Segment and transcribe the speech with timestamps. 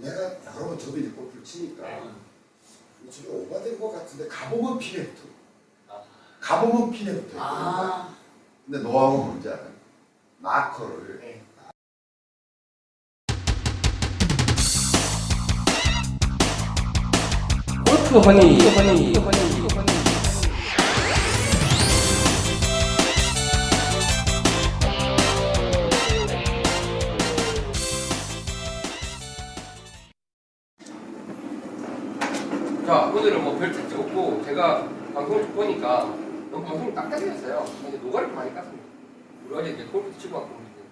[0.00, 0.22] 내가
[0.54, 2.10] 여러 번 저도 이제 골프를 치니까 네.
[3.10, 5.22] 지금 오바된 것 같은데 가보면 피네부터
[5.88, 6.02] 아.
[6.40, 8.14] 가보면 피네부터 아,
[8.64, 9.70] 근데 노하우 뭔지 알아요?
[10.38, 11.42] 마커를 네.
[17.86, 19.85] 골프 허니 허니 허니 자
[35.26, 36.04] 방송을 좀 보니까
[36.50, 38.86] 너무 방송이 딱딱해졌어요 근데 노가리를 많이 깠습니다
[39.48, 40.82] 우리 어제 이제 골프 치고 왔고 이제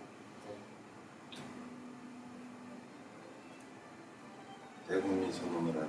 [4.89, 5.89] 대국민 선언을 한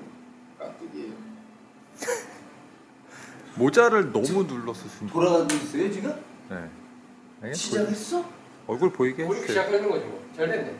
[0.59, 1.13] 깍두기예요
[3.57, 5.13] 모자를 너무 눌러서 준 거.
[5.13, 6.13] 돌아가고 있어요 지금?
[6.49, 6.69] 네.
[7.41, 8.21] 아니, 시작했어?
[8.21, 9.47] 보- 얼굴 보이게 해주세요.
[9.47, 10.23] 시작하는 거죠 뭐.
[10.35, 10.75] 잘 됐네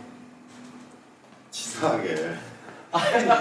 [1.51, 2.35] 치사하게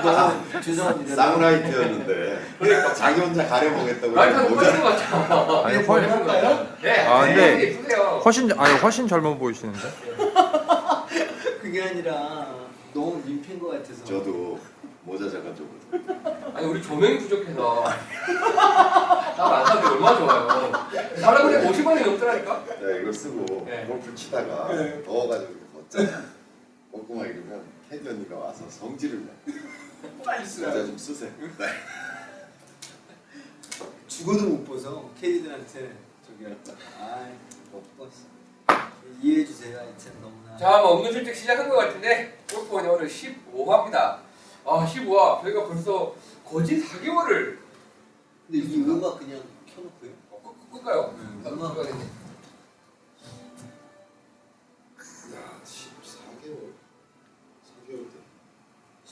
[0.02, 1.14] 너무 죄송합니다.
[1.16, 6.66] 쌍라이트였는데 그러니까 자기 혼자 가려보겠다고 라이트는 모자 같죠 아니, 네, 훨, 할까요?
[6.82, 9.79] 네 아, 근데- 예쁘세요 훨씬 아니 훨씬 젊어 보이시는데.
[11.62, 12.46] 그게 아니라
[12.92, 14.04] 너무 민폐인 것 같아서.
[14.04, 14.59] 저도
[15.02, 15.68] 모자 잠깐 좀
[16.54, 17.84] 아니 우리 조명이 부족해서
[19.36, 20.73] 나안 사는데 얼마나 좋아요
[21.16, 23.84] 사람들이 50원이 넘더라니까 내가 이걸 쓰고 네.
[23.86, 25.02] 골프 치다가 네.
[25.04, 25.52] 더워가지고
[25.90, 26.23] 걷잖아
[26.90, 27.62] 꼼꼼하게 이러면
[28.06, 29.52] 언니가 와서 성질을 내
[30.24, 30.73] 빨리 쓰라.
[30.73, 31.66] 좀 쓰세요 네.
[34.09, 35.10] 죽어도 못 벗어.
[35.20, 35.92] 캐디들한테
[36.26, 38.12] 저기 아못 벗어.
[39.23, 39.78] 이해해 주세요.
[39.78, 40.56] 하여튼 너무나.
[40.56, 44.18] 자뭐 은근슬쩍 시작한 것 같은데 골프원이 오늘 15화입니다
[44.64, 46.14] 아 15화 저희가 벌써
[46.45, 47.58] 거진 4개월을
[48.46, 49.42] 근데 이 음악 그냥
[49.74, 50.10] 켜놓고요.
[50.30, 51.14] 어, 끄- 끌까요?
[51.18, 51.76] 음, 아, 음악.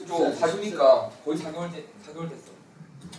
[0.07, 2.53] 저 봐주니까 거의 4개월, 돼, 4개월 됐어.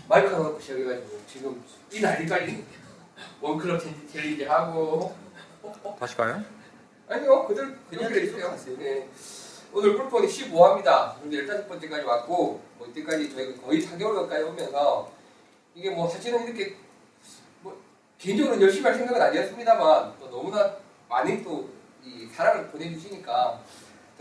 [0.08, 2.66] 마이크 하나 놓고 시작해가지고 지금 이 난리까지
[3.42, 5.16] 원클럽 챌린지, 하고
[6.00, 6.44] 다시 가요?
[7.08, 8.52] 아니요 그대로 그냥.
[8.52, 8.78] 하세요.
[8.78, 9.10] 네.
[9.72, 11.20] 오늘 골프원이 15화입니다.
[11.22, 15.12] 근데 15번째까지 왔고 뭐 이때까지 저희가 거의 4개월 가까이 오면서
[15.76, 16.76] 이게 뭐 사실은 이렇게
[17.62, 17.76] 뭐
[18.20, 20.76] 개인적으로 열심히 할 생각은 아니었습니다만 또 너무나
[21.10, 23.64] 많은 또 이 사랑을 보내주시니까 더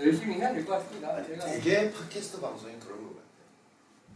[0.04, 1.22] 열심히 해야 될 것 같습니다.
[1.22, 3.22] 저희가 되게 팟캐스트 방송이 그런 것 같아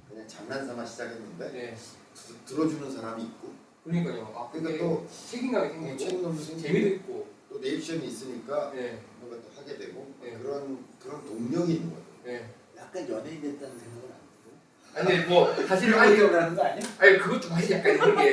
[0.09, 1.77] 그냥 장난삼아 시작했는데 네.
[2.15, 3.53] 드- 들어주는 사람이 있고
[3.85, 4.33] 그러니까요.
[4.37, 9.01] 아 그러니까 또 책임감이 뭐 생기고 책임감도 생기고 재미도 있고 또 리액션이 있으니까 네.
[9.21, 10.37] 뭔가 또 하게 되고 네.
[10.43, 12.51] 그런 그런 동력이 있는 거죠 네.
[12.77, 14.11] 약간 연예인 됐다는 생각은
[14.97, 15.15] 안 들어.
[15.15, 16.81] 아니 뭐 사실 아직 하는 거 아니야?
[16.99, 18.31] 아니 그것도 맛이 약간 있는 게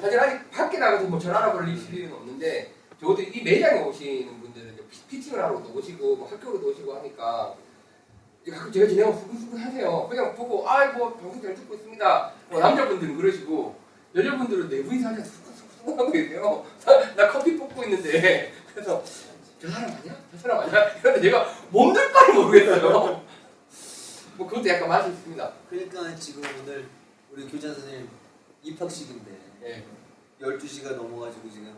[0.00, 5.42] 사실 아직 밖에 나가서 뭐전 알아볼 일은 없는데 적어도 이 매장에 오시는 분들은 피- 피팅을
[5.42, 7.52] 하러도 오시고 뭐 학교로도 오시고 하니까
[8.48, 10.06] 가끔 제가 진행하면 수근수근 하세요.
[10.08, 12.32] 그냥 보고 아뭐 방송 잘 듣고 있습니다.
[12.48, 13.74] 뭐 남자분들은 그러시고
[14.14, 16.64] 여자분들은 네 분이서 앉아서 수근수근 하고 계세요.
[16.86, 19.02] 나, 나 커피 뽑고 있는데 그래서
[19.60, 20.16] 저 사람 아니야?
[20.30, 21.00] 저 사람 아니야?
[21.00, 23.24] 그런데 제가 몸둘 바를 모르겠어요.
[24.36, 25.52] 뭐 그것도 약간 맛이 있습니다.
[25.68, 26.86] 그러니까 지금 오늘
[27.32, 28.08] 우리 교장 선생님
[28.62, 29.30] 입학식인데
[29.64, 29.84] 예.
[30.40, 31.74] 12시가 넘어가지고 지금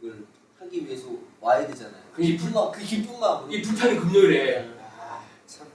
[0.00, 0.24] 이걸
[0.62, 1.06] 하기 위해서
[1.40, 2.02] 와야 되잖아요.
[2.14, 2.38] 그 마음,
[2.72, 3.52] 그 마음으로.
[3.52, 5.66] 이 불타는 금요일에 아, 참.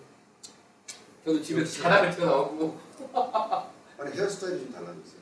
[1.25, 1.83] 저도 집에서.
[1.83, 2.79] 자다가 튀어나오고
[3.99, 5.17] 아니 헤어스타일이 좀 달라졌어요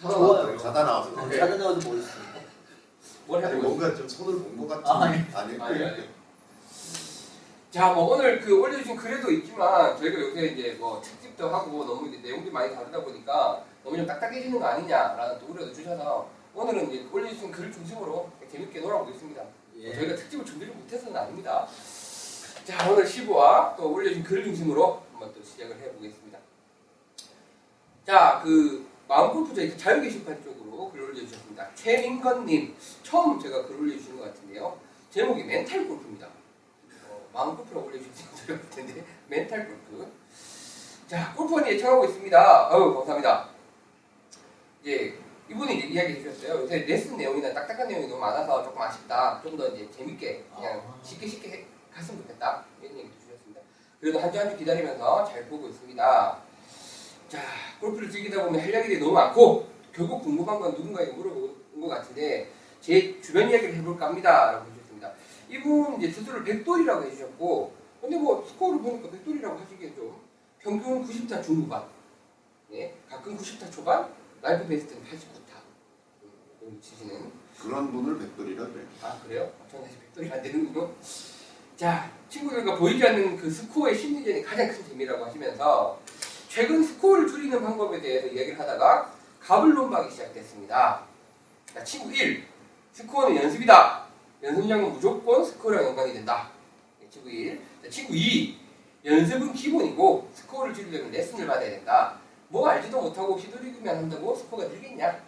[0.00, 0.32] 자다 좋아요.
[0.32, 0.58] 나왔어요.
[0.58, 1.38] 자다 나와서 어, 네.
[1.38, 2.18] 자다 나와도 멋있어.
[3.26, 5.18] 뭘 해야 아니, 되고 뭔가 좀 손을 본 것 같은 아, 아니.
[5.34, 6.08] 아니 아니 아니.
[7.70, 12.18] 자, 뭐 오늘 그 올려주신 글에도 있지만 저희가 요새 이제 뭐 특집도 하고 너무 이제
[12.22, 17.52] 내용들이 많이 다르다 보니까 너무 좀 딱딱해지는 거 아니냐라는 또 우려도 주셔서 오늘은 이제 올려주신
[17.52, 19.42] 글을 중심으로 재밌게 놀아보겠습니다.
[19.80, 19.94] 예.
[19.94, 21.66] 저희가 특집을 준비를 못해서는 아닙니다.
[22.64, 26.38] 자, 오늘 15화 또 올려준 글을 중심으로 한번 또 시작을 해보겠습니다.
[28.06, 31.74] 자, 그 마음골프 저희 자유 게시판 쪽으로 글 올려주셨습니다.
[31.74, 34.78] 최민건님 처음 제가 글 올려주신 것 같은데요.
[35.10, 36.26] 제목이 멘탈 골프입니다.
[37.08, 38.12] 어, 마음골프라고 올려주신
[38.46, 40.10] 것 같은데 멘탈 골프.
[41.06, 42.68] 자, 골프원이 예청하고 있습니다.
[42.68, 43.48] 어우 감사합니다.
[44.82, 45.18] 이제
[45.50, 46.62] 이분이 이제 이야기해 주셨어요.
[46.62, 49.40] 요새 레슨 내용이나 딱딱한 내용이 너무 많아서 조금 아쉽다.
[49.42, 51.00] 좀 더 이제 재밌게 그냥 아.
[51.02, 52.64] 쉽게 쉽게 해- 갔으면 좋겠다.
[52.82, 53.60] 이런 얘기도 주셨습니다.
[54.00, 56.38] 그래도 한 주 한 주 기다리면서 잘 보고 있습니다.
[57.28, 57.38] 자,
[57.80, 63.20] 골프를 즐기다 보면 할 이야기들이 너무 많고 결국 궁금한 건 누군가에게 물어본 것 같은데 제
[63.20, 64.52] 주변 이야기를 해볼까 합니다.
[64.52, 65.12] 라고 해주셨습니다.
[65.48, 70.14] 이분 이제 스스로를 백돌이라고 해주셨고 근데 뭐 스코어를 보니까 백돌이라고 하시기엔 좀
[70.60, 71.84] 평균 90타 중후반
[72.72, 74.08] 예, 가끔 90타 초반
[74.42, 75.37] life best는 89
[76.80, 77.30] 치시는
[77.60, 79.50] 그런 분을 백돌이라 그래 아 그래요?
[79.70, 80.90] 저는 사실 백돌이 안 되는군요.
[81.76, 86.00] 자, 친구들과 보이지 않는 그 스코어의 심리전이 가장 큰 재미라고 하시면서
[86.48, 91.04] 최근 스코어를 줄이는 방법에 대해서 이야기를 하다가 갑론을박이 시작됐습니다.
[91.72, 92.44] 자, 친구 1.
[92.92, 94.06] 스코어는 연습이다.
[94.42, 96.50] 연습량은 무조건 스코어랑 연관이 된다.
[97.00, 97.60] 네, 친구 1.
[97.84, 98.58] 자, 친구 2.
[99.04, 102.18] 연습은 기본이고 스코어를 줄이려면 레슨을 받아야 된다.
[102.48, 105.27] 뭐 알지도 못하고 휘두르기만 한다고 스코어가 늘겠냐?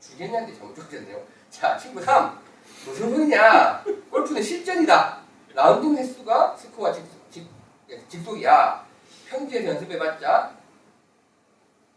[0.00, 1.22] 줄겠냐인데 잘못 적었네요.
[1.50, 2.38] 자, 친구 3.
[2.86, 3.84] 무슨 소리냐?
[4.10, 5.20] 골프는 실전이다.
[5.54, 7.48] 라운딩 횟수가 스코어와 직, 직,
[7.90, 8.86] 예, 직속이야.
[9.28, 10.52] 평지에서 연습해봤자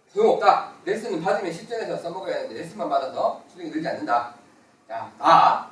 [0.09, 0.73] 소용없다.
[0.85, 4.35] 레슨은 받으면 실전에서 써먹어야 하는데 레슨만 받아서 실력이 늘지 않는다.
[4.88, 5.69] 자, 다.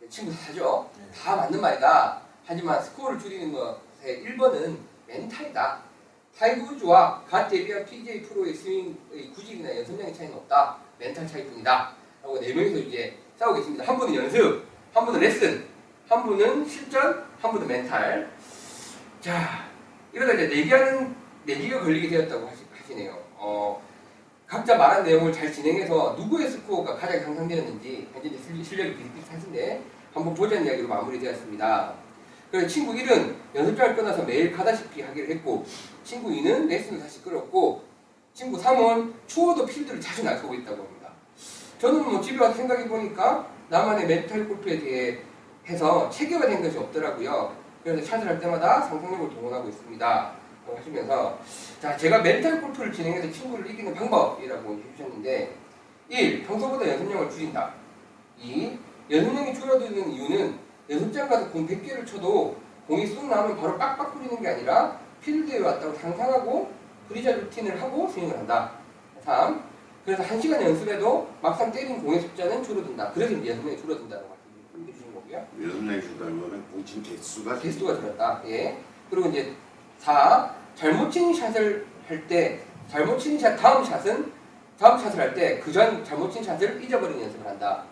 [0.00, 0.90] 내 친구 다죠?
[1.14, 2.20] 다 맞는 말이다.
[2.44, 5.80] 하지만 스코어를 줄이는 것의 1번은 멘탈이다.
[6.36, 10.78] 타이거 우즈와 갓 데뷔한 PGA 프로의 스윙의 구질이나 연습량의 차이는 없다.
[10.98, 11.94] 멘탈 차이뿐이다.
[12.22, 13.84] 라고 네 명이서 이제 싸우고 계십니다.
[13.84, 15.64] 한 분은 연습, 한 분은 레슨,
[16.08, 18.30] 한 분은 실전, 한 분은 멘탈.
[19.20, 19.68] 자,
[20.12, 21.14] 이러다 이제 내기하는
[21.44, 23.16] 내기가 걸리게 되었다고 하시, 하시 네요.
[23.36, 23.82] 어,
[24.46, 28.30] 각자 말한 내용을 잘 진행해서 누구의 스코어가 가장 향상되었는지 현재
[28.64, 31.94] 실력이 비슷비슷하신데 한번 보자는 이야기로 마무리되었습니다.
[32.50, 35.66] 그래서 친구 1은 연습장을 끊어서 매일 가다시피 하기로 했고
[36.02, 37.87] 친구 2는 레슨을 다시 끌었고
[38.38, 41.10] 친구 3은 추워도 필드를 자주 나서고 있다고 합니다.
[41.80, 45.18] 저는 뭐 집에 와서 생각해 보니까 나만의 멘탈 골프에 대해
[45.66, 47.56] 해서 체계화된 것이 없더라고요.
[47.82, 50.32] 그래서 샷을 할 때마다 상상력을 동원하고 있습니다.
[50.72, 51.36] 하시면서
[51.82, 55.56] 자 제가 멘탈 골프를 진행해서 친구를 이기는 방법이라고 해주셨는데
[56.08, 56.46] 1.
[56.46, 57.74] 평소보다 연습량을 줄인다.
[58.38, 58.78] 2.
[59.10, 60.58] 연습량이 줄어드는 이유는
[60.88, 62.56] 연습장 가서 공 100개를 쳐도
[62.86, 66.77] 공이 쑥 나오면 바로 빡빡 뿌리는 게 아니라 필드에 왔다고 상상하고
[67.08, 68.72] 프리자 루틴을 하고 스윙을 한다.
[69.24, 69.62] 3.
[70.04, 73.12] 그래서 1시간 연습해도 막상 때린 공의 숫자는 줄어든다.
[73.12, 74.28] 그래서 이제 연습량이 줄어든다고
[74.74, 75.46] 말씀해 주신 거고요.
[75.62, 78.42] 연습량이 준다는 거는 공친 개수가 개수가 줄었다.
[78.46, 78.78] 예.
[79.10, 79.52] 그리고 이제
[79.98, 80.54] 4.
[80.74, 84.32] 잘못 치는 샷을 할 때, 잘못 치는 샷, 다음 샷은,
[84.78, 87.84] 다음 샷을 할 때, 그 전 잘못 친 샷을 잊어버리는 연습을 한다.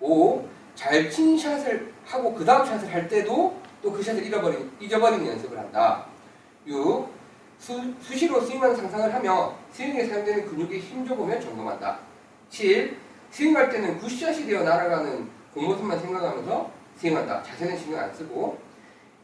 [0.00, 0.46] 5.
[0.74, 5.58] 잘 친 샷을 하고 그 다음 샷을 할 때도 또 그 샷을 잃어버린, 잊어버리는 연습을
[5.58, 6.06] 한다.
[6.66, 7.08] 6.
[7.60, 11.98] 수, 수시로 스윙하는 상상을 하며 스윙에 사용되는 근육에 힘줘보면 점검한다.
[12.48, 12.96] 7.
[13.30, 17.42] 스윙할 때는 굿샷이 되어 날아가는 공 모습만 생각하면서 스윙한다.
[17.42, 18.58] 자세는 신경 안 쓰고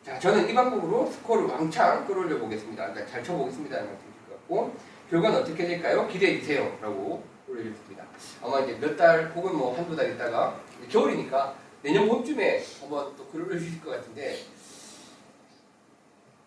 [0.05, 2.93] 자, 저는 이 방법으로 스코어를 왕창 끌어올려 보겠습니다.
[2.93, 3.75] 그러니까 잘 쳐보겠습니다.
[3.77, 4.73] 라는 말씀이실 것 같고,
[5.11, 6.07] 결과는 어떻게 될까요?
[6.07, 6.79] 기대해 주세요.
[6.81, 8.05] 라고 올려주셨습니다.
[8.41, 13.47] 아마 이제 몇 달 혹은 뭐 한두 달 있다가 겨울이니까 내년 봄쯤에 한번 또 글을
[13.47, 14.39] 올려주실 것 같은데,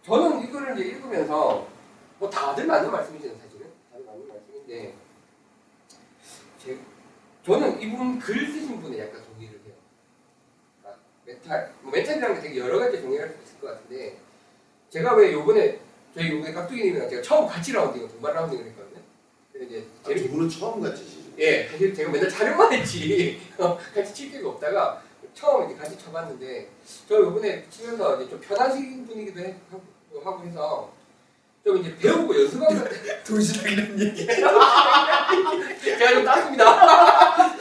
[0.05, 1.67] 저는 이거를 이제 읽으면서
[2.19, 3.67] 뭐 다들 맞는 말씀이죠, 사실은.
[3.91, 4.93] 다들 맞는 말씀인데,
[6.61, 6.77] 제,
[7.45, 9.73] 저는 이분 글 쓰신 분에 약간 동의를 해요.
[10.81, 14.17] 그러니까 멘탈, 뭐 멘탈이라는 게 되게 여러 가지 정의할 수 있을 것 같은데
[14.89, 15.79] 제가 왜 요번에
[16.13, 19.01] 저희 요번에 깍두기님이랑 제가 처음 같이 라운딩을 동반 라운딩을 했거든요.
[19.53, 21.33] 근데 이제 아, 두 분은 처음 같이.
[21.37, 25.01] 예, 사실 제가 맨날 촬영만 했지 같이 칠 기회가 없다가
[25.33, 26.69] 처음 이제 같이 쳐봤는데
[27.07, 29.41] 저 요번에 치면서 이제 좀 편하신 분이기도
[30.21, 30.91] 하고 해서
[31.63, 32.73] 좀 이제 배우고 연습하고
[33.25, 34.25] 도시락 이런 얘기.
[34.25, 37.55] 제가 좀 땄습니다.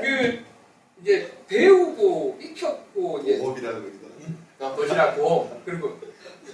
[0.00, 0.44] 그
[1.00, 4.04] 이제 배우고 익혔고 이제 보험이라고 그러더라고요.
[4.60, 5.98] 어, 도시락 고 그리고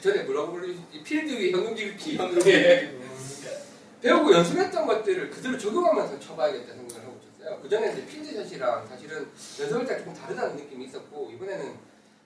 [0.01, 2.95] 전에 뭐라고 부르지 필드 위에 현금지기 예.
[4.01, 7.61] 배우고 연습했던 것들을 그대로 적용하면서 쳐봐야겠다 생각을 하고 있었어요.
[7.61, 9.29] 그 전에 이제 필드샷이랑 사실은
[9.61, 11.75] 연습할 때 조금 다르다는 느낌이 있었고 이번에는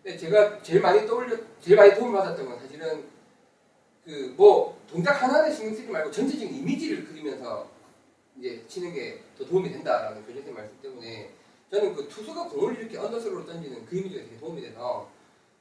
[0.04, 3.02] 근데 제가 제일 많이 떠올려 제일 많이 도움을 받았던 건 사실은
[4.04, 7.68] 그 뭐 동작 하나에 신경 쓰지 말고 전체적인 이미지를 그리면서
[8.38, 11.30] 이제 치는 게 더 도움이 된다라는 선생님 말씀 때문에
[11.70, 15.08] 저는 그 투수가 공을 이렇게 언더스로로 던지는 그 이미지가 되게 도움이 돼서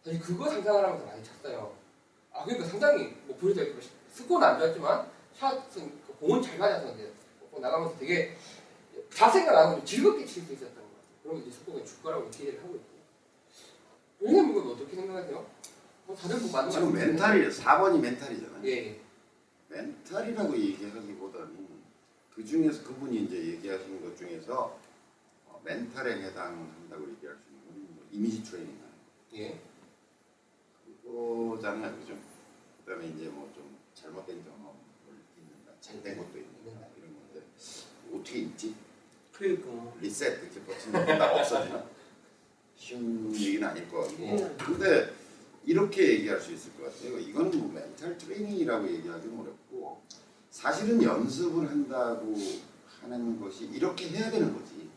[0.04, 1.74] 사실 그거 상상을 하면서 많이 쳤어요.
[2.32, 3.64] 아 그러니까 상당히 뭐 보여줘
[4.12, 5.08] 스코어는 안 좋았지만
[5.40, 7.12] 샷은 그 공은 잘 맞아서 이제
[7.50, 8.36] 뭐 나가면서 되게
[9.12, 11.00] 자세가 좀 즐겁게 칠 수 있었던 것 같아요.
[11.24, 12.94] 그러면 이제 스코어가 줄 거라고 기대를 하고 있고.
[14.20, 15.46] 왜냐면 이건 어떻게 생각하세요?
[16.06, 18.66] 뭐 다들 뭐 맞는 지금 멘탈이 4번이 멘탈이잖아요.
[18.68, 19.00] 예.
[19.70, 21.68] 멘탈이라고 얘기하기보다는
[22.36, 24.80] 그 중에서 그분이 이제 얘기하신 것 중에서
[25.48, 28.78] 어, 멘탈에 해당한다고 얘기할 수 있는 건 뭐 이미지 트레이닝
[29.36, 29.60] 예.
[31.04, 32.18] 그거잖아요, 그죠?
[32.86, 34.74] 그다음에 이제 뭐 좀 잘못된 경험을
[35.38, 37.42] 잊는다, 잘된 것도 잊는다 이런 건데
[38.14, 38.76] 어떻게 잊지?
[39.32, 39.94] 그러니까.
[40.00, 41.84] 리셋 이렇게 버튼을 딱 없어지나?
[42.76, 44.56] 쉬운 얘기는 아닐 것 같고 예.
[44.64, 45.14] 근데
[45.66, 47.18] 이렇게 얘기할 수 있을 것 같아요.
[47.20, 50.02] 이거는 뭐 멘탈 트레이닝이라고 얘기하기는 어렵고
[50.50, 52.36] 사실은 연습을 한다고
[53.02, 54.90] 하는 것이 이렇게 해야 되는 거지.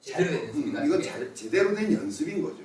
[0.00, 0.84] 제대로 된 음, 연습이다.
[0.84, 1.02] 이건.
[1.02, 2.62] 잘, 제대로 된 연습인 거죠.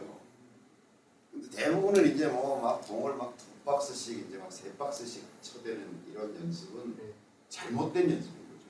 [1.56, 7.14] 대부분은 이제 뭐막 봉을 막 두 박스씩 이제 막 세 박스씩 쳐대는 이런 연습은 네.
[7.50, 8.66] 잘못된 연습인 거죠.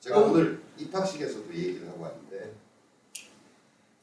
[0.00, 0.30] 제가 어.
[0.30, 2.52] 오늘 입학식에서도 얘기를 하고 왔는데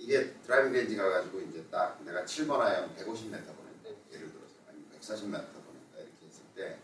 [0.02, 5.22] 이게 driving range 가가지고 이제 딱 내가 7번 아이언 150m 보낸다 예를 들어서 아니면 140m
[5.22, 6.80] 보낸다 이렇게 했을 때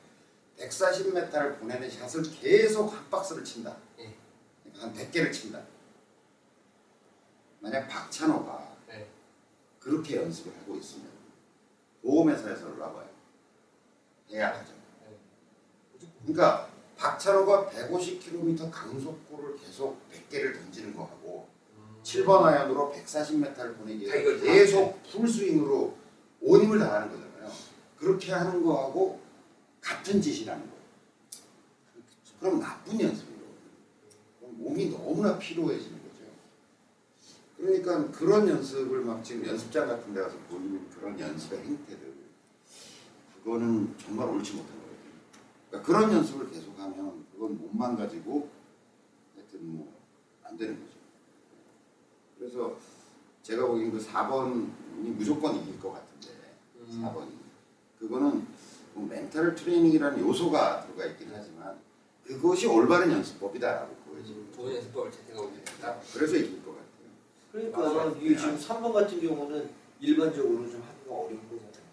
[0.59, 3.75] 140m를 보내는 샷을 계속 한 박스를 친다.
[3.97, 4.13] 예.
[4.63, 5.63] 그러니까 한 100개를 친다.
[7.59, 9.07] 만약 박찬호가 네.
[9.79, 11.09] 그렇게 연습을 하고 있으면
[12.03, 13.09] 보험회사에서 올라와요.
[14.29, 14.74] 해야 하죠.
[16.21, 21.56] 그러니까 박찬호가 150km 강속구를 계속 100개를 던지는 거하고
[22.07, 25.97] 7번 아이언으로 140m를 보내기 다 이걸 다 계속 풀스윙으로
[26.41, 27.51] 온 힘을 다하는 거잖아요.
[27.97, 29.19] 그렇게 하는 거하고
[29.81, 30.77] 같은 짓이라는 거예요.
[32.39, 33.41] 그럼 나쁜 연습이에요.
[34.39, 36.23] 그럼 몸이 너무나 피로해지는 거죠.
[37.57, 42.13] 그러니까 그런 연습을 막 지금 연습장 같은 데 가서 보이는 그런 연습의 행태들
[43.43, 44.97] 그거는 정말 옳지 못한 거예요.
[45.69, 48.49] 그러니까 그런 연습을 계속하면 그건 몸만 가지고
[49.35, 49.97] 하여튼 뭐
[50.49, 50.96] 안 되는 거죠.
[52.38, 52.77] 그래서
[53.44, 54.70] 제가 보기엔 그 4번이
[55.15, 56.29] 무조건 이길 것 같은데
[56.79, 57.03] 음.
[57.03, 57.29] 4번이
[58.00, 58.46] 그거는
[58.94, 61.77] 뭐 멘탈 트레이닝이라는 요소가 들어가 있긴 하지만
[62.24, 64.50] 그것이 올바른 연습법이다라고 보여집니다.
[64.50, 66.00] 음, 좋은 연습법을 채택하고 있습니다.
[66.13, 66.88] 그래서 이길 것 같아요.
[67.51, 68.17] 그러니까 맞아요.
[68.22, 71.88] 이게 지금 3번 같은 경우는 일반적으로 좀 하기가 어려운 거잖아요.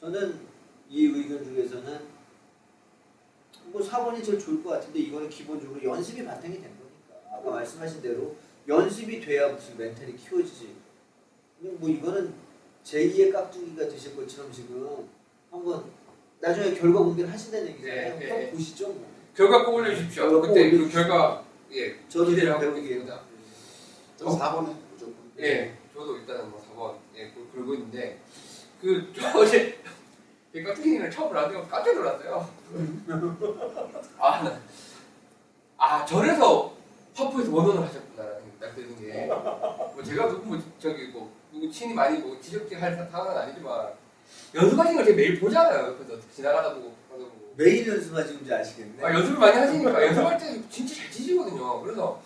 [0.00, 0.40] 저는
[0.88, 2.16] 이 의견 중에서는
[3.66, 8.36] 뭐 4번이 제일 좋을 것 같은데 이거는 기본적으로 연습이 바탕이 된 거니까 아까 말씀하신 대로
[8.68, 10.74] 연습이 돼야 무슨 멘탈이 키워지지.
[11.60, 12.34] 그냥 뭐 이거는
[12.84, 15.08] 제2의 깍두기가 되실 것처럼 지금
[15.50, 15.84] 한번
[16.40, 17.94] 나중에 결과 공개를 하신다는 얘기잖아요.
[17.96, 18.50] 네, 네, 한번 네.
[18.50, 18.88] 보시죠.
[18.88, 19.06] 뭐.
[19.34, 20.22] 결과 꼭 올려주십시오.
[20.24, 21.02] 결과 꼭 그때 그 올려주십시오.
[21.02, 23.20] 결과 예 저도 기대를 좀 하고 있습니다.
[24.16, 25.14] 저 4번에 무조건.
[25.40, 26.62] 예, 저도 일단은 뭐
[27.14, 28.18] 4번 예 그- 그러고 있는데
[28.80, 29.78] 그 어제
[30.52, 32.48] 트레이닝을 처음 라디오 깜짝 놀랐어요.
[34.18, 34.60] 아, 나-
[35.76, 36.74] 아 저래서
[37.14, 41.94] 퍼프에서 원원을 하셨구나라는 생각이 딱 드는 게, 뭐 제가 누구 뭐 저기 뭐 누구 친히
[41.94, 43.88] 많이 뭐 지적할 상황은 아니지만
[44.54, 45.88] 연습하시는 걸 제가 매일 보잖아요.
[45.88, 47.54] 옆에서 지나가다 보고 보고.
[47.56, 49.04] 매일 연습하시는지 아시겠네.
[49.04, 51.80] 아, 연습을 많이 하시니까 연습할 때 진짜 잘 치시거든요.
[51.82, 52.20] 그래서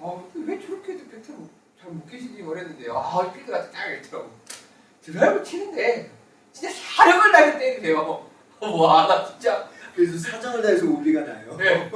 [0.00, 1.40] 아, 왜 저렇게 백타를
[1.80, 4.30] 잘못 계시지 그랬는데 아, 필드가 딱 있더라고.
[5.02, 6.10] 드라이브 치는데
[6.52, 8.26] 진짜 사력을 다해서 때리세요.
[8.60, 11.56] 와, 나 진짜 그래서 사력을 다해서 오비가 나요.
[11.56, 11.90] 네.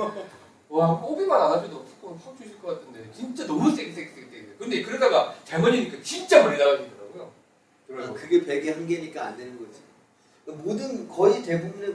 [0.69, 4.47] 와, 오비만 안 하셔도 스코어 확 주실 것 같은데 진짜 너무 세게 세게 세게 세게.
[4.59, 7.33] 근데 그러다가 잘 맞으니까 진짜 멀리 나가시더라고요.
[7.93, 8.13] 아.
[8.15, 9.81] 그게 100의 한계니까 안 되는 거지.
[10.47, 11.95] 모든 거의 대부분의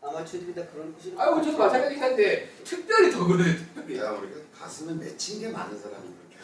[0.00, 1.14] 아마추어들이 다 그런 것이.
[1.16, 3.54] 아이고 저도 마찬가지긴 한데 특별히 더 그래요.
[3.74, 3.98] 특별히.
[3.98, 6.34] 야 우리가 가슴에 맺힌 게 많은 사람이 그렇게.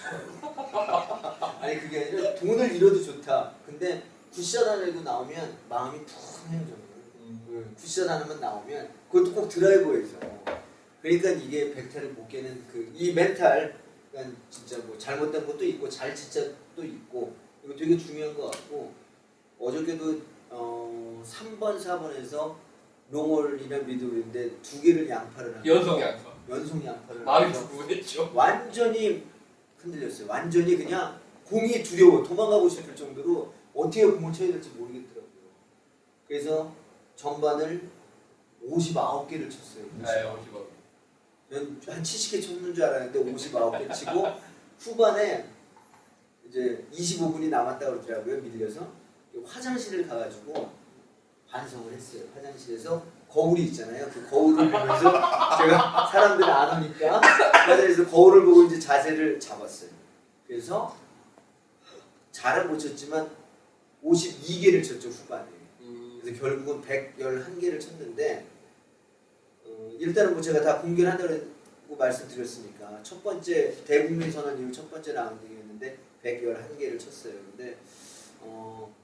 [1.61, 3.53] 아니 그게 아니라 돈을 잃어도 좋다.
[3.67, 6.73] 근데 쿠션 하나라도 나오면 마음이 푹 해져.
[7.27, 7.75] 음.
[7.79, 10.17] 쿠션 하나만 나오면 그것도 꼭 드라이버에서.
[11.03, 13.75] 그러니까 이게 백타를 못 깨는 그 이 멘탈.
[14.13, 18.93] 그러니까 진짜 뭐 잘못된 것도 있고 잘 진짜도 있고 이거 되게 중요한 것 같고
[19.59, 22.55] 어저께도 어 3번 4번에서
[23.11, 26.33] 롱홀이나 미드홀인데 두 개를 양파를 하고 연속 양파.
[26.49, 28.31] 연속 양파를 마음이 하면서 두근했죠.
[28.35, 29.25] 완전히
[29.79, 30.27] 흔들렸어요.
[30.29, 35.31] 완전히 그냥 공이 두려워 도망가고 싶을 정도로 어떻게 공을 쳐야 될지 모르겠더라고요.
[36.27, 36.73] 그래서
[37.17, 37.89] 전반을
[38.69, 39.85] 59개를 쳤어요.
[39.99, 40.70] 네, 오십억.
[41.51, 44.27] 한 70개 쳤는 줄 알았는데 59개 치고
[44.79, 45.47] 후반에
[46.49, 48.41] 이제 25분이 남았다 그러더라고요.
[48.41, 48.87] 밀려서
[49.45, 50.71] 화장실을 가가지고
[51.49, 52.23] 반성을 했어요.
[52.35, 54.09] 화장실에서 거울이 있잖아요.
[54.13, 55.13] 그 거울을 보면서
[55.59, 59.91] 제가 사람들이 안 오니까 화장실에서 거울을 보고 이제 자세를 잡았어요.
[60.47, 60.97] 그래서
[62.31, 63.29] 잘은 못 쳤지만
[64.05, 65.47] 52개를 쳤죠 후반에.
[65.81, 66.19] 음.
[66.23, 68.50] 그래서 결국은 111개를 쳤는데 어,
[70.01, 75.99] 일단은 뭐 제가 다 공개를 한다고 말씀드렸으니까 첫 번째 대국민 선언 이후 첫 번째 라운딩이었는데
[76.25, 77.35] 111개를 쳤어요.
[77.51, 77.77] 근데
[78.41, 78.95] 어,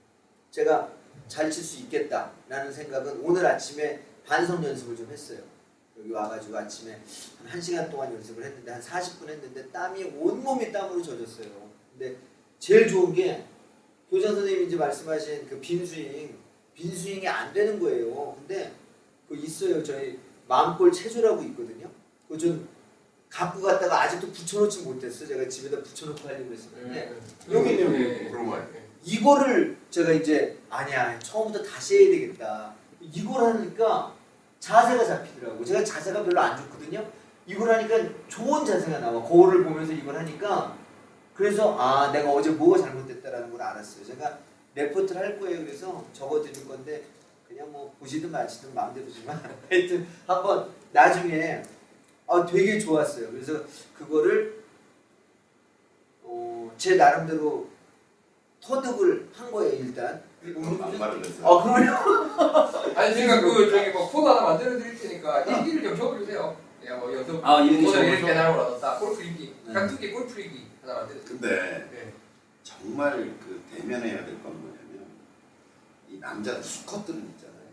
[0.51, 0.91] 제가
[1.29, 5.41] 잘 칠 수 있겠다라는 생각은 오늘 아침에 반성 연습을 좀 했어요.
[5.99, 6.99] 여기 와가지고 아침에
[7.45, 11.71] 한 1시간 동안 연습을 했는데 한 40분 했는데 땀이 온몸이 땀으로 젖었어요.
[11.93, 12.17] 근데
[12.59, 13.45] 제일 좋은 게
[14.11, 16.35] 교장 선생님이 이제 말씀하신 그 빈스윙
[16.75, 18.35] 빈스윙이 안 되는 거예요.
[18.39, 18.73] 근데
[19.29, 19.83] 그 있어요.
[19.83, 21.89] 저희 마음골 체조라고 있거든요.
[22.27, 22.69] 그거 좀
[23.29, 25.27] 갖고 갔다가 아직도 붙여놓지 못했어.
[25.27, 27.15] 제가 집에다 붙여놓고 하려고 했었는데
[27.51, 27.91] 여기 있네요.
[27.91, 28.31] 네.
[28.31, 28.87] 그런 거 네.
[29.05, 32.75] 이거를 제가 이제 아니야 처음부터 다시 해야 되겠다.
[33.01, 34.15] 이걸 하니까
[34.61, 35.65] 자세가 잡히더라고.
[35.65, 37.07] 제가 자세가 별로 안 좋거든요.
[37.47, 39.23] 이걸 하니까 좋은 자세가 나와.
[39.23, 40.77] 거울을 보면서 이걸 하니까
[41.35, 44.05] 그래서 아 내가 어제 뭐가 잘못됐다라는 걸 알았어요.
[44.05, 44.39] 제가
[44.75, 45.65] 레포트를 할 거예요.
[45.65, 47.05] 그래서 적어 드릴 건데
[47.57, 51.63] 그냥 뭐 보시든 마시든 마음대로지만 하여튼 한번 나중에
[52.27, 53.31] 아 되게 좋았어요.
[53.31, 53.65] 그래서
[53.97, 54.63] 그거를
[56.23, 57.67] 어, 제 나름대로
[58.61, 60.23] 터득을 한 거예요 일단.
[60.43, 61.47] 막말을 했어요.
[61.47, 62.95] 아 그럼요.
[62.95, 66.57] 아니 제가 그 저기 뭐 코드 하나 만들어 드릴 테니까 일기를 좀 적어주세요.
[66.83, 68.05] 내가 뭐 연습 아, 일기 오늘?
[68.05, 68.99] 이렇게 걸 얻었다.
[68.99, 69.73] 골프 일기, 네.
[69.73, 71.19] 깍두기 골프 일기 하나 만들어.
[71.27, 72.13] 근데 네.
[72.63, 74.86] 정말 그 대면해야 될 건 뭐냐면
[76.09, 77.67] 이 남자들 수컷들은 있잖아요.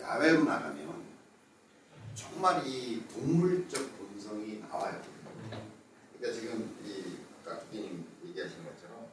[0.00, 1.00] 야외로 나가면
[2.14, 5.00] 정말 이 동물적 본성이 나와요.
[6.18, 7.16] 그러니까 지금 이
[7.46, 9.06] 깍두기님 얘기하신 것처럼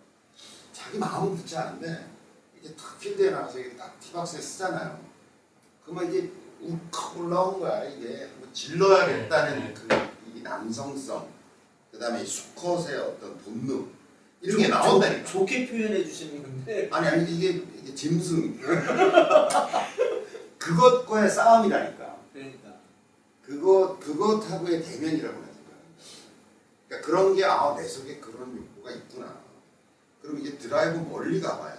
[0.73, 2.09] 자기 마음은 그렇지 않은데
[2.59, 4.99] 이게 탁 필드에 나가서 이게 딱 티박스에 쓰잖아요.
[5.83, 7.83] 그러면 이게 욱하고 올라온 거야.
[7.85, 10.11] 이게 한번 질러야겠다는 네.
[10.33, 11.29] 그이 남성성,
[11.91, 13.89] 그 다음에 수컷의 어떤 본능
[14.41, 15.23] 이런 게 나온다니까.
[15.25, 16.89] 좋게 표현해 주시는 건데.
[16.91, 18.59] 아니 아니 이게 이게 짐승
[20.57, 22.17] 그것과의 싸움이라니까.
[22.33, 22.69] 그러니까.
[23.45, 25.77] 그것 그것하고의 대면이라고 하는 거야.
[26.87, 29.37] 그러니까 그런 게 아 내 속에 그런 욕구가 있구나.
[30.21, 31.77] 그럼 이게 드라이브 멀리 가봐야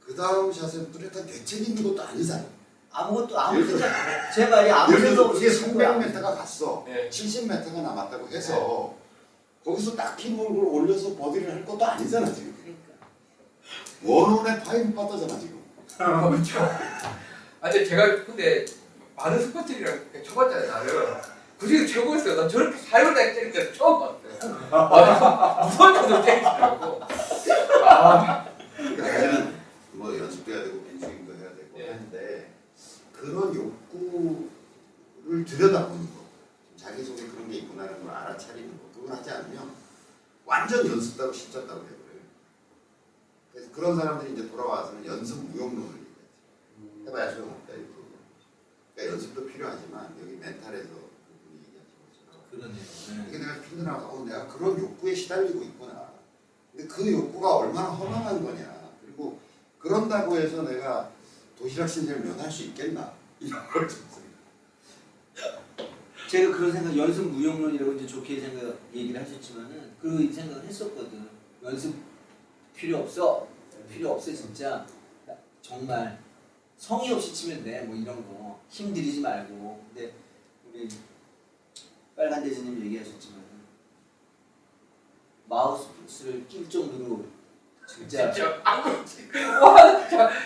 [0.00, 2.44] 그 다음 샷에 뚜렷한 대책이 있는 것도 아니잖아.
[2.92, 5.98] 아무것도 아무 예를 들어- 생각 제 말이 아무 예를 생각 들어서 없이 그게 친 거야.
[5.98, 6.84] 300m가 갔어.
[6.86, 7.10] 네.
[7.10, 8.94] 70m가 남았다고 해서
[9.64, 12.45] 거기서 딱히 몰골 올려서 버디를 할 것도 아니잖아 지금.
[14.00, 14.04] 그러니까.
[14.04, 15.62] 원원의 파이브 파터잖아 지금.
[15.98, 16.60] 아, 그렇죠.
[17.60, 18.64] 아, 근데 제가 근데
[19.16, 21.16] 많은 스포츠들이랑 쳐봤잖아요, 나를.
[21.58, 22.36] 그중에 최고였어요.
[22.36, 24.68] 난 저렇게 사요를 때릴 때 처음 봤어요.
[24.70, 27.00] 아, 무서울 정도로 때리더라고.
[27.88, 29.54] 아, 사실은
[29.92, 31.86] 뭐 연습도 해야 되고 빈스윙도 해야 되고 예.
[31.88, 32.52] 하는데
[33.14, 36.26] 그런 욕구를 들여다보는 거
[36.76, 39.70] 자기 속에 그런 게 있구나라는 걸 알아차리는 거 그걸 하지 않으면
[40.44, 41.95] 완전 연습 따고 실전 따고 해버려요
[43.56, 47.96] 그래서 그런 사람들이 이제 돌아와서는 연습 무용론을 얘기하지 해봐야 소용없다 이렇게
[48.94, 53.28] 그러니까 연습도 필요하지만 여기 멘탈에서 그분이 얘기하신 것처럼 그러네요.
[53.28, 56.12] 이게 내가 나가서 어, 내가 그런 욕구에 시달리고 있구나.
[56.70, 58.90] 근데 그 욕구가 얼마나 허망한 거냐.
[59.02, 59.40] 그리고
[59.78, 61.10] 그런다고 해서 내가
[61.58, 63.14] 도시락 신세를 면할 수 있겠나.
[63.40, 64.04] 이런 걸 좀.
[66.28, 71.26] 제가 그런 생각 연습 무용론이라고 이제 좋게 생각 얘기를 하셨지만은 그 생각을 했었거든.
[71.62, 71.94] 연습
[72.76, 73.48] 필요 없어.
[73.92, 74.86] 필요 없어 진짜.
[75.62, 76.18] 정말
[76.76, 77.80] 성의 없이 치면 돼.
[77.82, 79.84] 뭐 이런 거 힘들이지 말고.
[79.94, 80.12] 근데
[80.68, 80.88] 우리
[82.14, 83.40] 빨간 대지님 얘기하셨지만
[85.48, 87.24] 마우스를 낄 정도로
[87.86, 88.60] 진짜 진짜.
[89.62, 90.02] 와,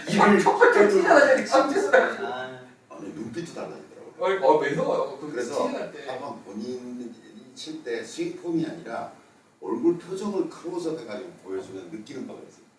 [0.08, 2.28] 이걸 첫 번째 티나는 깜짝이야.
[2.28, 4.14] 아, 아니 눈빛도 달라지더라고.
[4.18, 5.18] 어, 어, 매서워요.
[5.18, 6.06] 그 그래서 티날 때.
[6.06, 7.10] 한번 본인이
[7.54, 9.12] 칠 때 스윙 폼이 아니라
[9.60, 12.70] 얼굴 표정을 클로즈업 해가지고 보여주면 느끼는 바가 있어요.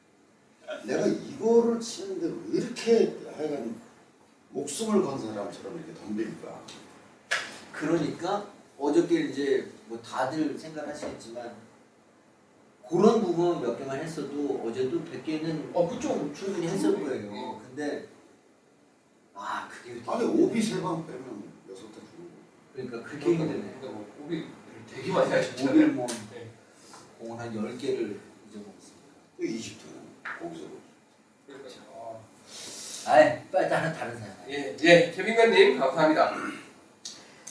[0.86, 3.76] 내가 이거를 치는데 왜 이렇게 하여간
[4.50, 6.62] 목숨을 건 사람처럼 이렇게 덤빌까?
[7.72, 11.54] 그러니까 어저께 이제 뭐 다들 생각하시겠지만
[12.90, 17.62] 그런 부분 몇 개만 했어도 어제도 100개는 어, 그쪽 충분히 했을 거예요.
[17.66, 18.08] 근데
[19.34, 20.26] 아 그게 아니.
[20.26, 22.36] 오비 세방 빼면 여섯 개 주는 거.
[22.74, 23.78] 그러니까 그렇게 힘드네.
[23.80, 24.46] 근데 뭐 오비
[24.90, 25.68] 되게 많이 하셨잖아요.
[25.74, 26.31] 모빌 뭐 네.
[27.22, 28.18] 공을 한 10개를
[28.50, 29.08] 잊어먹었습니다.
[29.38, 30.66] 그 20토는 거기서
[31.46, 31.80] 그렇죠.
[33.06, 33.12] 아.
[33.14, 34.36] 아이 빨리 다른 다른 사람.
[34.50, 36.34] 예, 예, 최빈관님 감사합니다.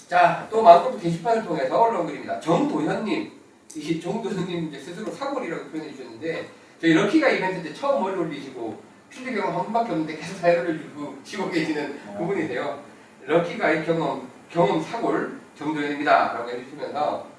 [0.09, 2.41] 자, 또 마음골프 게시판을 통해서 올라온 글입니다.
[2.41, 3.33] 정도현님,
[3.77, 6.49] 이 정도현님 이제 스스로 사골이라고 표현해 주셨는데
[6.81, 11.17] 저희 럭키가 이벤트 때 처음 머리 올리시고 필드 경험 한 번밖에 없는데 계속 사연을 주고
[11.23, 12.19] 치고 계시는 어.
[12.19, 12.83] 그분이세요.
[13.27, 17.30] 럭키가의 경험 경험 사골 정도현입니다라고 해주시면서 네,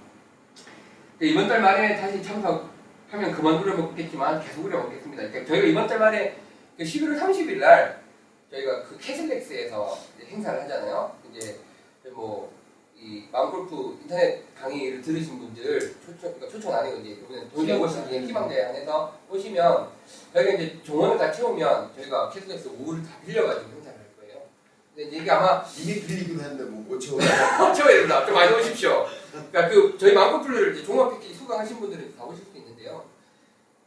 [1.22, 5.24] 이번 달 말에 다시 참석하면 그만 우려먹겠지만 계속 우려먹겠습니다.
[5.30, 6.36] 그러니까 저희가 이번 달 말에
[6.78, 8.02] 그 11월 30일 날
[8.50, 9.98] 저희가 그 캐슬렉스에서
[10.30, 11.16] 행사를 하잖아요.
[11.32, 11.60] 이제
[12.12, 12.62] 뭐
[13.04, 18.28] 이 마음골프 인터넷 강의를 들으신 분들 초청 그러니까 초청 아니고 이제 이번에 동계 오신 분
[18.28, 19.88] 희망자 안에서 오시면
[20.32, 23.81] 저희가 이제 정원을 다 채우면 저희가 캐슬렉스 5를 다 빌려가지고.
[25.02, 27.20] 근데 이제 이게 아마 이미 빌리기로 했는데 뭐못 채워.
[27.74, 28.26] 채워야 됩니다.
[28.26, 29.08] 좀 많이 오십시오.
[29.52, 30.12] 그러니까 그 저희
[30.74, 33.06] 이제 종합 패키지 수강하신 분들은 다 오실 수 있는데요.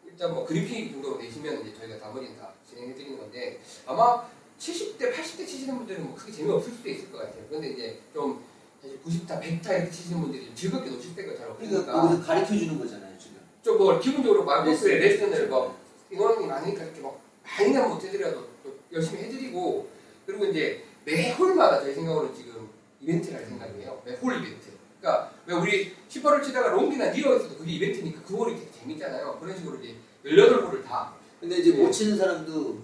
[0.04, 4.24] 일단 뭐 그린피 정도 되시면 이제 저희가 나머지는 다 진행해 드리는 건데 아마
[4.58, 7.44] 70대, 80대 치시는 분들은 뭐 크게 재미없을 수도 있을 것 같아요.
[7.48, 8.42] 그런데 이제 좀
[8.80, 12.54] 사실 90타, 100타 이렇게 치시는 분들이 좀 즐겁게 노실 때가 잘 그러니까 없으니까 거기서 가르쳐
[12.56, 13.38] 주는 거잖아요 지금.
[13.62, 15.78] 좀 뭐 기본적으로 마음골프의 레슨을 뭐
[16.10, 19.88] 이거는 많으니까 이렇게 막 많이는 못 해드려도 또 열심히 해드리고
[20.26, 22.68] 그리고 이제 매 홀마다 저희 생각으로 지금
[23.00, 24.02] 이벤트를 할 생각이에요.
[24.04, 24.68] 매 홀 이벤트.
[25.00, 29.38] 그러니까 왜 우리 10홀을 치다가 롱기나 니어에서도 그게 이벤트니까 그 홀이 되게 재밌잖아요.
[29.40, 31.82] 그런 식으로 이제 18홀을 다 근데 이제 예.
[31.82, 32.78] 못 치는 사람도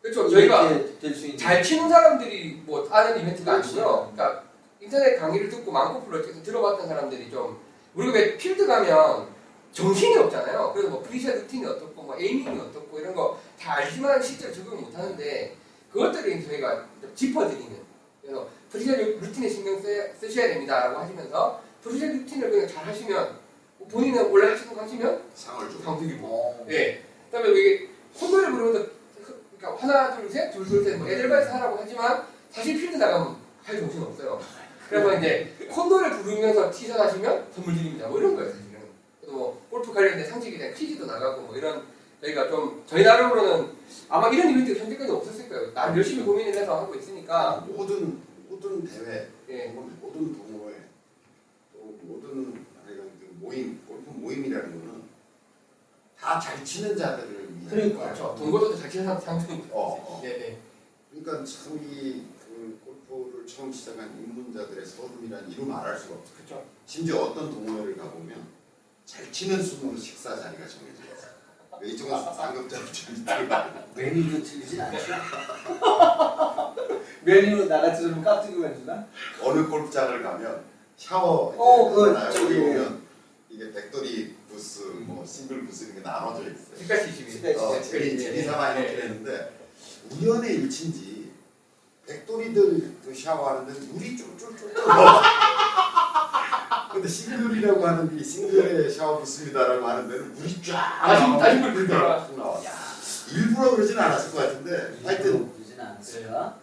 [0.00, 0.28] 그렇죠.
[0.28, 0.70] 저희가
[1.36, 4.12] 잘 치는 사람들이 뭐 하는 이벤트가 아니고요.
[4.14, 4.44] 그러니까
[4.80, 7.58] 인터넷 강의를 듣고 마음골프를 계속 들어봤던 사람들이 좀
[7.94, 9.28] 우리가 왜 필드 가면
[9.72, 10.70] 정신이 없잖아요.
[10.72, 14.94] 그래서 뭐 pre-shot routine이 어떻고 뭐 aiming이 어떻고 이런 거 다 알지만 실제로 적용 못
[14.94, 15.56] 하는데
[15.94, 17.76] 그것들을 저희가 좀 짚어드리는
[18.20, 23.38] 그래서 pre-shot routine에 신경 쓰, 쓰셔야 됩니다라고 하시면서 pre-shot routine을 그냥 잘 하시면
[23.78, 25.84] 뭐 본인은 원래 하시는 거 하시면 상을 주고.
[25.84, 26.66] 상 드리고 어.
[26.70, 27.00] 예.
[27.30, 28.90] 그다음에 이게 콧노래 부르면서
[29.56, 34.02] 그러니까 하나 둘 셋, 둘둘 셋, 뭐 에델바이스 하라고 하지만 사실 필드 나가면 할 정신
[34.02, 34.40] 없어요.
[34.88, 38.08] 그래서 이제 콧노래 부르면서 티샷 하시면 선물 드립니다.
[38.08, 38.80] 뭐 이런 거예요 사실은.
[39.20, 41.84] 그래서 뭐 골프 관련된 상식에 대한 퀴즈도 나가고 뭐 이런
[42.24, 43.72] 저희가 좀 저희 나름으로는
[44.08, 45.72] 아마 이런 이벤트가 현재까지 없었을 거예요.
[45.74, 49.68] 나름 열심히 고민을 해서 하고 있으니까 모든 모든 대회, 예.
[49.68, 50.00] 모든
[50.36, 50.74] 동호회,
[51.72, 55.02] 또 모든 그 모임, 골프 모임이라는 거는
[56.18, 58.04] 다 잘 치는 자들을 위한 그러니까.
[58.04, 58.34] 그렇죠.
[58.38, 59.74] 동고도 잘 치는 상승입니다.
[59.74, 60.20] 어, 어.
[60.22, 60.58] 네네.
[61.10, 66.32] 그러니까 참이 그 골프를 처음 시작한 입문자들의 서름이란 이루 말할 수가 없어.
[66.36, 66.64] 그렇죠.
[66.86, 68.46] 심지어 어떤 동호회를 가보면
[69.04, 71.13] 잘 치는 순으로 식사 자리가 정해져 있어.
[71.82, 73.72] 이쪽은 상급자로 좀 들어가.
[73.94, 75.12] 메뉴도 틀리진 않죠.
[77.22, 79.06] 메뉴 나같이 좀 깍두기만 주나?
[79.42, 80.64] 어느 골프장을 가면
[80.96, 82.32] 샤워 어, 그거 있잖아요.
[82.32, 82.60] 저기.
[82.60, 83.02] 보면
[83.50, 86.76] 이게 백돌이 부스, 뭐 싱글 부스 이런 게 나눠져 있어요.
[86.76, 87.54] 색깔 시심이.
[87.56, 88.80] 어, 네, 재미 네, 재미삼아 네.
[88.82, 89.58] 이렇게 되는데
[90.10, 91.32] 우연의 일치인지
[92.06, 94.74] 백돌이들 그 샤워하는 데 물이 쫄쫄쫄쫄.
[96.94, 101.86] 근데 싱글이라고 하는 이 싱글의 샤워 부스입니다라고 하는 데는 물이 쫙 다시 나오고 다시 물
[101.88, 102.28] 들어가.
[103.32, 105.50] 일부러 그러진 않았을 것 같은데 하여튼?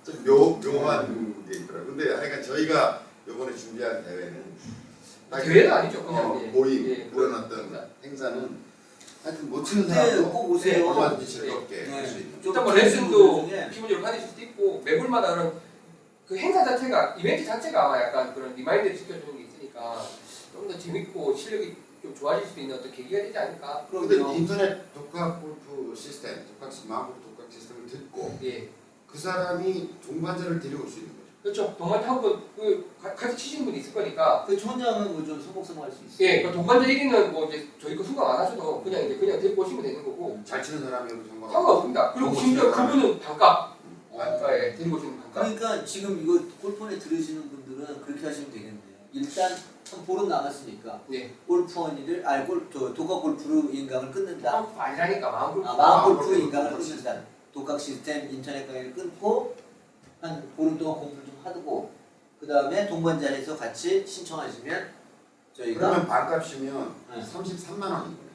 [0.06, 1.88] 좀 묘, 묘한 게 있더라고요.
[1.88, 4.44] 근데 하여간 저희가 이번에 준비한 대회는
[5.30, 6.06] 딱 대회는 아니죠.
[6.06, 6.48] 그냥 어, 예.
[6.48, 7.10] 모임 예.
[7.14, 8.50] 어떤 행사는
[9.24, 10.88] 하여튼 못 치는 네, 사람도 꼭 오세요.
[10.88, 11.92] 얼마든지 즐겁게 네.
[11.92, 15.54] 할수 있는 일단 뭐좀 레슨도 기본적으로 받으실 수도 있고 매골마다 그런
[16.28, 20.06] 그 행사 자체가 이벤트 자체가 아마 약간 그런 remind를 시켜주는 게 있으니까
[20.54, 23.86] 좀 더 재밌고 실력이 좀 좋아질 수 있는 어떤 계기가 되지 않을까.
[23.90, 24.34] 그럼요.
[24.34, 28.70] 인터넷 독학 골프 시스템, 독학 마법 독학 시스템을 듣고 예.
[29.08, 31.22] 그 사람이 동반자를 데려올 수 있는 거죠.
[31.44, 31.76] 그렇죠.
[31.78, 34.44] 동반자 한분 그 가- 같이 치시는 분이 있을 거니까.
[34.48, 36.16] 그 혼자면 뭐좀 성공성할 수 있어.
[36.24, 36.42] 예.
[36.44, 39.84] 그 동반자 1위는 뭐 이제 저희 거 수강 안 하셔도 그냥 이제 그냥 데리고 오시면
[39.84, 42.14] 되는 거고 잘 치는 사람이어도 상관없고 상관없습니다.
[42.14, 42.72] 그리고 심지어.
[42.72, 43.76] 그분은 반값.
[44.12, 44.20] 어.
[44.22, 44.76] 아, 예.
[44.76, 45.34] 데리고 오시는 반값.
[45.56, 48.82] 그러니까 지금 이거 골프원에 들으시는 분들은 그렇게 하시면 되겠네요.
[49.14, 49.52] 일단
[49.92, 51.34] 한 보름 남았으니까 네.
[51.48, 54.52] 골프원이를 아니 골 독학 골프로 인강을 끊는다.
[54.62, 55.68] 마음 아니라니까 마음 골프.
[55.70, 57.22] 아, 마음 골프 골프, 인강을 골프 끊는다.
[57.54, 59.56] 독학 시스템 인터넷 강의를 끊고
[60.22, 61.92] 한 보름 동안 공부를 좀 하고
[62.40, 64.90] 그 다음에 동반자에서 같이 신청하시면
[65.54, 67.22] 저희가 그러면 반값이면 네.
[67.22, 68.32] 33만 원이거든요.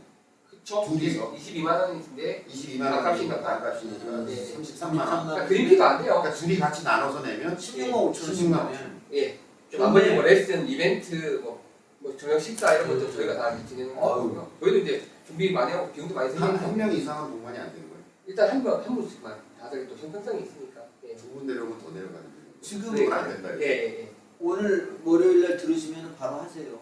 [0.50, 0.84] 그쵸.
[0.86, 1.32] 둘이서.
[1.32, 3.34] 22만 원인데 22만 반값이니까.
[3.36, 4.54] 원이 반값이니까 네.
[4.56, 5.24] 33만 원.
[5.26, 6.14] 그러니까 그림피가 안 돼요.
[6.20, 9.38] 그러니까 둘이 같이 나눠서 내면 16만 5천 16만 원이면 예.
[9.70, 11.62] 좀 나머지 뭐 레슨, 이벤트, 뭐,
[11.98, 14.50] 뭐 저녁 식사 이런 것도 저희가 다 진행을 하고요.
[14.60, 18.02] 저희도 이제 준비 많이 하고 비용도 많이 한, 생기니까 한명 이상은 동반이 안 되는 거예요.
[18.26, 20.82] 일단 한 번, 한 분씩만 다들 또 형평성이 있으니까.
[21.04, 21.14] 예.
[21.16, 22.60] 두 분 내려오면 더 내려가는 거예요.
[22.60, 23.50] 지금 그건 안 된다.
[23.60, 24.08] 예, 예, 예.
[24.40, 26.78] 오늘 월요일 날 들으시면 바로 하세요.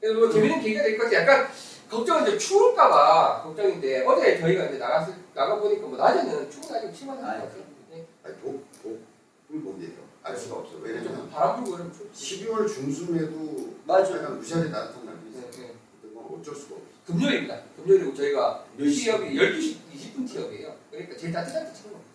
[0.00, 1.20] 그래서 뭐 재밌는 계기가 될 것 같아요.
[1.22, 1.48] 약간
[1.88, 6.92] 걱정은 이제 추울까봐 걱정인데 어제 저희가 이제 나갔을 나가 보니까 뭐 낮에는 추운 날이
[7.24, 7.64] 않을 것 같아요.
[7.94, 8.06] 예.
[8.24, 10.09] 아니 독, 독을 본대요.
[10.22, 10.72] 알 수가 없어.
[10.72, 12.46] 좀 왜냐면 바람 불고 이러면 춥지.
[12.46, 14.16] 12월 중순에도 맞아.
[14.18, 15.64] 약간 무시하게 따뜻한 날이 예, 있어요.
[15.64, 15.74] 예.
[16.02, 16.86] 그건 어쩔 수가 없어.
[17.06, 17.60] 금요일입니다.
[17.76, 19.04] 금요일이고 저희가 몇 시?
[19.04, 20.74] 티업이 12시 20분 티업이에요.
[20.90, 22.10] 그러니까 제일 따뜻할 때 치는 겁니다.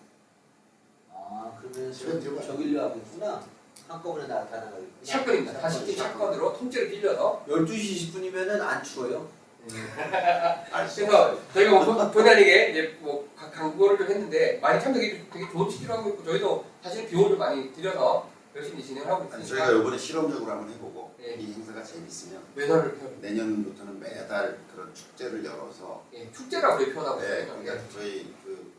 [1.14, 2.46] 아 그러면 시간 들어가요.
[2.48, 3.44] 저길로 하고 있구나.
[3.88, 4.86] 한꺼번에 나가겠구나.
[5.04, 5.62] 샷건입니다.
[5.62, 9.28] 40개 샷건으로 통째로 빌려서 12시 20분이면은 안 추워요?
[9.66, 10.96] 없어.
[10.96, 15.50] 그래서 저희가 뭐 본- 본의 아니게 이제 뭐 가- 광고를 좀 했는데 많이 참석이 되게
[15.52, 19.72] 좋은 취지로 하고 있고 저희도 사실 비용을 좀 많이 들여서 열심히 진행을 하고 있으니까 저희가
[19.82, 21.36] 이번에 실험적으로 한번 해보고 네.
[21.40, 27.26] 이 행사가 재밌으면 매너를 펴 내년부터는 매달 그런 축제를 열어서 예, 축제라고 저희 표현하고 네,
[27.42, 27.48] 있어요.
[27.62, 28.72] 그러니까 저희 그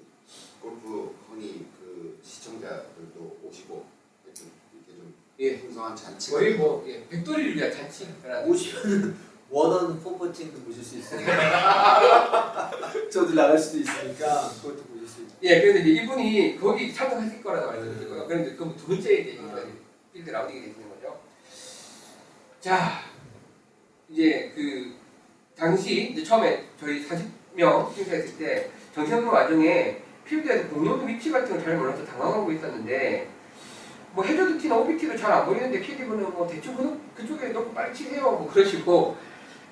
[0.62, 3.84] 골프 허니 그 시청자들도 오시고
[4.24, 4.40] 이렇게
[4.88, 9.18] 좀 예, 풍성한 잔치가 거의 뭐 예, 백돌이를 위한 잔치라는 오시면
[9.50, 12.70] 원원 폼버팅도 보실 수 있으니까
[13.10, 17.66] 저도 나갈 수도 있으니까 그것도 보실 수 있고 예, 그래서 이제 이분이 거기 참석하실 거라고
[17.68, 18.26] 말씀드리고요.
[18.26, 19.40] 그런데 그럼 두 번째 이제
[20.12, 21.20] 필드 라운딩이 되시는 거죠.
[22.60, 23.02] 자,
[24.08, 24.94] 이제 그
[25.56, 31.76] 당시 이제 처음에 저희 40명 행사했을 때 정시학년 와중에 필드에서 공룡 위치 같은 걸 잘
[31.76, 33.28] 몰라서 당황하고 있었는데
[34.12, 38.22] 뭐 해저드 티나 오비티도 잘 안 보이는데 PD분은 뭐 대충 그, 그쪽에 놓고 빨리 치세요.
[38.22, 39.16] 뭐 그러시고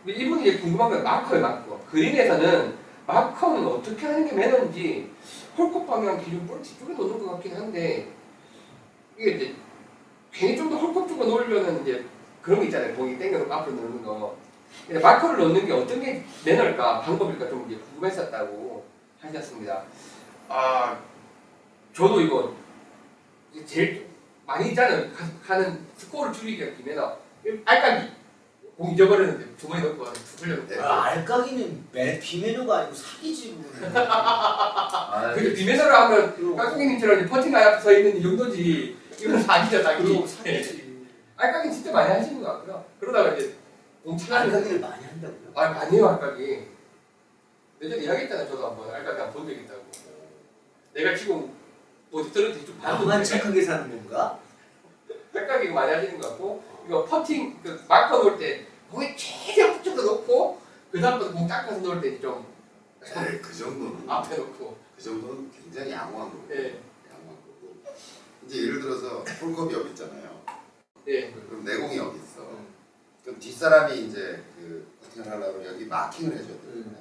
[0.06, 2.74] 이분이 궁금한 건 마커예요 마커 그린에서는
[3.06, 5.10] 마커는 어떻게 하는 게 매너인지
[5.56, 8.08] 홀컵 방향 기준 볼 뒤쪽에 놓는 것 같긴 한데
[9.18, 9.54] 이게 이제
[10.32, 12.04] 괜히 좀 더 홀컵 쪽으로 놓으려는 이제
[12.42, 12.94] 그런 게 있잖아요.
[12.96, 14.36] 공이 땡겨서 앞으로 넣는 거.
[14.86, 18.84] 근데 마커를 넣는 게 어떤 게 매너일까 방법일까 좀 이제 궁금했었다고
[19.20, 19.84] 하셨습니다.
[20.48, 20.98] 아
[21.94, 22.52] 저도 이거
[23.64, 24.06] 제일
[24.44, 25.08] 많이 있잖아요.
[25.12, 27.16] 가- 가는 스코어를 줄이기 위한 매너.
[27.64, 28.08] 알까기
[28.76, 33.56] 공 잊어버렸는데 주머니 넣고 두들렸는데 아, 알까기는 매 비매너가 아니고 사기지.
[33.94, 36.56] 아, 근데 비매너를 하면.
[36.56, 38.96] 깍두기님처럼 퍼팅 앞에 서 있는 이 정도지.
[39.20, 40.26] 이건 사기죠 사기.
[40.26, 41.06] 사기지.
[41.37, 42.84] 알까기 진짜 많이 하시는 것 같고요.
[42.98, 43.54] 그러다가 이제
[44.02, 45.52] 공 차가는 알까기를 많이 한다고요?
[45.54, 46.66] 아 많이 해요 알까기.
[47.80, 49.82] 예전에 이야기했잖아요 저도 한번 알까기 한번 본적 있다고.
[50.94, 51.52] 내가 지금
[52.12, 54.38] 어디 떨어지 좀 나만 봐도 착하게 사는 건가?
[55.32, 60.61] 알까기 많이 하시는 것 같고 이거 퍼팅 그 마커 놓을 때 공이 최대한 붙여서 놓고
[60.90, 62.47] 그 다음부터 공 닦아서 놓을 때좀
[63.01, 66.81] 네, 그 정도는 앞에 놓고 그 정도는 굉장히 양호한 거고 예.
[67.11, 67.77] 양호한 거고
[68.47, 70.42] 이제 예를 들어서 홀컵이 여기 있잖아요.
[71.09, 71.31] 예.
[71.33, 72.47] 그럼 내공이 여기 있어.
[73.23, 76.61] 그럼 뒷사람이 이제 그 퍼팅을 하려면 여기 마킹을 해줘야 돼요.
[76.75, 76.97] 음.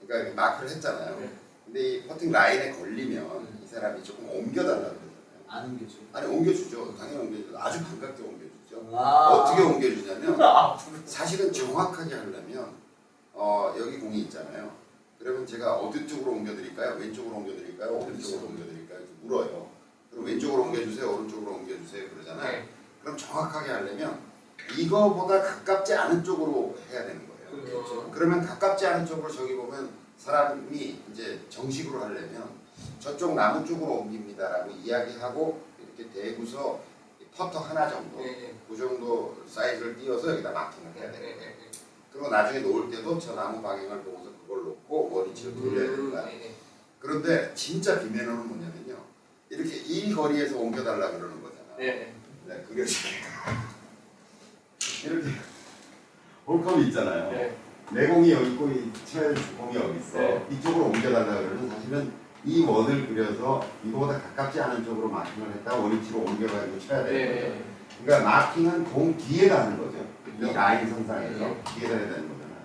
[0.00, 1.20] 그러니까 여기 마크를 했잖아요.
[1.20, 1.30] 네.
[1.66, 5.44] 근데 이 퍼팅 라인에 걸리면 이 사람이 조금 옮겨달라고 그러잖아요.
[5.46, 5.96] 안 옮겨줘.
[6.12, 6.96] 아니 옮겨주죠.
[6.96, 7.58] 당연히 옮겨주죠.
[7.58, 8.47] 아주 반갑게 옮겨주죠.
[8.92, 9.28] 아.
[9.28, 12.72] 어떻게 옮겨주냐면 아, 사실은 정확하게 하려면
[13.32, 14.70] 어, 여기 공이 있잖아요.
[15.18, 16.96] 그러면 제가 어디 쪽으로 옮겨드릴까요?
[16.96, 17.90] 왼쪽으로 옮겨드릴까요?
[17.98, 18.98] 오른쪽으로 옮겨드릴까요?
[18.98, 19.70] 이렇게 물어요.
[20.10, 21.12] 그럼 왼쪽으로 옮겨주세요.
[21.12, 22.08] 오른쪽으로 옮겨주세요.
[22.10, 22.52] 그러잖아요.
[22.52, 22.68] 네.
[23.02, 24.18] 그럼 정확하게 하려면
[24.76, 27.64] 이거보다 가깝지 않은 쪽으로 해야 되는 거예요.
[27.64, 28.10] 그렇죠.
[28.12, 32.58] 그러면 가깝지 않은 쪽으로 저기 보면 사람이 이제 정식으로 하려면
[33.00, 35.62] 저쪽 나무 쪽으로 옮깁니다라고 이야기하고
[35.96, 36.80] 이렇게 대고서
[37.38, 38.52] 퍼터 하나 정도 예.
[38.68, 41.00] 그 정도 사이즈를 띄워서 여기다 마킹을 예.
[41.02, 41.30] 해야 거예요.
[41.40, 41.54] 예.
[42.12, 46.28] 그리고 나중에 놓을 때도 저 나무 방향을 보고서 그걸 놓고 원위치를 돌려야 되는 거야.
[46.32, 46.52] 예.
[46.98, 48.96] 그런데 진짜 비매너는 뭐냐면요.
[49.50, 51.62] 이렇게 이 거리에서 옮겨달라 그러는 거잖아.
[51.78, 52.12] 예.
[52.46, 52.82] 네, 그게
[55.04, 55.28] 이렇게
[56.44, 57.32] 홀컵이 있잖아요.
[57.34, 57.56] 예.
[57.92, 60.18] 내공이 여기 있고 이 쳐야 될 공이 여기 있어.
[60.18, 60.44] 네.
[60.50, 62.12] 이쪽으로 옮겨달라 그러면 사실은
[62.48, 67.46] 이 원을 그려서 이거보다 가깝지 않은 쪽으로 마킹을 했다가 원위치로 옮겨가지고 쳐야 되는 거죠.
[67.46, 67.62] 예.
[68.04, 69.98] 그러니까 마킹은 공 뒤에다 하는 거죠.
[70.26, 70.52] 이 그죠.
[70.54, 71.56] 라인 선상에서 네.
[71.74, 72.58] 뒤에다 해야 되는 거잖아요.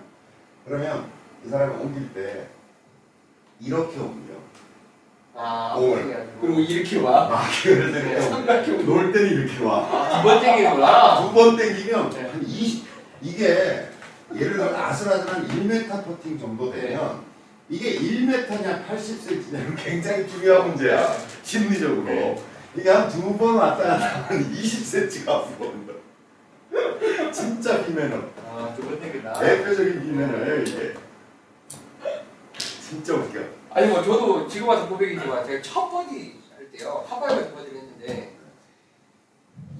[0.66, 1.04] 그러면
[1.44, 2.46] 이 사람이 옮길 때
[3.60, 4.32] 이렇게 옮겨.
[5.36, 6.28] 아, 공을.
[6.40, 7.28] 그리고 이렇게 와.
[7.28, 7.98] 마킹을 네.
[8.16, 8.84] 해서 이렇게 옮겨.
[8.84, 10.22] 놀 때는 이렇게 와.
[10.22, 11.20] 두 번 땡기는구나.
[11.26, 12.22] 두 번 땡기면 네.
[12.30, 12.86] 한 20,
[13.20, 13.88] 이게
[14.34, 17.20] 예를 들어 아슬아슬한 1m 퍼팅 정도 되면
[17.68, 21.16] 이게 1m냐 80cm냐는 굉장히 중요한 문제야.
[21.42, 22.04] 심리적으로.
[22.04, 22.42] 네.
[22.76, 25.92] 이게 한 두 번 왔다 갔다 하면 20cm가 앞으로 온다.
[27.32, 28.16] 진짜 비매너.
[28.46, 29.32] 아, 두번 땡긴다.
[29.38, 30.94] 대표적인 비매너예요 이게.
[32.58, 33.40] 진짜 웃겨.
[33.70, 38.32] 아니 뭐 저도 지금 와서 고백이지만 제가 첫 버디 할 때요 하바이에서 버디를 했는데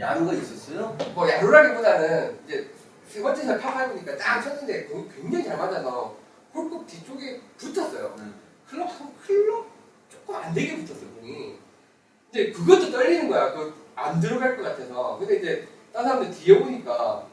[0.01, 0.97] 야루가 있었어요?
[1.14, 2.70] 뭐 야루라기보다는 이제
[3.09, 6.16] 세 번째 파5니까 딱 쳤는데 공이 굉장히 잘 맞아서
[6.54, 8.14] 홀컵 뒤쪽에 붙었어요.
[8.18, 8.34] 응.
[8.68, 9.66] 클럽 한 클럽
[10.08, 11.56] 조금 안 되게 붙었어요 공이.
[12.32, 13.52] 근데 그것도 떨리는 거야.
[13.52, 15.18] 그안 들어갈 것 같아서.
[15.18, 17.26] 근데 이제 다른 사람들 뒤에 보니까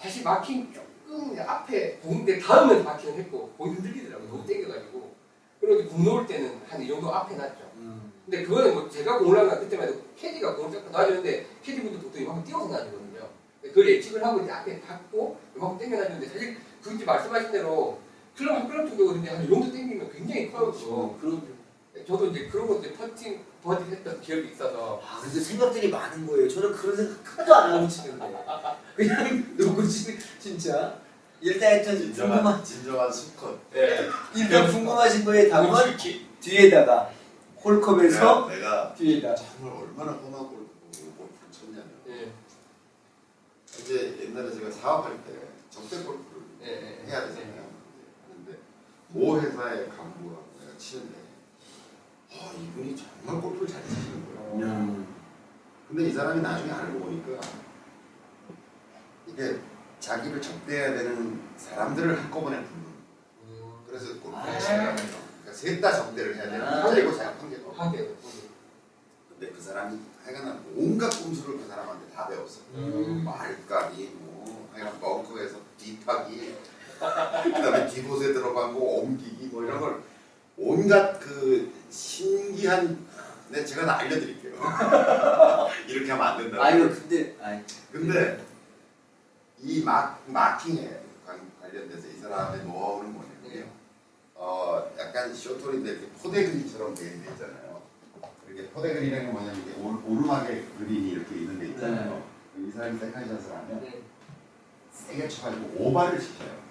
[0.00, 5.14] 다시 마킹 조금 앞에 공인데 다음에 마킹을 했고 공이 흔들리더라고 너무 땡겨가지고.
[5.60, 7.72] 그리고 이제 공 놓을 때는 한 이 정도 앞에 놨죠.
[7.76, 8.12] 음.
[8.26, 12.44] 근데 그거는 뭐 제가 공을 하면 그때만 해도 캐디가 공을 잡고 놔주는데 캐디분도 보통 이만큼
[12.44, 13.28] 띄워서 놔주거든요.
[13.62, 17.98] 그걸 예측을 하고 이제 앞에 받고 이만큼 당겨 놔주는데 사실 그 이제 말씀하신 대로
[18.36, 19.30] 클럽 한 클럽 정도거든요.
[19.30, 20.74] 한이 정도 당기면 굉장히 커요.
[20.88, 21.54] 어, 그럼.
[22.06, 26.48] 저도 이제 그런 것들 퍼팅 버디 했던 기억이 있어서 아, 근데 생각들이 많은 거예요.
[26.48, 28.44] 저는 그런 생각 하나도 안 하고 치는데.
[28.96, 30.98] 그냥 놓고 치는, 진짜.
[31.40, 33.58] 일단 일단 궁금한, 진정한 수컷.
[33.72, 34.08] 네.
[34.34, 35.96] 일단 궁금하신 거에 답은
[36.40, 37.10] 뒤에다가
[37.62, 39.34] 홀컵에서 내가 뒤에다.
[39.34, 40.68] 정말 얼마나 험한 골프
[41.16, 42.32] 골프를 쳤냐면 예.
[43.80, 45.32] 이제 옛날에 제가 사업할 때
[45.70, 47.63] 적대 골프를 예, 예, 해야 되잖아요.
[49.14, 51.14] 모 회사의 간부가 내가 치는데
[52.32, 54.64] 아 이분이 정말 골프를 잘 치시는 거예요.
[54.66, 55.06] 음.
[55.86, 57.40] 근데 이 사람이 나중에 알고 보니까
[59.28, 59.60] 이게
[60.00, 62.84] 자기를 적대해야 되는 사람들을 한꺼번에 붙는
[63.44, 63.72] 음.
[63.86, 64.58] 그래서 골프를 아.
[64.58, 64.96] 치는 거예요.
[64.96, 66.82] 그러니까 셋다 적대를 해야 되는 아.
[66.82, 68.08] 판계고 제가 판계고 한 개.
[69.28, 72.62] 근데 그 사람이 하여간 온갖 꼼수를 그 사람한테 다 배웠어.
[72.74, 73.22] 음.
[73.22, 76.56] 뭐 알까기 뭐 하여간 벙커에서 뒤파기
[76.98, 80.02] 그다음에 뒤곳에 들어가고 옮기기 뭐 이런 걸
[80.56, 82.98] 온갖 그 신기한
[83.50, 84.54] 네 제가 다 알려드릴게요.
[85.88, 86.58] 이렇게 하면 안 된다.
[86.60, 87.60] 아이고, 근데, 아이.
[87.92, 88.44] 근데
[89.60, 93.66] 이 마, 마킹에 관- 관련돼서 이 사람의 노하우는 뭐냐면요.
[94.34, 97.82] 어, 어 약간 쇼토리인데 이렇게 포대 그린처럼 되어 있는 데 있잖아요.
[98.48, 102.22] 이렇게 포대 그린이라는 게 뭐냐면 이게 올- 오르막에 그린이 이렇게 있는 데 있잖아요.
[102.58, 104.00] 이 사람이 세컨샷을 하면 네.
[104.92, 106.63] 세게 쳐가지고 오바를 시켜요.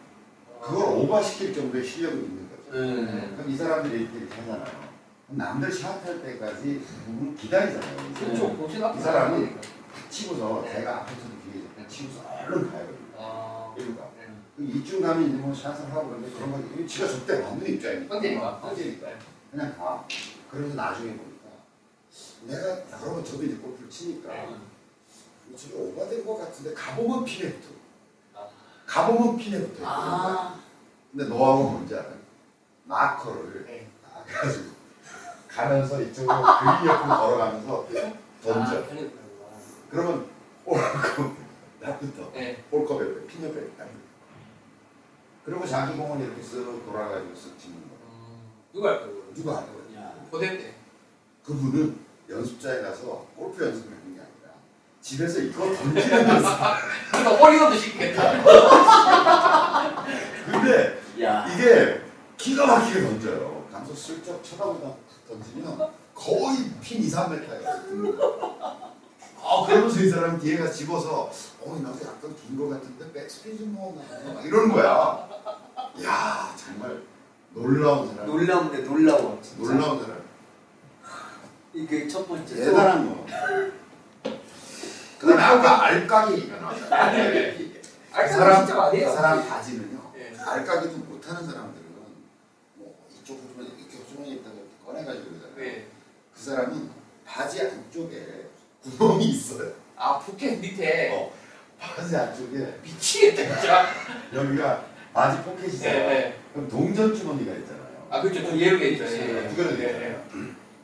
[0.63, 2.79] 그걸 오바시킬 정도의 실력이 있는 거죠.
[2.79, 3.35] 네.
[3.35, 4.93] 그럼 이 사람들이 이렇게, 하잖아요.
[5.27, 8.13] 남들 샷할 때까지 부분 기다리잖아요.
[8.13, 8.55] 그렇죠.
[8.55, 9.61] 보신 앞에 이 사람은 나가니까.
[10.09, 10.73] 치고서 네.
[10.73, 12.87] 제가 앞에서도 뒤에 그냥 치고서 얼른 가요.
[13.17, 13.73] 아.
[13.75, 14.27] 이러니까 네.
[14.55, 18.59] 그 이쯤 가면 이제 뭐 샷을 하고 그러는데 그런 거 지가 절대 만드는 입장이니까 황제니까.
[18.61, 19.07] 황제니까
[19.51, 20.07] 그냥 가
[20.49, 21.49] 그러면서 나중에 보니까
[22.47, 22.69] 내가
[23.01, 24.55] 여러 번 저도 이제 골프를 치니까 네.
[25.57, 27.72] 저기 오바된 것 같은데 가보면 핀에 붙어 아.
[28.85, 30.59] 가보면 핀에 붙어 아.
[31.11, 32.17] 근데 너하고 뭔지 알아요?
[32.85, 33.89] 마커를 네.
[34.03, 34.73] 딱 해가지고
[35.47, 37.87] 가면서 이쪽으로 그린 옆으로 걸어가면서
[38.43, 38.87] 던져 아.
[39.89, 40.27] 그러면
[40.65, 41.35] 홀컵
[41.79, 42.63] 나부터 네.
[42.71, 43.87] 홀컵에 핀 옆에 딱
[45.45, 49.09] 그리고 자기 공을 이렇게 쓱 돌아가지고 쓱 치는 거 음, 누가 할까요?
[49.11, 49.33] 그거?
[49.33, 49.99] 누가 하는 거예요?
[50.01, 50.13] 야.
[50.31, 50.75] 고대 때.
[51.45, 53.91] 그분은 연습자에 가서 골프 연습을
[55.03, 56.49] 집에서 이거 던지는 연습
[57.11, 58.31] 그래서 홀리건도 시키겠다.
[60.49, 61.45] 근데 야.
[61.47, 62.01] 이게
[62.37, 64.93] 기가 막히게 던져요 감소 슬쩍 쳐다보다
[65.27, 65.77] 던지면
[66.15, 68.43] 거의 핀 2, 3m예요
[69.45, 71.29] 아 그러면서 이 사람 뒤에 가 집어서
[71.61, 75.27] 어 나도 약간 긴 거 같은데 백스핀 좀 넣었나 막 이러는 거야
[76.05, 77.01] 야 정말
[77.53, 79.37] 놀라운 사람 놀라운데 놀라워.
[79.41, 79.73] 진짜.
[79.73, 80.23] 놀라운 사람
[81.73, 82.55] 이게 첫 번째.
[82.55, 83.25] 대단한 거
[85.23, 87.71] 그다음에 아까 알까기가 나왔잖아요 네.
[88.11, 88.67] 아, 사람.
[88.67, 90.33] 사람 바지는요 네.
[90.37, 91.85] 알까기도 못하는 사람들은
[92.75, 95.87] 뭐 이쪽 호주머니 이렇게 호주머니 있다가 이렇게 꺼내가지고 그러잖아요 네.
[96.35, 96.89] 그 사람은
[97.25, 98.47] 바지 안쪽에
[98.83, 101.31] 구멍이 있어요 아, 포켓 밑에 어.
[101.79, 103.87] 바지 안쪽에 미치겠다, 진짜.
[104.33, 106.39] 여기가 바지 포켓이잖아요 네, 네.
[106.53, 108.43] 그럼 동전 주머니가 있잖아요 아, 그렇죠.
[108.43, 109.07] 또 예로 돼 있죠.
[109.07, 109.53] 두 예.
[109.55, 110.23] 개로 네,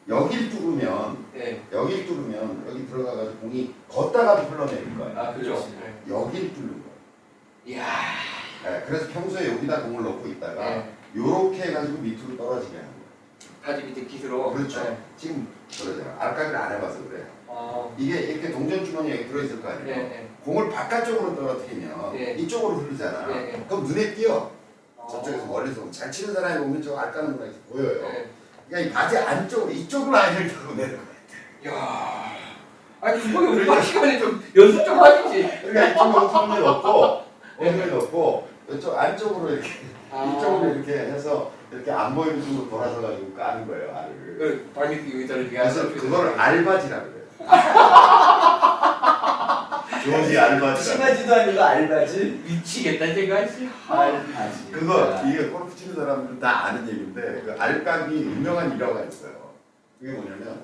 [0.09, 1.61] 여길 뚫으면 네.
[1.71, 5.53] 여길 뚫으면 여기 들어가가지고 공이 걷다가도 흘러내릴 거예요 아, 그죠.
[5.79, 5.93] 네.
[6.09, 6.89] 여길 뚫는 거예요
[7.67, 7.85] 이야.
[8.65, 10.93] 네, 그래서 평소에 여기다 공을 넣고 있다가 네.
[11.15, 12.99] 요렇게 해가지고 밑으로 떨어지게 하는 거예요
[13.63, 14.51] 바지 밑에 기스로.
[14.53, 14.81] 그렇죠.
[14.83, 14.97] 네.
[15.17, 16.15] 지금 그러잖아.
[16.17, 17.25] 알까기를 안 해봐서 그래.
[17.47, 19.95] 아, 이게 이렇게 동전 주머니에 들어있을 거 네, 아니에요.
[19.97, 20.29] 네.
[20.43, 22.33] 공을 바깥쪽으로 떨어뜨리면 네.
[22.35, 23.27] 이쪽으로 흐르잖아.
[23.27, 23.65] 네, 네.
[23.67, 24.51] 그럼 눈에 띄어.
[24.97, 25.07] 아.
[25.07, 28.07] 저쪽에서 멀리서 보면 잘 치는 사람이 보면 저 알까는 이렇게 보여요.
[28.69, 28.69] 네.
[28.69, 30.97] 그러니까 이 바지 안쪽으로 이쪽으로 아이를 들고 내려.
[31.65, 32.29] 이야.
[33.01, 35.61] 아니, 그거에 얼마나 시간이 좀 연습 좀 하시지.
[35.63, 37.23] 그러니까 이쪽으로 손을 넣고
[37.57, 39.69] 손을 넣고 이쪽 안쪽으로 이렇게
[40.11, 40.23] 아.
[40.37, 44.35] 이쪽으로 이렇게 해서 이렇게 안 보이는 쪽으로 돌아서 가지고 까는 거예요 알을.
[44.37, 47.25] 그 발밑 의자를 이렇게 그래서 그걸 알바지라고 그래요.
[50.03, 50.83] 조지 알바지.
[50.83, 52.43] 심하지도 아니고 알바지.
[52.45, 53.35] 미치겠다, 제가.
[53.37, 54.71] 알바지.
[54.71, 59.53] 그거 이게 골프 치는 사람들은 다 아는 얘기인데 그 알까기 유명한 일화가 있어요.
[59.99, 60.61] 그게 뭐냐면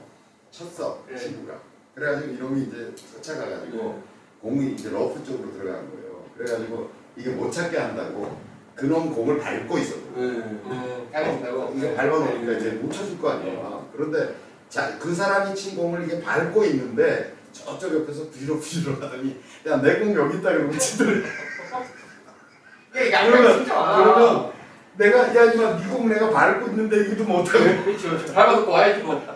[0.51, 1.17] 쳤어 네.
[1.17, 1.53] 친구가.
[1.93, 4.03] 그래가지고 이놈이 이제 쫓아가가지고
[4.41, 6.23] 공이 이제 러프 쪽으로 들어간 거예요.
[6.37, 8.37] 그래가지고 이게 못 찾게 한다고
[8.75, 10.11] 그놈 공을 밟고 있었거든.
[10.17, 10.61] 응.
[10.65, 11.73] 음, 닮았다고.
[11.77, 13.89] 이게 밟아놓으니까 이제 못 쳐줄 거 아니에요.
[13.93, 14.35] 그런데
[14.69, 20.13] 자, 그 사람이 친 공을 이게 밟고 있는데 저쪽 옆에서 부지럭부지럭 하더니 야 내 공
[20.15, 21.21] 여기 있다 그러고 치더래.
[23.11, 23.97] 양면 그러면 진짜 많아.
[24.03, 24.53] 그러면
[24.97, 28.33] 내가 야 이마 네공 내가 밟고 있는데 이것도 못하고 그렇죠, 그렇죠.
[28.33, 29.35] 밟아놓고 와야지 뭐.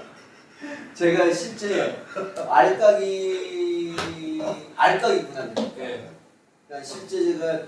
[0.94, 2.04] 제가 실제
[2.50, 3.96] 알까기
[4.76, 5.46] 알까기구나.
[5.78, 6.12] 네.
[6.68, 7.62] 그러니까 실제 제가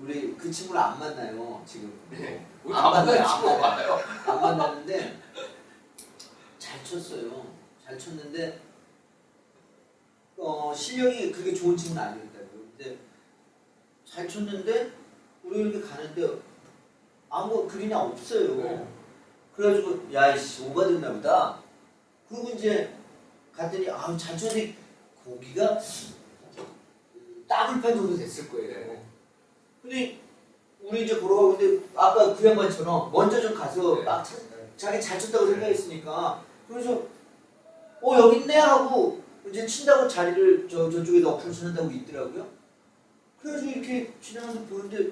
[0.00, 1.92] 우리 그 친구를 안 만나요 지금.
[2.10, 2.44] 네.
[2.64, 4.00] 우리 안다 만나요, 안 친구 만나요.
[4.26, 5.20] 안 만났는데
[6.58, 7.46] 잘 쳤어요.
[7.84, 8.60] 잘 쳤는데
[10.36, 12.60] 어, 실력이 그렇게 좋은 친구는 아니었다고요.
[12.76, 12.98] 근데
[14.04, 14.90] 잘 쳤는데
[15.44, 16.38] 우리 이렇게 가는데
[17.30, 18.54] 아무 그린이 없어요.
[18.56, 18.86] 네.
[19.56, 21.58] 그래가지고 야이씨 오바됐나 보다.
[22.28, 22.92] 그리고 이제
[23.52, 24.74] 갔더니 아우 잘 쳤는데
[25.24, 25.78] 고기가
[27.48, 28.70] 더블판 정도 됐을 거예요.
[28.86, 29.04] 네.
[29.82, 30.20] 근데
[30.82, 34.02] 우리 이제 걸어가고 있는데 아까 그 양반처럼 먼저 좀 가서 네.
[34.02, 34.36] 막 차-
[34.76, 37.02] 자기 잘 쳤다고 생각했으니까 그래서
[38.02, 42.46] 어 여기 있네 하고 이제 친다고 자리를 저 저쪽에다 어플 쳐는다고 있더라고요.
[43.40, 45.10] 그래가지고 이렇게 지나가서 보는데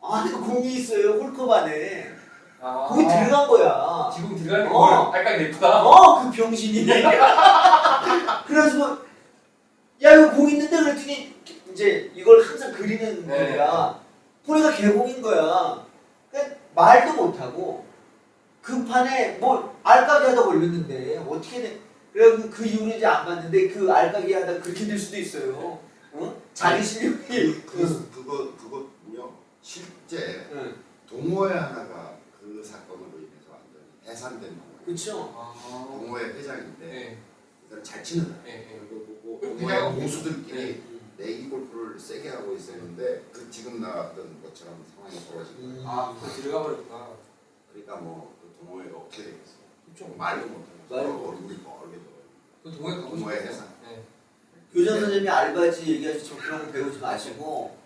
[0.00, 2.14] 안에 공이 있어요 홀컵 안에
[2.60, 2.86] 아.
[2.88, 4.10] 거기 들어간 거야.
[4.14, 4.78] 지금 들어가는 게 어.
[4.78, 4.92] 뭘?
[5.20, 5.82] 약간 예쁘다.
[5.84, 6.86] 어 그 병신이.
[8.46, 8.84] 그래가지고
[10.02, 11.34] 야 이거 공 있는데 그랬더니
[11.72, 13.46] 이제 이걸 항상 그리는 네.
[13.46, 13.98] 분이라
[14.46, 15.84] 보니까 개공인 거야.
[16.30, 17.84] 그러니까 말도 못하고
[18.62, 21.80] 그 판에 뭐 알까기 하다 걸렸는데 어떻게 돼?
[22.14, 25.80] 그래서 그 이후로 이제 안 봤는데 그 알까기 하다 그렇게 될 수도 있어요.
[26.12, 26.42] 어?
[26.54, 27.62] 자기 실력이.
[27.62, 30.76] 그, 그, 그거 그거요 실제 응.
[31.08, 32.16] 동호회 하나가
[34.06, 34.84] 해산된 동호회.
[34.84, 35.34] 그렇죠.
[35.36, 35.86] 아.
[35.88, 37.18] 동호회 회장인데 네.
[37.64, 38.44] 일단 잘 치는 사람.
[38.44, 38.52] 네.
[38.70, 38.80] 네.
[39.24, 40.82] 뭐 그냥 동호회 고수들끼리 네.
[41.16, 45.82] 내기 골프를 세게 하고 있었는데 그 지금 나왔던 것처럼 상황이 벌어지고 음.
[45.84, 47.08] 아, 그 들어가 버렸구나.
[47.72, 49.64] 그러니까 뭐 그 동호회가 어떻게 되겠어?
[49.84, 50.14] 그렇죠.
[50.16, 52.02] 말도 못하면서 말도 얼굴이 빨개져.
[52.62, 53.36] 그 동호회 가고 동호회.
[53.42, 53.68] 해산.
[53.82, 54.04] 네.
[54.72, 56.36] 교장 선생님이 알바지 얘기하시죠.
[56.36, 57.76] 그런 거 배우지 마시고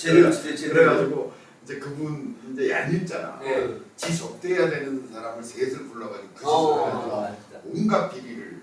[0.00, 0.74] 제대로 제대로 제대로.
[0.74, 1.32] 그래가지고
[1.62, 3.38] 이제 그분 이제 얄밉잖아.
[3.40, 3.78] 네.
[3.96, 7.60] 지 접대해야 되는 사람을 셋을 불러가지고 그 짓을 어, 해가지고 맞다.
[7.66, 8.62] 온갖 비리를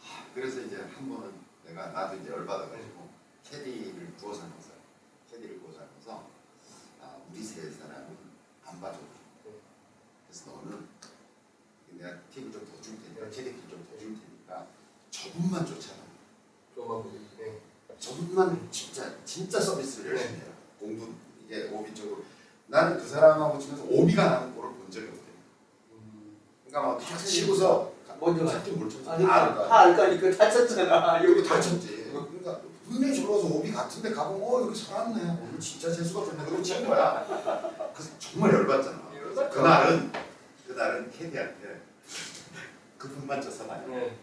[0.00, 1.30] 하, 그래서 이제 한 번은
[1.66, 3.08] 내가 나도 이제 열받아가지고
[3.44, 4.70] 캐디를 구워서 하면서
[5.30, 6.28] 캐디를 구워서 하면서
[7.00, 8.06] 아, 우리 세 사람은
[8.66, 8.98] 안 봐줘
[10.26, 10.86] 그래서 너는
[11.98, 12.66] 내가 팁을 좀
[13.30, 14.66] 더줄 테니까 캐디 팁좀 더줄 테니까
[15.10, 15.96] 저분만 쫓아가
[16.74, 17.20] 좀만 보세요.
[17.38, 17.60] 네.
[17.98, 20.48] 저분만 진짜 진짜 서비스를 열심히 해라
[20.78, 21.08] 공부
[21.46, 22.22] 이게 오비 쪽으로
[22.66, 25.20] 나는 그 사람하고 치면서 오비가 나는 골을 본 적이 없대
[25.92, 26.36] 음.
[26.66, 31.24] 그러니까 막 탁 치고서 먼저 찾지 못 쳤어 아니 다다 알까니까 다쳤잖아.
[31.24, 32.10] 여기 다쳤지.
[32.12, 35.20] 그러니까 분명히 저러서 오비 같은데 가보면 어 여기 살았네.
[35.42, 36.44] 오늘 진짜 재수가 좋네.
[36.44, 37.26] 그러고 친 거야.
[37.92, 39.10] 그래서 정말 열받잖아.
[39.50, 40.12] 그날은
[40.66, 41.63] 그날은 캐디한테
[43.04, 43.86] 그분만 많이.
[43.94, 44.16] 네.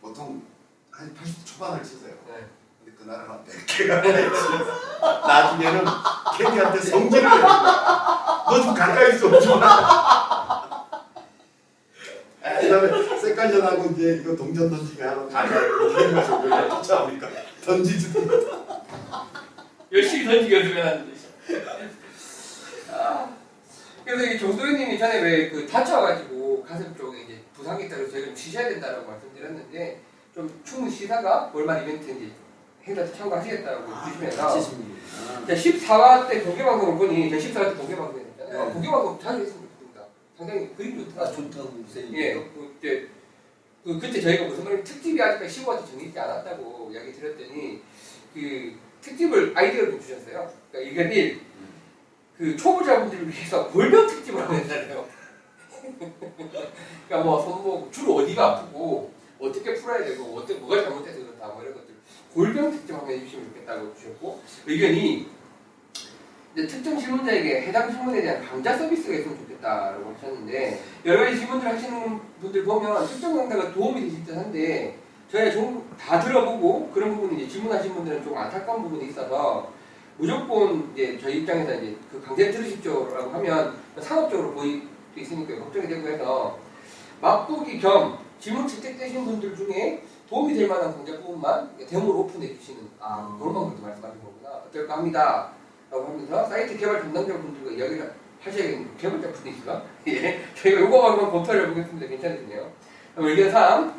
[0.00, 0.42] 보통
[0.90, 2.12] 한 80 초반을 치세요.
[2.26, 2.46] 네.
[2.84, 4.42] 근데 그날은 한 100개가 됐지.
[5.00, 5.84] 나중에는
[6.36, 8.44] 캐디한테 성질을 내는 거야.
[8.50, 9.60] 너좀 가까이 좀 좀.
[9.72, 10.88] 아,
[12.60, 17.28] 그다음에 세컨전하고 이제 이거 동전 던지기 하러 가가지고 게임에서 그냥 쫓아오니까
[17.64, 18.46] 던지지도 못해.
[19.92, 21.18] 열심히 던지기 연습해 놨는데.
[22.92, 23.28] 아.
[24.04, 28.68] 그래서 이 정도현님이 전에 왜 그 다쳐가지고 가슴 쪽에 이제 부상이 있다고 저희가 좀 쉬셔야
[28.68, 30.00] 된다고 말씀드렸는데
[30.32, 32.30] 좀 충분히 쉬다가 월말 이벤트 이제
[32.84, 35.46] 행사 참가하시겠다고 다치십니다.
[35.46, 38.66] 제 14화 때 공개방송을 보니 제 14화 때 공개방송 했잖아요.
[38.66, 38.72] 네.
[38.72, 40.04] 공개방송 자주 했으면 좋겠습니다.
[40.36, 41.84] 상당히 그림 아 좋더라고요.
[41.86, 42.16] 좋다고.
[42.16, 43.08] 예, 그 이제
[43.84, 47.82] 그 그때 저희가 무슨 말이면 특집이 아직까지 15화도 정해지지 않았다고 이야기 드렸더니
[48.32, 50.48] 그 특집을 아이디어를 좀 주셨어요.
[50.70, 51.40] 그러니까 이게 일,
[52.36, 55.17] 그 초보자분들을 위해서 골병 특집을 하면 된다네요.
[57.08, 61.74] 그러니까 뭐 손목 주로 어디가 아프고 어떻게 풀어야 되고 어떻게 뭐가 잘못돼서 그렇다 뭐 이런
[61.74, 61.94] 것들
[62.34, 65.26] 골병 한번 해주시면 좋겠다고 주셨고 의견이
[66.54, 72.20] 이제 특정 질문자에게 해당 질문에 대한 강좌 서비스가 있으면 좋겠다라고 하셨는데 여러 가지 질문들 하시는
[72.40, 74.98] 분들 보면 특정 강좌가 도움이 되실 듯한데
[75.30, 79.70] 저희가 좀다 들어보고 그런 부분이 이제 질문하신 분들은 좀 안타까운 부분이 있어서
[80.16, 84.64] 무조건 이제 저희 입장에서 이제 그 강좌 들으십시오라고 하면 상업적으로 보
[85.18, 86.58] 일수 있으니까 걱정이 되고 해서
[87.20, 93.36] 맛보기 겸 질문 채택되신 분들 중에 도움이 될 만한 강좌 부분만 데모로 오픈해 주시는 아
[93.38, 94.50] 그런 방법도 말씀하신 거구나.
[94.68, 95.52] 어떨까 합니다.
[95.90, 98.88] 라고 하면서 사이트 개발 담당자분들과 이야기를 하셔야겠네요.
[98.98, 99.82] 개발자 분이시가?
[100.08, 100.40] 예.
[100.54, 102.06] 저희가 요거 한번 검토를 해보겠습니다.
[102.08, 102.70] 괜찮으시네요?
[103.14, 103.94] 그럼 의견상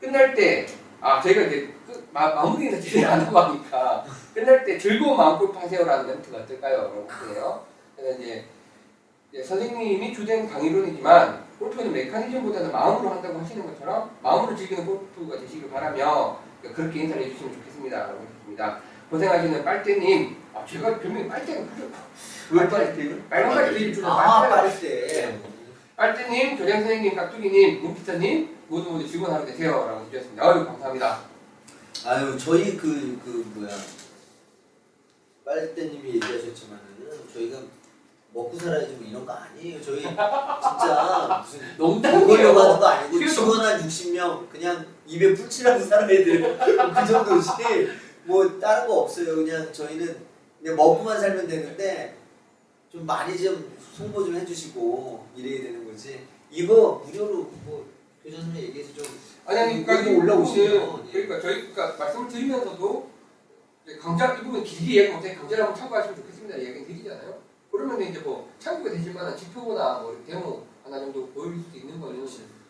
[0.00, 0.66] 끝날 때
[1.02, 5.58] 아 저희가 이제 끝, 마, 마무리 인사 진행 안 하고 하니까 끝날 때 즐거운 마음골프
[5.58, 6.76] 하세요라는 멘트가 어떨까요?
[6.76, 7.64] 라고 하네요.
[7.96, 8.44] 그래서 이제
[9.34, 16.40] 예, 선생님이 주된 강의론이지만 골프는 메커니즘보다는 마음으로 한다고 하시는 것처럼 마음으로 즐기는 골프가 되시길 바라며
[16.74, 17.98] 그렇게 인사를 해주시면 좋겠습니다.
[17.98, 18.80] 라고 하셨습니다.
[19.10, 21.60] 고생하시는 빨대님, 아, 제가 별명이 빨대가?
[22.52, 23.28] 왜 빨대?
[23.28, 25.38] 빨간 바지 드릴 줄은 아 빨대가 빨대.
[25.96, 29.70] 빨대님, 교장 선생님, 깍두기님, 문피터님 모두 모두 즐거운 하루 되세요.
[29.86, 30.44] 라고 주셨습니다.
[30.44, 31.20] 아유, 감사합니다.
[32.06, 33.76] 아유 저희 그 그 뭐야
[35.44, 36.80] 빨대님이 얘기하셨지만은
[37.34, 37.58] 저희가
[38.32, 39.82] 먹고 살아야지 뭐 이런 거 아니에요.
[39.82, 42.26] 저희 진짜 무슨 농담이에요.
[42.26, 46.56] 먹으려고 하는 거 아니고 그래서- 직원 한 60명 그냥 입에 풀칠하고 살아야 돼요.
[46.58, 47.88] 그 정도지
[48.24, 49.36] 뭐 다른 거 없어요.
[49.36, 50.16] 그냥 저희는
[50.60, 52.16] 그냥 먹고만 살면 되는데
[52.92, 56.20] 좀 많이 좀 홍보 좀 해주시고 이래야 되는 거지.
[56.50, 57.86] 이거 무료로 뭐
[58.22, 59.06] 교장 선생님 얘기해서 좀
[59.46, 63.10] 아니, 아니, 그러니까 이거 올라오시면 그러니까 저희, 그러니까 말씀을 드리면서도
[64.00, 66.56] 강좌, 이 부분 길게 이야기 못해 한번 참고하시면 좋겠습니다.
[66.58, 67.39] 이야기 드리잖아요.
[67.70, 72.26] 그러면 이제 뭐 참고가 되실 만한 지표보다 뭐 데모 하나 정도 보여줄 수 있는 거는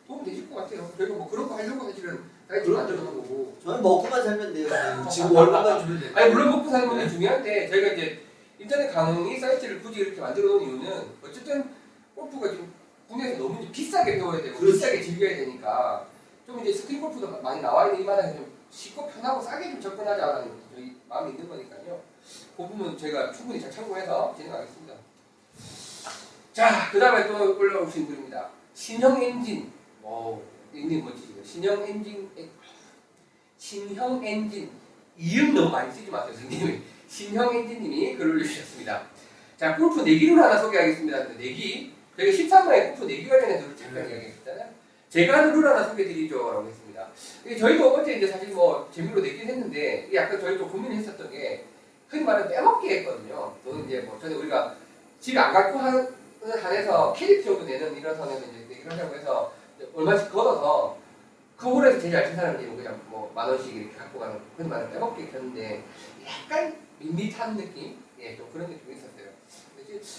[0.07, 0.91] 도움 되실 것 같아요.
[0.99, 2.79] 저희가 뭐 그런 거 하려고 사실은 사이트 그렇죠.
[2.79, 3.57] 만들어 놓은 거고.
[3.63, 4.69] 저는 먹고만 살면 돼요.
[5.11, 6.11] 지금 월급만 주면 돼요.
[6.15, 8.25] 아니 물론 먹고 사는 건 중요한데 저희가 이제
[8.59, 11.71] 인터넷 강의 사이트를 굳이 이렇게 만들어 놓은 이유는 어쨌든
[12.15, 12.73] 골프가 지금
[13.09, 14.75] 국내에서 너무 비싸게 배워야 되고 그렇지.
[14.79, 16.07] 비싸게 즐겨야 되니까
[16.47, 20.51] 좀 이제 스크린 골프도 많이 나와 있는 이 마당에 좀 쉽고 편하고 싸게 좀 접근하자라는
[20.75, 22.01] 저희 마음이 있는 거니까요.
[22.61, 24.95] 그 부분 저희가 충분히 잘 참고해서 진행하겠습니다.
[26.53, 28.51] 자, 그 다음에 또 올라오신 분입니다.
[28.75, 29.73] 신형 엔진.
[30.03, 30.43] 오,
[30.75, 31.43] 닉네임 멋지시네요.
[31.43, 32.49] 신형 엔진, 에,
[33.57, 34.71] 신형 엔진.
[35.17, 36.81] 이름 너무 많이 쓰지 마세요, 선생님이.
[37.09, 39.07] 신형 엔진님이 글을 올려주셨습니다.
[39.57, 41.25] 자, 골프 내기를 하나 소개하겠습니다.
[41.39, 41.95] 내기.
[42.19, 44.69] 저희가 13만의 쿠폰 내기 관련해서 잠깐 이야기했잖아요.
[45.09, 47.09] 제가 룰 하나 소개드리죠 라고 했습니다.
[47.45, 51.65] 이게 저희도 어제 이제 사실 뭐 재미로 내긴 했는데 약간 저희도 고민했었던 게
[52.11, 53.55] 흔히 말하는 빼먹기 했거든요.
[53.65, 54.75] 저는 이제 뭐 저는 우리가
[55.21, 56.09] 집에 안 갖고 하는
[56.61, 59.53] 한에서 캐릭터 정도 내는 이런 선에서 이제 하자고 해서
[59.95, 60.99] 얼마씩 걷어서
[61.57, 64.93] 그 홀에서 제일 잘친 사람이 뭐 그냥 뭐 만 원씩 이렇게 갖고 가는 흔히 말하는
[64.93, 65.85] 빼먹기 했는데
[66.27, 67.97] 약간 밋밋한 느낌?
[68.19, 69.31] 예, 좀 그런 느낌이 있었어요.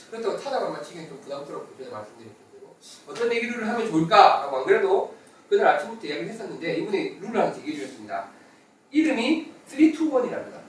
[0.10, 2.76] 그렇다고 타다가 맞히기엔 좀 부담스럽고 전에 말씀드렸던 대로
[3.08, 5.14] 어떤 얘기를 하면 좋을까라고 안 그래도
[5.50, 8.30] 그날 아침부터 이야기를 했었는데 이분이 룰을 하나 얘기해 주셨습니다.
[8.92, 10.61] 이름이 321이랍니다.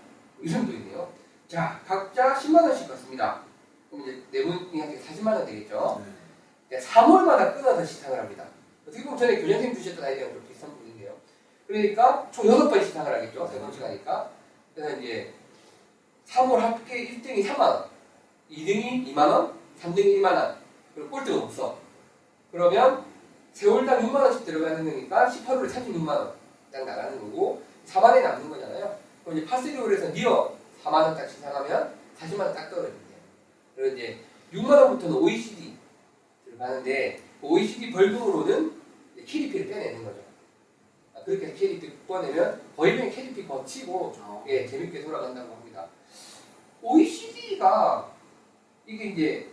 [0.43, 1.09] 이름도 있네요.
[1.49, 3.43] 자, 각자 10만 원씩 걷습니다.
[3.91, 6.05] 그럼 이제 네 분한테 40만 원 되겠죠.
[6.69, 8.45] 네, 3월마다 끊어서 시상을 합니다.
[8.87, 11.15] 어떻게 보면 전에 교장선생님 주셨던 아이디어랑 좀 비슷한 부분인데요.
[11.67, 13.47] 그러니까 총 6번 시상을 하겠죠.
[13.47, 14.31] 세 번씩 하니까.
[14.75, 15.35] 그래서 이제
[16.27, 17.85] 3월 합계 1등이 3만 원,
[18.51, 20.57] 2등이 2만 원, 3등이 1만 원,
[20.95, 21.77] 그리고 꼴등 없어.
[22.51, 23.05] 그러면
[23.53, 28.97] 세월당 6만 원씩 들어가는 거니까 18월에 36만 원 딱 나가는 거고 4만에 남는 거잖아요.
[29.25, 33.17] 그럼 이제 파스리홀에서 니어 4만 원딱 시상하면 40만 원 딱 떨어집니다.
[33.77, 34.19] 그리고 이제
[34.53, 35.75] 6만 원부터는 OECD
[36.45, 38.73] 들어가는데 그 OECD 벌금으로는
[39.25, 40.21] KDP를 빼내는 거죠.
[41.15, 44.45] 아, 그렇게 KDP 뽑아내면 거의 KDP 거치고 어.
[44.49, 45.87] 예, 재밌게 돌아간다고 합니다.
[46.83, 48.13] OECD가
[48.87, 49.51] 이게 이제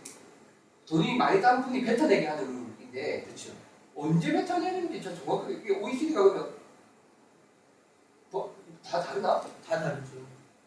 [0.86, 3.52] 돈이 많이 딴 분이 뱉어내게 하는 룰인데 그렇죠.
[3.94, 6.59] 언제 뱉어내는지 저 정확하게 이게 OECD가 그러면 뭐,
[8.88, 9.40] 다 다르나?
[9.66, 10.20] 다 다르죠.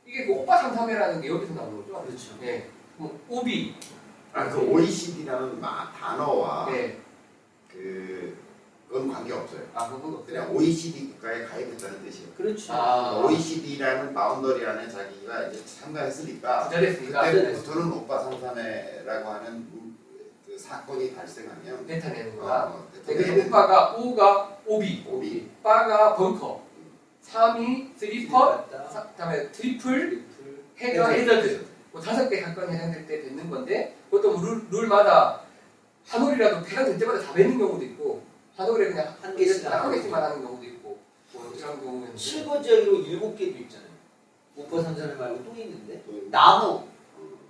[0.06, 2.04] 이게 그 오빠 삼삼해라는 게 여기서 나오는 거죠?
[2.06, 2.34] 그렇죠.
[2.44, 2.70] 예.
[2.98, 3.76] 뭐 오비,
[4.32, 6.98] 아, 그 OECD라는 단어와 예.
[7.72, 8.38] 그
[8.88, 9.62] 그건 관계 없어요.
[9.74, 10.24] 아거 없어요.
[10.24, 12.30] 그냥 OECD 국가에 가입했다는 뜻이에요.
[12.38, 12.74] 그렇죠.
[12.74, 13.18] 아.
[13.26, 17.32] OECD라는 boundary 안에 자기가 이제 참가했으니까 잘했습니다.
[17.32, 19.68] 그때부터는 오빠 삼삼해라고 하는
[20.46, 22.66] 그 사건이 발생하면 뱉어내는 거야.
[22.66, 26.63] 어, 그래서 오빠가 오가 오비, 오비 빠가 벙커,
[27.24, 29.08] 3이 스리퍼, 갔다.
[29.12, 30.24] 그다음에 트리플.
[30.80, 35.42] 헤더, 헤더드 뭐 다섯 개 사건이 해당될 때 뱉는 건데 그것도 룰, 룰마다
[36.08, 38.24] 한 홀이라도 해당될 때마다 다 뱉는 경우도 있고
[38.56, 41.00] 한 홀에 그냥 한 개씩 한 개씩만 하는 경우도 있고
[41.32, 43.90] 뭐 이런 경우는 실거지역으로 일곱 개도 있잖아요.
[44.56, 46.84] 오퍼 삼선을 말고 또 있는데 또 나무,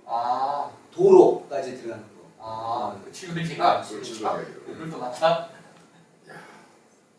[0.06, 2.24] 아, 도로까지 들어가는 거.
[2.38, 4.40] 아, 그 친구들이가 그렇죠.
[4.66, 5.48] 룰도 많다.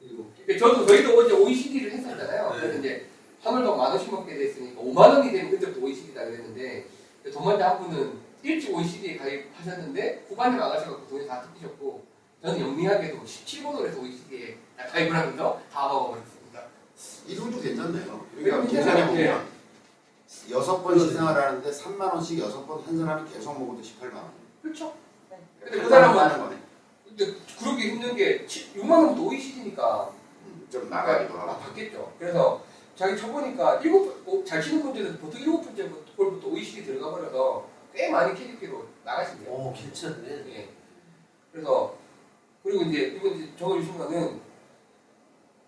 [0.01, 2.51] 일곱 저도 저희도 어제 OECD를 했었잖아요.
[2.53, 2.59] 네.
[2.61, 3.05] 그래서 이제
[3.41, 6.85] 하물도 만 원씩 먹게 됐으니까 5만 원이 되면 그때부터 OECD다 그랬는데
[7.33, 12.03] 도만자 한 분은 일찍 OECD에 가입하셨는데 후반에 나가셔서 돈이 다 뜯기셨고
[12.43, 14.57] 저는 영리하게도 17번으로 해서 OECD에
[14.91, 16.61] 가입을 하면서 다 먹어버렸습니다.
[17.27, 18.25] 이 룰도 괜찮네요.
[18.35, 18.71] 네, 그러니까.
[18.71, 19.45] 계산해 보면
[20.51, 24.31] 여섯 번 시상을 하는데 3만 원씩 여섯 번 한 사람이 계속 먹어도 18만 원.
[24.61, 24.93] 그렇죠.
[25.59, 26.55] 근데 한그 사람은- 하는 거네.
[27.07, 30.15] 근데 그러기 힘든 게 6만 원부터 OECD니까 음,
[30.69, 31.59] 좀 나가기도 아, 하고.
[31.61, 32.13] 받겠죠.
[32.19, 32.61] 그래서
[32.95, 38.09] 자기 쳐보니까 일곱 어, 잘 치는 분들은 보통 일곱 번째 골부터 OECD 들어가 버려서 꽤
[38.09, 39.49] 많이 KDP로 나가신대요.
[39.53, 40.27] 오 괜찮네.
[40.49, 40.69] 예.
[41.51, 41.95] 그래서
[42.63, 44.39] 그리고 이제 이번 이제 적어주신 거는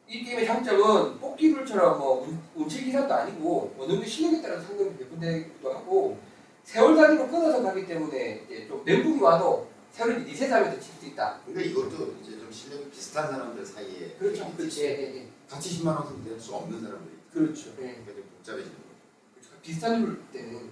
[0.08, 5.74] 이 게임의 장점은 뽑기룰처럼 뭐 운- 운치 기산도 아니고 어느 정도 실력에 따라서 상금이 배분되기도
[5.74, 6.18] 하고
[6.64, 9.68] 세월 단위로 끊어서 가기 때문에 이제 좀 멘붕이 와도
[9.98, 11.40] 세월이 리셋하면서 칠수 있다.
[11.44, 14.54] 근데 이것도 이제 좀 실력이 비슷한 사람들 사이에 그렇죠.
[14.56, 14.84] 그렇지.
[14.86, 15.28] 예, 예, 예.
[15.50, 17.18] 같이 10만 원 쓰면 될수 없는 사람들이.
[17.34, 17.70] 그렇죠.
[17.80, 17.94] 예.
[18.06, 18.88] 그러니까 좀 복잡해지는 거죠.
[19.34, 19.62] 그렇죠.
[19.64, 20.70] 비슷한 룰 때는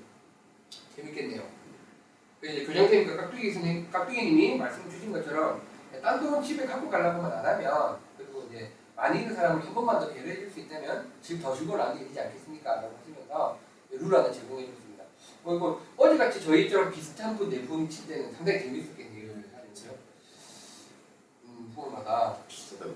[0.96, 1.42] 재밌겠네요.
[2.40, 5.62] 그래서 이제 교장선생님과 깍두기 선생님, 깍두기님이 말씀 주신 것처럼
[6.04, 10.08] 딴 돈은 집에 갖고 가려고만 안 하면 그리고 이제 많이 있는 사람을 한 번만 더
[10.14, 12.76] 배려해 줄 수 있다면 집 더 즐거워 하게 되지 않겠습니까?
[12.76, 13.58] 라고 하시면서
[13.90, 15.04] 룰 하나 제공해 줬습니다.
[15.44, 19.15] 뭐 이거 어제같이 저희처럼 비슷한 분 네 분이 칠 때는 상당히 재밌었겠네요.
[21.76, 22.96] 보니.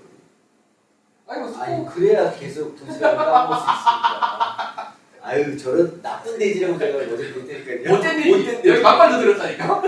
[1.28, 4.94] 아니 뭐 아니 그래야 계속 두 시간을 까먹을 수 있으니까.
[5.22, 7.94] 아유 저런 나쁜 돼지라고 제가 어제 못했니까요.
[7.96, 9.82] 못된 돼지 여기 막말로 들었다니까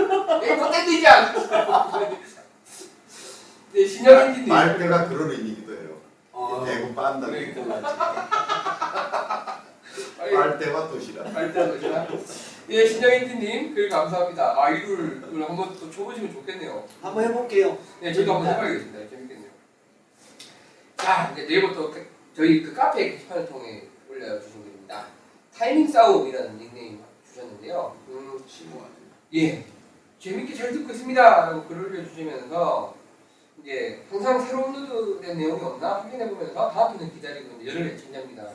[0.47, 1.33] 여기 못된 돼지야
[3.73, 5.97] 네 신영현님 말대가 그런 의미기도 해요.
[6.31, 7.27] 어, 대구 빤다.
[7.27, 7.63] 그러니까.
[10.17, 11.33] 빨대와 도시락.
[11.33, 11.79] 말대로
[12.69, 17.77] 예 신영현님 글 감사합니다 아 이를 한번 또 줘보시면 좋겠네요 한번 해볼게요.
[18.01, 19.49] 네 저도 한번 해봐야겠습니다 재밌겠네요
[20.97, 25.05] 자 이제 내일부터 그- 저희 그 카페 게시판을 통해 올려주신 분입니다
[25.55, 28.93] 타이밍 싸움이라는 닉네임 주셨는데요 음, 심오하네.
[29.35, 29.65] 예,
[30.19, 31.21] 재밌게 잘 듣고 있습니다.
[31.21, 32.95] 라고 글을 올려주시면서
[33.61, 38.47] 이제 항상 새로운 누드의 내용이 없나 확인해보면서 다음 편을 기다리고 있는 열혈 애청자입니다.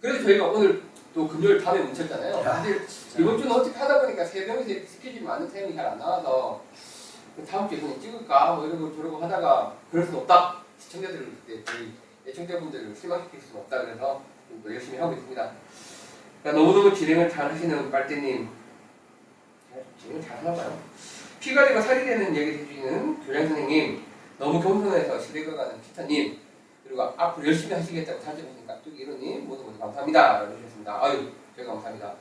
[0.00, 0.82] 그래서 저희가 오늘
[1.14, 2.42] 또 금요일 밤에 뭉쳤잖아요.
[2.42, 2.86] 사실
[3.18, 6.62] 이번 주는 어떻게 하다 보니까 이렇게 스케줄이 많은 타임이 잘 안 나와서
[7.36, 10.58] 그 다음 주에 그냥 찍을까 뭐 이러고 저러고 하다가 그럴 순 없다.
[10.78, 11.92] 시청자들을 네, 저희
[12.28, 14.22] 애청자분들을 실망시킬 수는 없다 그래서
[14.62, 15.50] 또 열심히 하고 있습니다.
[16.42, 18.48] 그러니까 너무너무 진행을 잘 하시는 빨대님
[19.72, 20.78] 잘- 진행을 잘 하나 봐요.
[21.40, 24.04] 피가 되고 살이 되는 얘기를 해주시는 교장 선생님
[24.38, 26.38] 너무 겸손해서 시대가 가는 피터님
[26.84, 30.46] 그리고 앞으로 열심히 하시겠다고 다짐하신 깍두기 1호님 모두 모두 감사합니다
[30.80, 30.98] 해주셨습니다.
[31.04, 32.14] 아유 제가 감사합니다.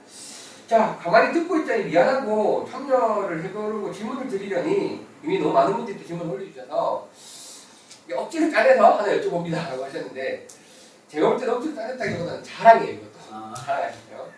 [0.67, 6.33] 자 가만히 듣고 있자니 미안하고 참여를 해보려고 질문을 드리려니 이미 너무 많은 분들이 또 질문을
[6.35, 7.07] 올려주셔서
[8.15, 9.69] 억지로 짜내서 하나 여쭤봅니다.
[9.69, 10.47] 라고 하셨는데
[11.07, 13.09] 제가 볼 때는 억지로 짜냈다기보다는 자랑이에요 이것도.
[13.31, 14.29] 아, 자랑하시죠.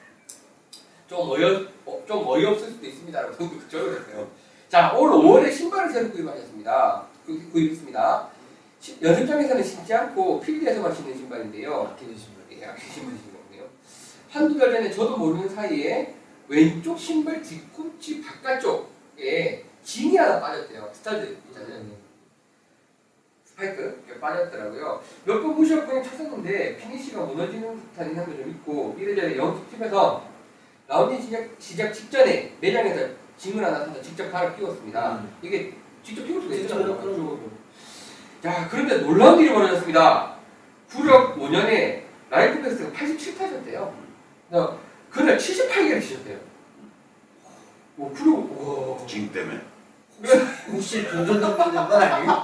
[1.08, 4.28] 좀 어이, 어, 좀 어이없을 수도 있습니다 라고 저도 그쪽으로 했어요.
[4.70, 7.04] 자 올 5월에 신발을 새로 구입하셨습니다.
[7.26, 8.28] 구- 구입했습니다.
[8.80, 11.92] 시- 연습장에서는 신지 않고 필드에서만 신는 신발인데요.
[11.94, 12.42] 아끼는 신발.
[12.58, 13.31] 예, 아끼신 분이신 거군요.
[14.32, 16.16] 한두 달 전에 저도 모르는 사이에
[16.48, 20.90] 왼쪽 신발 뒤꿈치 바깥쪽에 진이 하나 빠졌대요.
[20.94, 21.86] 스타드 있잖아요.
[23.46, 25.02] 스파이크 이렇게 빠졌더라고요.
[25.26, 30.26] 몇 번 무시하고 그냥 쳤었는데 피니시가 무너지는 듯한 경향도 좀 있고 이래저래 영특팀에서
[30.88, 33.08] 라운딩 시작, 시작 직전에 매장에서
[33.38, 35.18] 징을 하나 사서 직접 갈아 끼웠습니다.
[35.18, 35.34] 음.
[35.42, 35.74] 이게
[36.04, 37.50] 직접 끼울 수가 있잖아요.
[38.42, 40.36] 자, 그런데 놀라운 일이 벌어졌습니다.
[40.90, 43.92] 구력 5년에 life best가 87타셨대요.
[45.10, 46.38] 그날 78개를 치셨대요.
[47.98, 49.08] 오, 구력, 와.
[49.08, 49.60] 징 때문에.
[50.72, 52.44] 혹시 동전 던지는 건 아니에요?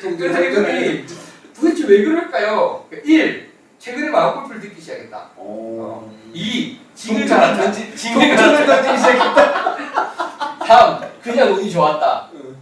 [0.00, 1.06] 동전 이분이
[1.54, 2.86] 도대체 왜 그럴까요?
[3.04, 3.50] 1.
[3.78, 5.30] 최근에 마음골프를 듣기 시작했다.
[5.36, 6.16] 어.
[6.32, 6.78] 2.
[6.94, 7.64] 징을 잘한다.
[7.64, 8.76] 던지 징을 잘한다.
[8.82, 10.66] 던지기 시작했다.
[10.66, 11.12] 3.
[11.22, 12.30] 그냥 운이 좋았다.
[12.34, 12.56] 응.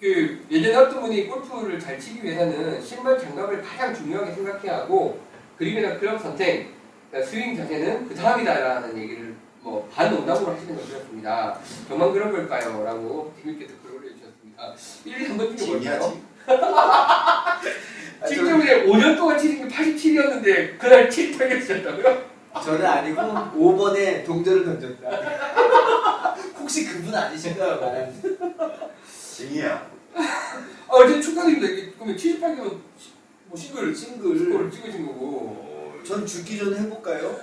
[0.00, 5.18] 그 예전에 어떤 분이 골프를 잘 치기 위해서는 신발 장갑을 가장 중요하게 생각해야 하고
[5.58, 6.70] 그림이나 클럽 선택,
[7.14, 11.56] 그러니까 스윙 자세는 그 다음이다라는 얘기를 뭐 반농담으로 하시는 걸 들었습니다.
[11.88, 12.82] 정말 그런 걸까요?
[12.82, 14.74] 라고 재밌게 댓글 올려주셨습니다.
[15.04, 16.10] 1, 2, 3번 중에 징이야 뭘까요?
[16.10, 16.22] 징.
[18.28, 22.24] 지금 때문에 5년 동안 치신 게 87이었는데 그날 7타게 치셨다고요?
[22.64, 25.08] 저는 아니고 5번에 동전을 던졌다.
[26.58, 27.80] 혹시 그분 아니신가요?
[27.80, 28.12] 말하는.
[29.36, 29.86] 징이야.
[30.16, 31.68] 아, 어제 축하드립니다.
[31.68, 32.78] 이게 그러면 78개면
[33.46, 34.36] 뭐 싱글, 싱글.
[34.36, 35.63] 스코어를 찍으신 거고.
[36.04, 37.34] 어, 전 죽기 전에 해볼까요?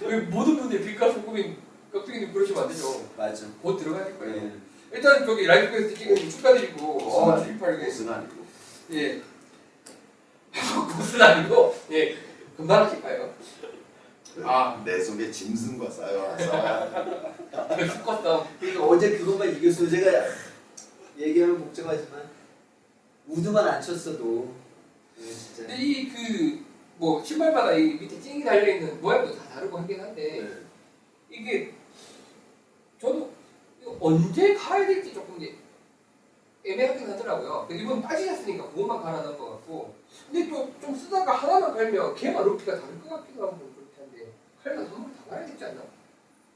[0.00, 1.58] 왜 모든 분들이 빛과 소금인
[1.92, 3.06] 깍두기님 그러시면 안 되죠.
[3.16, 3.46] 맞아.
[3.62, 4.34] 곧 들어가실 거예요.
[4.34, 4.52] 네.
[4.90, 8.44] 일단 저기 베스트 찍은 축하드리고 어, 78개 고스는 아니고.
[8.92, 9.22] 예
[10.96, 12.16] 고스는 아니고 예
[12.56, 13.34] 금방 하실 거예요.
[14.42, 14.82] 아.
[14.84, 16.36] 내 속에 짐승과 싸워야
[17.76, 19.88] 그 스쿼트 그러니까 어제 그것만 이겼어.
[19.88, 20.24] 제가
[21.18, 22.28] 얘기하면 복잡하지만
[23.28, 24.52] 우드만 안 쳤어도
[25.16, 25.66] 네, 진짜.
[25.68, 26.64] 근데 이그
[27.04, 30.50] 뭐 신발마다 이 밑에 찡이 달려 있는 모양도 다 다르고 하긴 한데 네.
[31.28, 31.74] 이게
[32.98, 33.30] 저도
[34.00, 35.54] 언제 갈아야 될지 조금 이제
[36.64, 37.68] 애매하긴 하더라고요.
[37.70, 39.94] 이번 빠지셨으니까 그것만 갈아 넣은 것 같고
[40.32, 44.32] 근데 또 좀 쓰다가 하나만 갈면 걔만 높이가 다를 것 같기도 하고 그렇긴 한데
[44.62, 45.82] 칼만 한번 다 갈아야 되지 않나?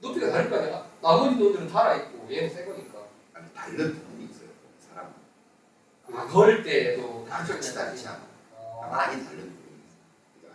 [0.00, 0.86] 높이가 다를 거 아니야?
[1.02, 3.00] 나머지 놈들은 달아있고 얘는 새 거니까
[3.34, 4.48] 아니 다른 부분이 있어요.
[4.88, 5.12] 사람.
[6.10, 8.20] 아, 걸을 때도 다 같이 다르지 않아.
[8.56, 8.88] 어.
[8.90, 9.47] 많이 다른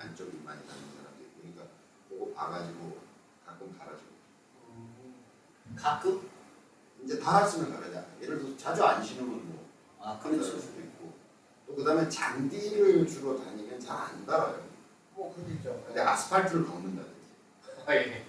[0.04, 1.64] 안쪽이 많이 다른 사람들이 그러니까
[2.10, 2.98] 그거 봐가지고
[3.46, 4.12] 가끔 갈아주고.
[5.76, 6.30] 가끔?
[7.04, 8.06] 이제 달았으면 가르자.
[8.22, 9.64] 예를 들어서 자주 안 신으면 뭐
[10.06, 10.44] 아 그렇죠.
[10.60, 11.14] 수도 있고.
[11.68, 14.62] 또 그 다음에 잔디를 주로 다니면 잘 안 달아요.
[15.16, 15.82] 뭐 있죠.
[15.88, 17.22] 근데 아스팔트를 걷는다든지.
[17.86, 18.26] 아, 예.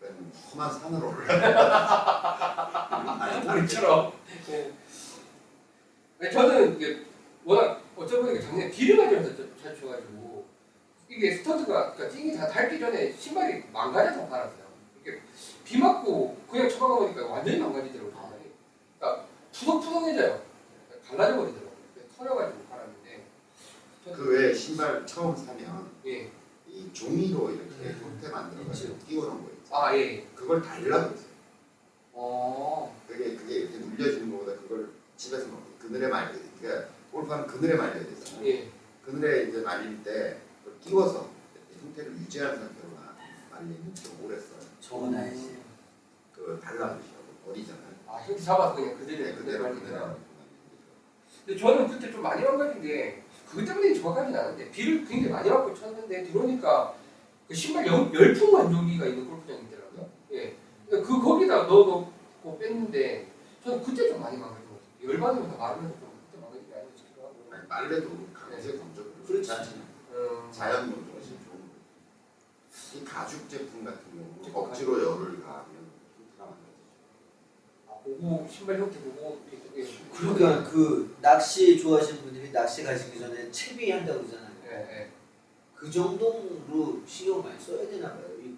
[0.00, 2.32] 그러면 험한 산을 올라가.
[3.54, 4.12] 우리처럼.
[4.50, 4.72] 예.
[6.20, 7.04] 아니, 저는 이게
[7.44, 10.27] 워낙 어쩌면 작년에 비를 맞으면서 좀잘 쳐가지고
[11.18, 14.68] 이게 스터드가 그러니까 찡이 다 닳기 전에 신발이 망가져서 팔았어요.
[15.00, 15.20] 이게
[15.64, 18.12] 비 맞고 그냥 쳐박아 보니까 완전히 망가지더라고요.
[18.12, 18.52] 신발이.
[19.00, 20.42] 그러니까 푸석푸석해져요.
[21.08, 21.72] 갈라져 버리더라고요.
[22.16, 23.24] 털어가지고 팔았는데
[24.14, 26.30] 그 외에 신발 처음 사면 예.
[26.68, 28.00] 이 종이로 이렇게 음.
[28.00, 29.76] 형태 만들어가지고 끼워놓은 거 있어.
[29.76, 30.24] 아 예.
[30.36, 31.28] 그걸 달라고 했어요.
[32.12, 32.96] 어.
[33.08, 36.38] 그게 그게 이렇게 눌려지는 것보다 그걸 집에서 먹고 그늘에 말려.
[36.60, 38.46] 그러니까 골프하면 그늘에 말려야 되잖아요.
[38.46, 38.68] 예.
[39.04, 40.42] 그늘에 이제 말릴 때
[40.84, 41.28] 끼워서
[41.82, 42.88] 형태를 유지하는 상태로
[43.50, 44.60] 말리면 좀 오래 써요.
[44.80, 45.58] 저건 아니지.
[46.34, 47.88] 그 달라붙이라고 버리잖아요.
[48.06, 50.28] 아 형태 잡아서 그냥 그대로 네, 그대로 그대로 말리는.
[51.44, 55.74] 근데 저는 그때 좀 많이 망가진 게 그것 때문에 정확하진 않은데 비를 굉장히 많이 맞고
[55.74, 56.94] 쳤는데 들어오니까
[57.48, 60.10] 그 신발 열, 열풍 완전기가 있는 골프장이 있더라고요.
[60.32, 60.56] 예.
[60.86, 63.30] 그러니까 그 거기다 넣어놓고 뺐는데
[63.64, 65.10] 저는 그때 좀 많이 망가진 것 같아요.
[65.10, 67.34] 열받으면서 마르면서 좀 그때 망가진 게 아닌가 싶기도 하고.
[67.50, 69.50] 아니, 빨래도 강제 건조로 그렇지.
[70.18, 71.78] 음, 자연 건조가 제일 좋은 거예요.
[72.94, 75.88] 이 가죽 제품 같은 경우 억지로 열을 가하면
[76.36, 76.68] 망가지죠.
[77.88, 79.40] 아, 그 보고 신발 형태 보고.
[80.12, 84.50] 그러니까 그 낚시 좋아하시는 분들이 낚시 가시기 전에 채비 한다고 그러잖아요.
[84.66, 85.10] 예, 예.
[85.76, 88.24] 그 정도로 신경 많이 써야 되나 봐요.
[88.40, 88.56] 이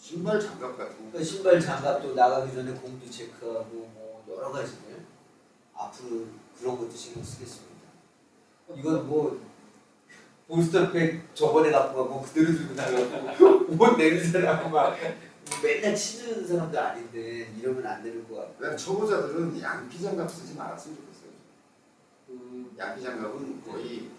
[0.00, 1.10] 신발 장갑 같은 거.
[1.10, 5.04] 그러니까 신발 장갑도 나가기 전에 공도 체크하고 뭐 여러 가지들
[5.74, 6.26] 앞으로
[6.58, 7.74] 그런 것도 신경 쓰겠습니다.
[8.74, 9.40] 이건 뭐
[10.48, 14.96] 볼스터백 저번에 갖고 가고 그대로 들고 나가고 옷 내는 사람은 막뭐
[15.62, 20.96] 맨날 치는 사람도 아닌데 이러면 안 되는 것 같고 그냥 초보자들은 양피 장갑 쓰지 말았으면
[20.96, 21.30] 좋겠어요.
[22.30, 24.10] 음, 양피 장갑은 거의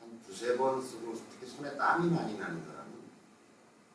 [0.00, 2.86] 한 두세 번 쓰고 특히 손에 땀이 많이 나는 사람은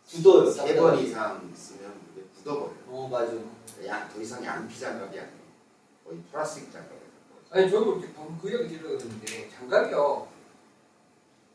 [0.08, 0.50] 굳어요.
[0.52, 2.76] 세 번 이상 쓰면 그게 굳어버려요.
[2.90, 3.34] 어 맞아.
[3.88, 5.42] 양, 더 이상 양피 장갑이 아니에요.
[6.06, 7.02] 거의 플라스틱 가까워요.
[7.50, 10.28] 아니 저도 이렇게 방금 그 이야기 들으려고 했는데 장갑이요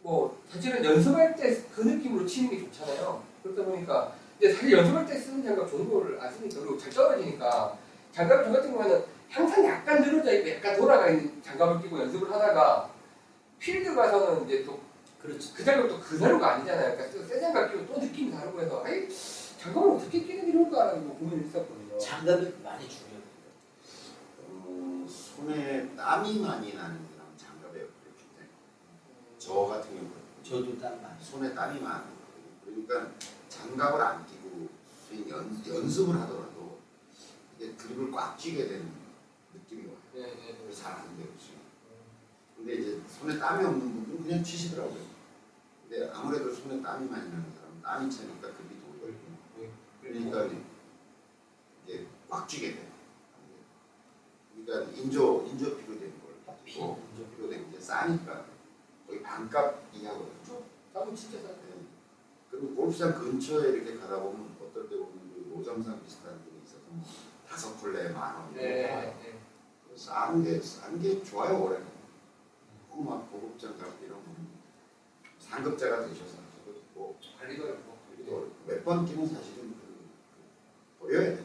[0.07, 5.18] 뭐 사실은 연습할 때 그 느낌으로 치는 게 좋잖아요 그러다 보니까 근데 사실 연습할 때
[5.18, 7.76] 쓰는 장갑 좋은 거를 안 쓰니까 그리고 잘 떨어지니까
[8.12, 12.88] 장갑 저 같은 경우에는 항상 약간 늘어져 있고 약간 돌아가 있는 장갑을 끼고 연습을 하다가
[13.59, 14.78] 필드 가서는 이제 또
[15.20, 15.52] 그렇지.
[15.54, 16.96] 그 장갑도 그 자료가 아니잖아요.
[16.96, 19.09] 그러니까 또새 장갑 끼고 또 느낌이 다르고 해서 아이
[19.59, 21.98] 장갑을 어떻게 끼는 게 좋을까라는 거 고민을 했었거든요.
[21.98, 23.26] 장갑이 많이 중요합니다.
[24.48, 29.36] 음, 손에 땀이 많이 나는 사람 장갑에 역할이 굉장히 커요.
[29.47, 31.22] 저 같은 경우는 저도 땀 많이.
[31.22, 32.16] 손에 땀이 많거든요.
[32.64, 33.12] 그러니까
[33.49, 34.68] 장갑을 안 끼고
[35.07, 36.80] 스윙 연, 연습을 하더라도
[37.57, 38.90] 이게 그립을 꽉 쥐게 되는
[39.55, 39.97] 느낌이 와요.
[40.16, 40.57] 예, 예.
[40.57, 41.61] 그래서 잘안 돼요 지금.
[42.57, 45.07] 근데 이제 손에 땀이 없는 분들은 그냥 치시더라고요.
[45.88, 49.14] 근데 아무래도 손에 땀이 많이 나는 사람은 땀이 차니까 그립이 돌고
[50.03, 50.57] 그러니까
[51.86, 52.86] 이게 꽉 쥐게 돼요.
[54.57, 58.55] 그러니까 인조 인조 피로 되는 걸 가지고 인조 피로 되는 게 싸니까
[59.16, 60.62] 거의 반값 이하거든요.
[60.92, 61.52] 땀은 진짜 싸요.
[61.68, 61.86] 네.
[62.50, 66.84] 그리고 골프장 근처에 이렇게 가다 보면 어떨 때 보면 그 오점상 비슷한 분이 있어서
[67.48, 68.54] 다섯 콜레 만 원.
[68.54, 69.16] 네.
[69.22, 69.40] 네.
[69.94, 71.78] 싼게 싼 게 좋아요 올해.
[72.90, 74.30] 너무 막 고급장 가고 이런 거
[75.38, 77.96] 상급자가 되셔서 저도 뭐 관리도 어렵고.
[78.66, 80.10] 몇번 끼면 사실은 그,
[80.98, 81.44] 그 버려야 돼.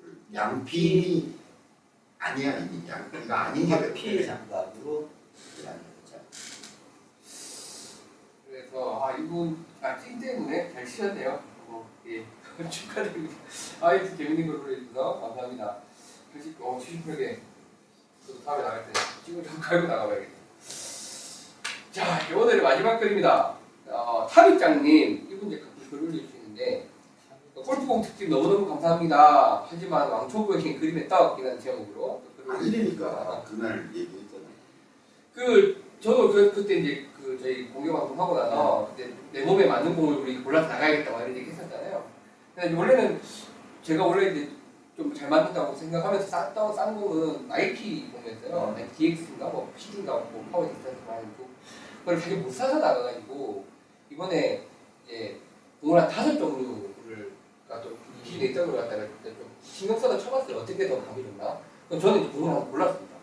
[0.00, 1.34] 그 양피
[2.18, 5.08] 아니야 이 양피가 아닌 게 피해 몇 장갑으로
[8.74, 11.40] 그래서 아 이분 아찐 때문에 잘 치셨네요.
[11.68, 12.24] 어, 예
[12.68, 13.36] 축하드립니다.
[13.80, 15.76] 아 이렇게 재밌는 걸 보내주셔서 감사합니다.
[16.34, 17.40] 다시 어 시시하게
[18.26, 18.92] 또 다음에 나갈 때
[19.24, 20.32] 찍어 좀 갈고 나가봐야겠다.
[21.92, 23.56] 자 오늘의 마지막 글입니다.
[23.86, 26.88] 어, 탑입장님 이분 이제 가끔 글 올려주시는데
[27.54, 29.66] 골프공 특집 너무너무 감사합니다.
[29.68, 32.22] 하지만 왕초보에게 그림에 따왔기라는 제목으로.
[32.48, 34.48] 아니니까 그날 얘기했잖아요.
[35.32, 37.13] 그 저도 그 그때 이제 그
[37.44, 41.36] 저희 공개 방송 하고 나서 그때 내 몸에 맞는 공을 우리 골라서 나가야겠다 막 이런
[41.36, 42.02] 얘기 했었잖아요.
[42.54, 43.20] 근데 원래는
[43.82, 44.48] 제가 원래 이제
[44.96, 48.70] 좀 잘 맞는다고 생각하면서 썼던 싼 공은 나이키 공이었어요.
[48.70, 48.74] 음.
[48.74, 51.46] 나이키 DX인가 뭐 PD인가 뭐 power distance 많이 있고
[51.98, 53.66] 그걸 자기 못 사서 나가가지고
[54.10, 54.66] 이번에
[55.04, 55.38] 이제
[55.82, 57.32] 공을 한 다섯 종류를
[57.68, 60.60] 또 기준에 있던 걸 갖다가 좀 신경 써서 쳐봤어요.
[60.60, 61.60] 어떻게 더 감이 좋나?
[61.88, 63.14] 그럼 저는 이제 공을 하나 골랐습니다.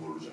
[0.00, 0.32] 모르죠.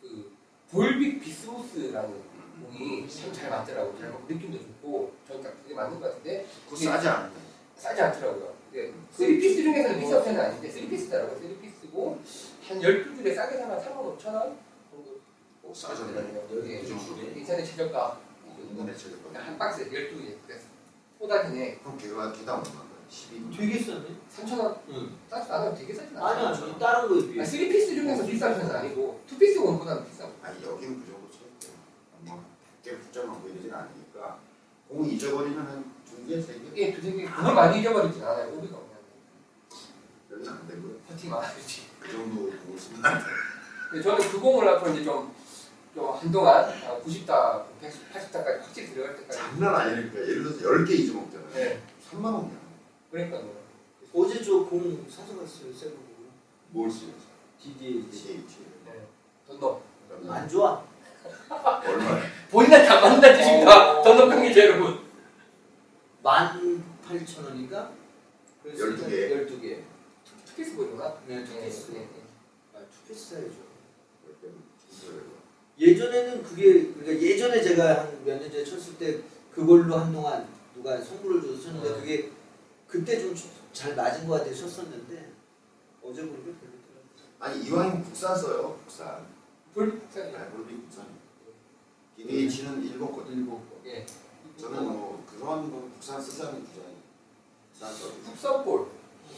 [0.00, 0.32] 그
[0.70, 2.33] 볼빅 비스무스라는
[2.78, 3.98] 공이 참잘 맞더라고요.
[3.98, 7.30] 잘 맞고 느낌도 좋고 딱 그게 맞는 것 같은데 그거 싸지 않아요.
[7.76, 8.54] 싸지 않더라고요.
[8.72, 11.40] 이게 3피스 중에서는 비싼 편은 아닌데 3피스더라고요.
[11.40, 12.18] 3피스고
[12.68, 15.20] 한 12줄에 싸게 사면 35,000원 정도
[15.62, 16.48] 어, 싸잖아요.
[16.66, 17.22] 예, 그 정도로.
[17.34, 18.20] 인터넷 최저가
[18.70, 19.38] 인터넷 최저가.
[19.40, 20.64] 한 박스에 12개 그래서
[21.18, 22.84] 포다진에 그럼 걔가 걔다 얼마인가요?
[23.10, 23.56] 12만.
[23.56, 24.04] 되게 싸네.
[24.34, 25.16] 3,000원 응.
[25.30, 26.46] 싸지 않으면 되게 싸진 않아요.
[26.48, 27.44] 아니야, 저 다른 거에 비해.
[27.44, 31.24] 3피스 중에서 비싼 편은 아니고 2피스 공보다는 비싸고 아니 여기는 그 정도.
[32.20, 32.53] 뭐 밖에
[33.44, 34.38] 붙잡고 이러진 않으니까
[34.88, 36.60] 공 잊어버리면 한 두 개, 세 개?
[36.72, 38.52] 이게 두세 개 그걸 많이 잊어버리진 않아요.
[38.56, 38.94] 오비가 없냐
[40.30, 40.96] 여기는 안 되고요.
[41.08, 41.82] 퍼팅 안 하지.
[42.00, 43.28] 그 정도 공을 쓰면 안 돼요.
[43.90, 45.34] 근데 저는 그 공을 앞으로 이제 좀,
[45.94, 46.70] 좀 한동안
[47.04, 49.38] 90다, 180다까지 확실히 들어갈 때까지.
[49.38, 51.50] 장난 아니니까 예를 들어서 10개 잊어먹잖아요.
[51.54, 51.82] 네.
[52.10, 52.58] 3만 원이야.
[53.10, 53.50] 그러니까요.
[54.14, 55.94] 어제 저 공 사서 갔어요, 새로.
[56.70, 57.18] 뭘 쓰면서?
[57.60, 58.10] DDH.
[58.10, 58.58] DH.
[58.86, 59.06] 네.
[59.46, 59.80] 던너.
[60.28, 60.82] 안 좋아.
[61.48, 62.22] 얼마야?
[62.50, 64.00] 본인한테 안 맞는다는 뜻입니다.
[64.00, 64.02] 어.
[64.02, 65.00] 던너 관계자 여러분.
[66.22, 67.90] 18,000원인가?
[68.66, 69.48] 12개.
[69.48, 69.82] 12개.
[70.46, 71.14] 투피스 볼이구나.
[71.26, 71.92] 네, 투피스.
[71.92, 72.08] 네, 네.
[72.74, 73.64] 아, 투피스 사야죠.
[75.78, 79.18] 예전에는 그게 그러니까 예전에 제가 한 몇 년 전에 쳤을 때
[79.52, 82.00] 그걸로 한동안 누가 선물을 줘서 쳤는데 음.
[82.00, 82.30] 그게
[82.86, 83.34] 그때 좀
[83.72, 85.32] 잘 맞은 것 같아서 쳤었는데
[86.00, 87.02] 어제 보니까 별로더라고요.
[87.40, 88.78] 아니 이왕이면 국산 써요.
[88.84, 89.26] 국산.
[89.74, 90.32] 볼 국산이.
[90.32, 91.04] 알고리 국산.
[92.26, 93.34] DH는 일본 거든.
[93.38, 93.88] 일본 거.
[93.88, 94.04] 예.
[94.58, 96.94] 저는 뭐 그런 건 국산 쓰자는 주장이
[97.72, 98.12] 국산 써.
[98.24, 98.86] 국산 볼.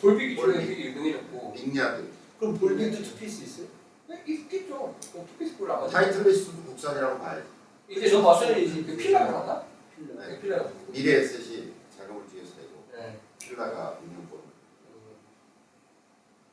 [0.01, 2.09] 볼빅이 되게 유명해졌고 빅야드.
[2.39, 3.67] 그럼 볼빅도 투피스 있어요?
[4.09, 4.95] 네, 있겠죠.
[5.01, 7.49] 투피스 볼 아마 타이틀리스트도 국산이라고 봐야지.
[7.89, 8.57] 이제 저 봤어요.
[8.59, 9.65] 이제 그 필라가 나왔나?
[9.97, 10.27] 필라.
[10.27, 10.71] 네, 필라가.
[10.93, 13.19] 미래 에셋이 자금을 뒤에서 내고 네.
[13.39, 14.41] 필라가 있는 본.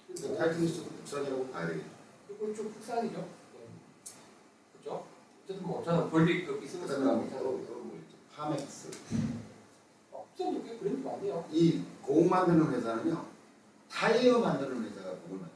[0.07, 1.87] 그래서 타이틀리스트도 국산이라고 봐야 되겠죠.
[2.31, 3.27] 이건 좀 국산이죠.
[5.43, 6.99] 어쨌든 뭐 저는 볼빅 그 비스무스.
[8.35, 8.89] 파맥스.
[10.11, 11.45] 없어도 꽤 브랜드 많네요.
[11.51, 13.25] 이 공 만드는 회사는요.
[13.89, 15.53] 타이어 만드는 회사가 공을 만들어요.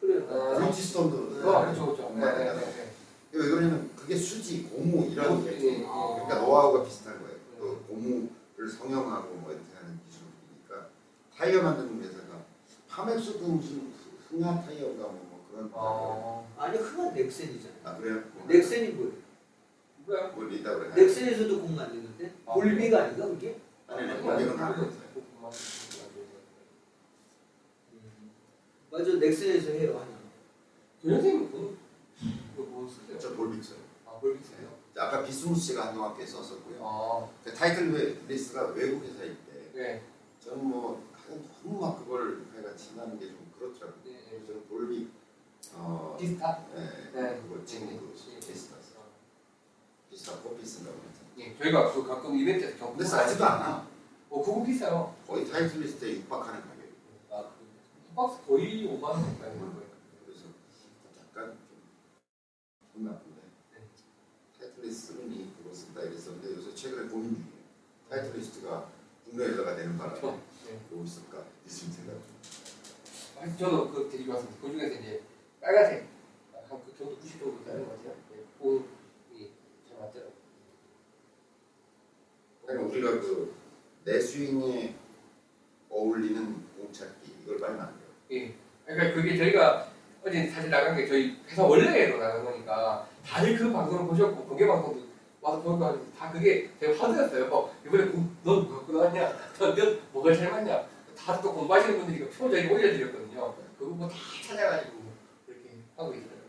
[0.00, 0.28] 그래요.
[0.30, 2.08] 아, 브리지스톤도 어, 그렇죠, 그렇죠.
[2.08, 2.44] 공 네, 네.
[2.44, 2.90] 네, 네.
[3.32, 5.86] 왜 그러냐면 그게 수지, 고무 이런 네, 게 네.
[5.86, 7.36] 그러니까 노하우가 비슷한 거예요.
[7.58, 10.88] 또 고무를 성형하고 뭐 이렇게 하는 기술이니까
[11.36, 12.42] 타이어 만드는 회사가
[12.88, 13.92] 파맥스도 무슨
[14.28, 15.23] 흥아 타이어가 뭐, 뭐
[15.54, 17.78] 그런 어, 아니 그건 넥센이잖아요.
[17.84, 18.22] 아 그래요?
[18.48, 19.12] 넥센이 뭐예요?
[20.06, 20.28] 뭐야?
[20.28, 20.92] 뭘 믿다 그래?
[20.94, 23.60] 넥센에서도 공 만드는데 아, 볼빅 아닌가 그게?
[23.86, 25.24] 아니 아니 거기는 다른 거 회사예요.
[28.90, 30.14] 맞아 넥센에서 해요 하나.
[31.02, 33.18] 그 이거 뭐 쓰세요?
[33.18, 33.76] 저 볼빅스요.
[34.06, 34.74] 아 볼빅스예요?
[34.96, 36.78] 아까 비스무스 씨가 한동안 꽤 썼었고요.
[36.80, 40.02] 아, 그 타이틀 리스트가 외국 회사일 때 네,
[40.40, 41.02] 저는 뭐
[41.64, 44.02] 너무 막 그걸 하여간 친하는 게 좀 그렇더라고요.
[44.04, 45.08] 네, 저는 볼빅
[45.76, 46.64] 어 비스타.
[46.76, 47.40] 예, 네.
[47.42, 48.40] 그거 그 네.
[48.40, 48.76] 비스타
[50.10, 50.96] 비스타 포피스인가고
[51.38, 53.88] 예, 저희가 그 가끔 이벤트에서 근데 싸지도 않아.
[54.30, 55.14] 어, 그거 비싸요.
[55.26, 56.84] 거의 타이틀 리스트에 육박하는 가격.
[57.30, 59.88] 아, 그 박스 거의 5만 원 가까이 하는 거예요.
[60.24, 60.42] 그래서
[61.20, 61.58] 약간
[62.92, 63.40] 좀 나쁜데
[63.72, 63.80] 네.
[64.60, 67.54] 타이틀 리스트는 이 그거 쓴다 이랬었는데 요새 최근에 고민 중이에요.
[68.08, 68.88] 타이틀 리스트가
[69.24, 70.40] 국내 회사가 되는 바람에 그렇죠.
[70.66, 70.80] 네.
[70.90, 72.14] 뭐 있을까 이런 생각.
[73.40, 74.60] 아, 저도 그 되게 좋았습니다.
[74.60, 75.22] 그 중에서 이제
[75.64, 76.06] 빨간색
[76.68, 78.14] 한그 정도 90 정도 되는 것 같아요.
[78.30, 79.50] 네, 그이
[79.88, 80.32] 잘 맞더라고요.
[82.66, 83.54] 그러니까 우리가 그
[84.04, 84.94] 내 스윙에
[85.88, 88.06] 어울리는 공찾기 이걸 빨리 만들어.
[88.32, 88.54] 예.
[88.84, 89.88] 그러니까 그게 저희가
[90.22, 95.06] 어제 사실 나간 게 저희 회사 원래로 나간 거니까 다들 그 방송을 보셨고 공개 방송도
[95.40, 97.48] 와서 보니까 다 그게 되게 화두였어요.
[97.48, 99.32] 뭐 이번에 공, 넌 뭐가 나왔냐?
[99.58, 100.86] 넌, 넌 뭐가 잘 맞냐?
[101.16, 103.54] 다들 또 공부하시는 분들이 그표 저희 올려드렸거든요.
[103.78, 104.14] 그거 뭐 다
[104.46, 105.03] 찾아가지고
[105.96, 106.44] 하고 있더라고요.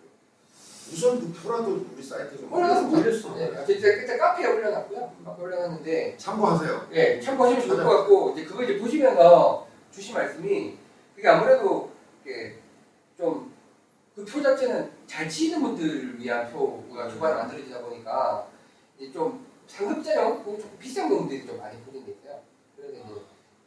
[0.93, 3.35] 우선 그 표라도 우리 사이트에 좀 올려놨어, 올려서 올렸어.
[3.35, 5.13] 네, 진짜 그때 카페에 올려놨고요.
[5.25, 6.89] 카페에 올려놨는데 참고하세요.
[6.93, 10.77] 예, 참고하시면 좋을 것 같고 이제 그거 이제 보시면서 주신 말씀이
[11.15, 11.91] 그게 아무래도
[12.23, 12.59] 이게
[13.17, 13.53] 좀
[14.15, 18.47] 그 표 자체는 잘 치는 분들을 위한 표가 초반에 만들어지다 보니까
[18.97, 22.39] 이제 좀 상급자형 조금 비싼 분들이 좀 많이 포진돼 있어요.
[22.77, 23.03] 그래서 이제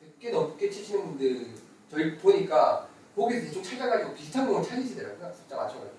[0.01, 1.49] 늦게 넘게 치시는 분들
[1.91, 2.89] 저희 보니까
[3.19, 5.33] 거기서 대충 찾아가지고 비슷한 공을 찾으시더라고요.
[5.35, 5.99] 숫자 맞춰가지고.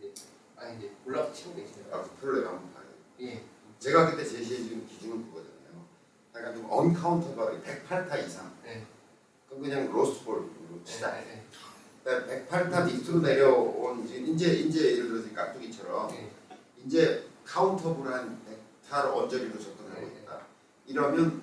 [0.00, 0.12] 이제
[0.56, 1.84] 많이 이제 올라서 게 있어요.
[1.92, 2.84] 아, 내가 한번 봐요.
[3.20, 3.42] 예.
[3.78, 5.84] 제가 그때 제시해 준 기준은 그거잖아요.
[6.34, 8.50] 약간 좀 언카운터가 108타 이상.
[8.62, 8.86] 네.
[9.46, 10.84] 그럼 그냥 로스트볼로 네.
[10.84, 11.12] 치자.
[11.12, 11.44] 네.
[12.02, 16.30] 그러니까 108타 밑으로 내려온 이제 이제 예를 들어서 깍두기처럼 네.
[16.84, 18.40] 이제 countable 한
[18.90, 20.20] 100타로 언저리로 접근하고 네.
[20.22, 20.40] 있다.
[20.86, 21.42] 이러면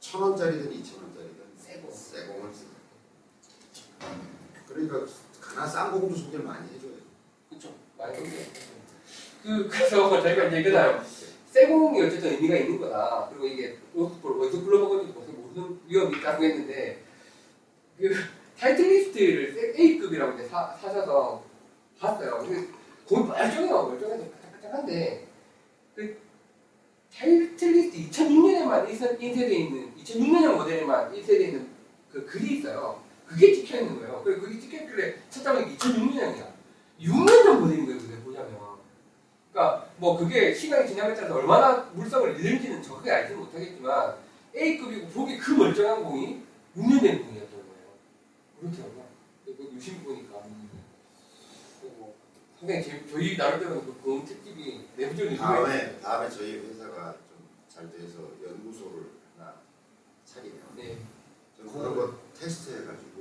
[0.00, 1.46] 천 원짜리든 이천 원짜리든
[1.80, 1.90] 공.
[1.92, 2.65] 새 공을 쓰자.
[4.68, 5.06] 그러니까
[5.40, 6.92] 가나 싼 공도 소개를 많이 해줘요.
[7.48, 7.74] 그렇죠.
[7.96, 8.36] 많이 그렇게.
[9.42, 11.04] 그 그래서 저희가 이제 그날
[11.50, 13.28] 새 공이 어쨌든 의미가 있는 거다.
[13.30, 17.02] 그리고 이게 어디서 굴러먹은지 모르는 위험이 있다고 했는데
[17.98, 18.14] 그
[18.58, 21.42] 타이틀 리스트를 A급이라고 이제 사, 사셔서
[21.98, 22.38] 봤어요.
[22.38, 22.68] 근데
[23.08, 23.88] 거의 멀쩡해요.
[23.88, 25.26] 멀쩡해서 까딱까딱한데
[25.94, 26.18] 그
[27.14, 31.68] 타이틀 리스트 2006년에만 인쇄되어 있는 2006년형 모델에만 인쇄되어 있는
[32.12, 33.05] 그 글이 있어요.
[33.26, 34.22] 그게 찍혀 있는 거예요.
[34.24, 36.46] 그리고 그게 찍혀 있길래 찾아보니까 2006년형이야.
[37.00, 38.00] 6년 전 모델인 거예요.
[38.00, 38.56] 그게 보자면.
[39.52, 44.14] 그러니까 뭐 그게 시간이 지남에 따라서 얼마나 물성을 잃는지는 정확하게 알지는 못하겠지만
[44.54, 46.42] A급이고 보기 그 멀쩡한 공이
[46.76, 47.88] 6년 된 공이었던 거예요.
[48.60, 49.04] 그렇더라고요.
[49.44, 50.36] 그 유심 보니까.
[52.58, 55.36] 상당히 재- 저희 나름대로 그공 특집이 내부적인.
[55.36, 57.36] 다음에 다음에 저희 회사가 좀
[57.68, 59.56] 잘 돼서 연구소를 하나
[60.24, 60.96] 차리면 네.
[61.54, 63.15] 좀 그런 거 테스트해가지고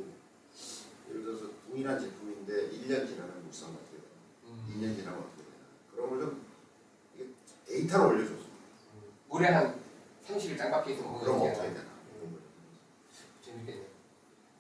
[1.26, 4.06] 들어서 동일한 제품인데 1년 지나면 물성 어떻게 되나
[4.46, 4.68] 음.
[4.70, 6.46] 2년 지나면 어떻게 되나 그런 걸 좀
[7.66, 8.46] 데이터를 올려줘서
[9.30, 9.80] 물에 한
[10.28, 11.90] 30일 장박해 있으면 뭐 그럼 어떻게 되나 걸.
[13.42, 13.86] 재밌겠네요.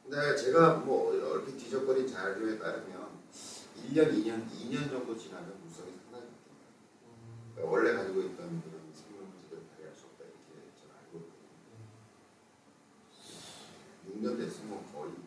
[0.03, 3.09] 근데 제가 뭐 얼핏 뒤적거린 자료에 따르면
[3.85, 7.53] 1년, 2년, 2년 정도 지나면 물성이 상당히 바뀝니다.
[7.53, 11.85] 그러니까 원래 가지고 있던 그런 생명 문제들을 발휘할 수 없다 이렇게 저는 알고 있거든요.
[14.09, 15.24] 6년 됐으면 거의 네.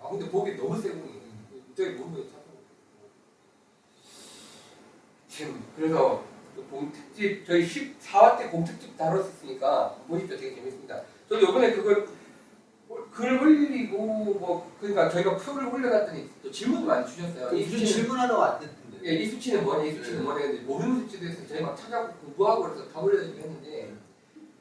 [0.00, 1.18] 아 근데 보기 너무 세 공이에요.
[1.76, 2.58] 저희 몸에 찾아보고.
[5.28, 6.24] 지금 그래서
[6.54, 11.02] 그 공특집 저희 14화 때 공특집 다뤘었으니까 보십시오 되게 재밌습니다.
[11.28, 12.08] 저도 이번에 그걸
[13.12, 17.50] 글 올리고 뭐 그러니까 저희가 표를 올려놨더니 또 질문도 많이 주셨어요.
[17.56, 18.78] 이 무슨 수치는 질문하러 왔던데.
[19.04, 22.62] 예, 이 수치는 뭐냐, 이 수치는 뭐냐 했는데 모르는 수치도 있어서 저희 막 찾아보고 공부하고
[22.64, 23.92] 그래서 다 올려드리고 했는데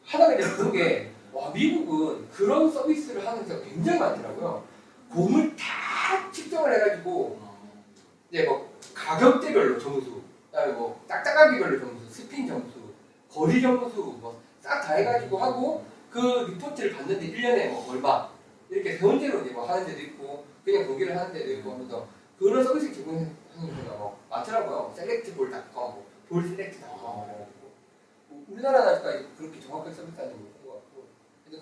[0.06, 4.64] 하다가 이제 본게 와, 미국은 그런 서비스를 하는 데가 굉장히 많더라고요.
[5.12, 7.40] 공을 다 측정을 해가지고
[8.30, 12.80] 이제 뭐 가격대별로 점수, 그다음에 뭐 딱딱하기별로 점수, 스핀 점수,
[13.30, 18.30] 거리 점수 뭐 싹 다 해가지고 하고 그 리포트를 봤는데 1년에 뭐 얼마?
[18.70, 22.94] 이렇게 배운대로 이제 뭐 하는 데도 있고 그냥 공개를 하는 데도 있고 하면서 그런 서비스
[22.94, 24.94] 제공하는 데가 뭐 많더라고요.
[24.96, 27.48] 셀렉트 볼닷컴, 뭐 볼셀렉트닷컴 뭐
[28.50, 31.08] 우리나라는 아직까지 그렇게 정확하게 서비스하는 거 못본 것 같고.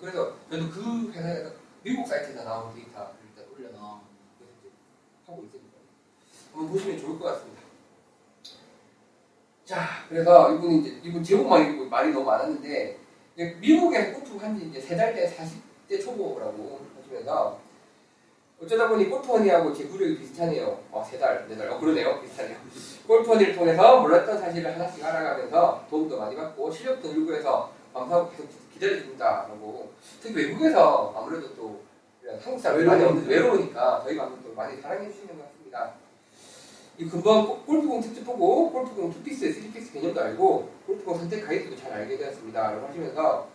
[0.00, 1.50] 그래서 저도 그 회사에서
[1.84, 3.25] 미국 사이트에서 나온 데이터를
[3.80, 4.70] 이제
[5.26, 5.76] 하고 있으니까
[6.52, 7.62] 한번 보시면 좋을 것 같습니다.
[9.64, 12.98] 자, 그래서 이분이 이제 이분 제목만 읽고 말이 너무 많았는데
[13.34, 17.58] 이제 미국에 골프 한지 이제 세 달 때 40대 초보라고 하시면서
[18.62, 20.80] 어쩌다 보니 골프원이하고 제 구력이 비슷하네요.
[20.90, 22.56] 어, 세 달, 네 달, 어 그러네요, 비슷하네요.
[23.06, 29.24] 골프원을 통해서 몰랐던 사실을 하나씩 알아가면서 도움도 많이 받고 실력도 늘고 해서 감사하고 계속 기다려줍니다
[29.48, 29.90] 라고
[30.22, 31.80] 특히 외국에서 아무래도 또
[32.42, 35.94] 한국 사람들이 많이 없는데 외로우니까 저희 방송 또 많이 사랑해 주시는 것 같습니다.
[36.98, 41.92] 이 금방 골- 골프공 특집 보고 골프공 2피스, 3피스 개념도 알고 골프공 선택 가이드도 잘
[41.92, 42.70] 알게 되었습니다.
[42.72, 43.48] 라고 하시면서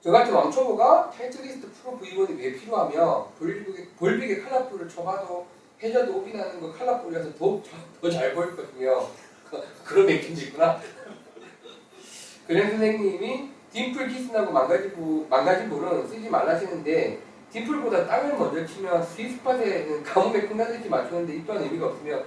[0.00, 5.46] 저 같은 왕초보가 타이틀리스트 Pro V1이 왜 필요하며 볼빅의, 볼빅의 칼라풀을 쳐봐도
[5.80, 7.30] 해저드 오비 나는 거 칼라풀이라서
[8.00, 9.06] 더잘 보일 거군요.
[9.48, 10.80] 그- 그런 맥힌지 있구나.
[12.48, 17.18] 그래 선생님이 딤플 기스나고 망가진, 부, 망가진 볼은 쓰지 말라시는데
[17.52, 22.22] 딤플보다 땅을 먼저 치면 스위스팟에는 가뭄에 끝나듯이 맞추는데 이또한 의미가 없으며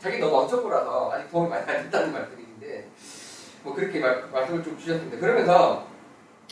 [0.00, 2.88] 자기 너무 왕초보라서 아직 도움이 많이 안 됐다는 말씀이신데
[3.62, 5.18] 뭐 그렇게 말, 말씀을 좀 주셨습니다.
[5.18, 5.86] 그러면서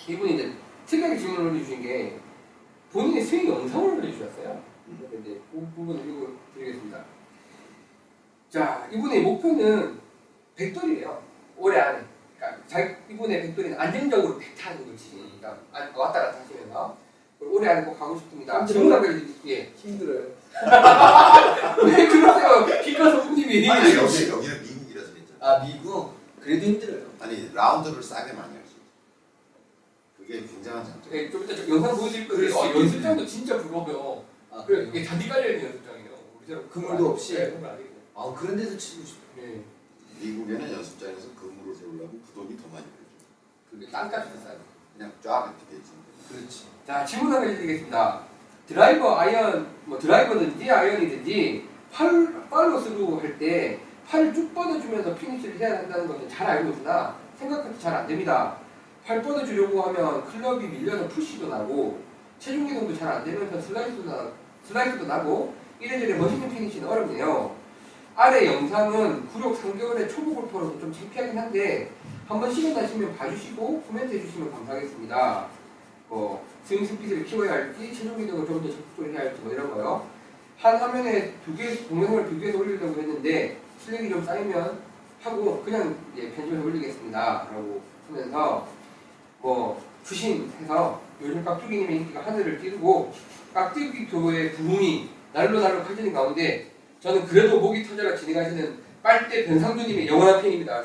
[0.08, 0.52] 이분이 이제
[0.86, 2.16] 특이하게 질문을 올려주신 게
[2.92, 4.60] 본인의 스윙 영상을 올려주셨어요.
[4.86, 7.04] 그래서 그 부분을 읽어드리겠습니다.
[8.48, 9.98] 자, 이분의 목표는
[10.54, 11.22] 백돌이에요.
[11.56, 12.15] 올해 안에.
[12.36, 15.10] 그러니까 자기 이분의 백돌이는 안정적으로 백타는 거지.
[15.40, 16.98] 그러니까 안- 왔다 갔다 하시면서
[17.40, 18.64] 안에 꼭 가고 싶습니다.
[18.66, 19.72] 질문하면 예.
[19.76, 20.36] 힘들어요.
[21.84, 22.82] 왜 그러세요?
[22.82, 25.38] 기가 소님이 아니 여기 여기는 미국이라서 괜찮아.
[25.40, 27.02] 아 미국 그래도 힘들어요.
[27.20, 28.82] 아니 라운드를 싸게 많이 할 수 있어.
[30.18, 31.12] 그게 굉장한 장점.
[31.12, 32.56] 네, 좀 이따 저 영상 보여드릴 거예요.
[32.58, 34.24] 아, 연습장도 진짜 부러워요.
[34.50, 34.88] 아 그래.
[34.88, 36.10] 이게 잔디 깔려 있는 연습장이에요.
[36.38, 37.34] 우리처럼 그물도 없이?
[37.34, 37.58] 네.
[38.14, 39.20] 아 그런 데서 치고 싶어.
[39.36, 39.60] 네.
[40.20, 43.26] 미국에는 연습장에서 그물을 세우려면 그 돈이 더 많이 들죠.
[43.70, 44.56] 그게 땅값이 비싸요.
[44.96, 45.92] 그냥 쫙 이렇게 되지.
[46.28, 46.64] 그렇지.
[46.86, 48.20] 자 질문 하나 해드리겠습니다.
[48.66, 56.06] 드라이버 아이언 뭐 드라이버든지 아이언이든지 팔 팔로 스루 할때 팔을 쭉 뻗어주면서 피니시를 해야 한다는
[56.08, 58.56] 것은 잘 알고 있으나 생각같이 잘안 됩니다.
[59.04, 62.00] 팔 뻗어주려고 하면 클럽이 밀려서 푸시도 나고
[62.38, 64.30] 체중 이동도 잘 안 되면서 슬라이스도 나
[64.64, 67.55] 슬라이스도 나고 이래저래 멋있는 피니시는 어렵네요.
[68.18, 71.90] 아래 영상은 구력 3개월의 초보 골퍼로서 좀 창피하긴 한데
[72.26, 75.46] 한번 시간 나시면 봐주시고 코멘트 해주시면 감사하겠습니다.
[76.08, 80.06] 뭐 스윙 스피드를 키워야 할지 체중 이동을 좀 더 적극적으로 해야 할지 뭐 이런 거요.
[80.58, 84.78] 한 화면에 두 개 동영상을 두 개에서 올리려고 했는데 실력이 좀 쌓이면
[85.22, 88.66] 하고 그냥 이제 편집해서 올리겠습니다 라고 하면서
[89.42, 93.12] 뭐 추신해서 요즘 깍두기님의 인기가 하늘을 찌르고
[93.52, 96.70] 깍두기 교의 부흥이 날로 날로 커지는 가운데
[97.06, 100.82] 저는 그래도 목이 터져라 진행하시는 빨대 변상주님의 영원한 팬입니다.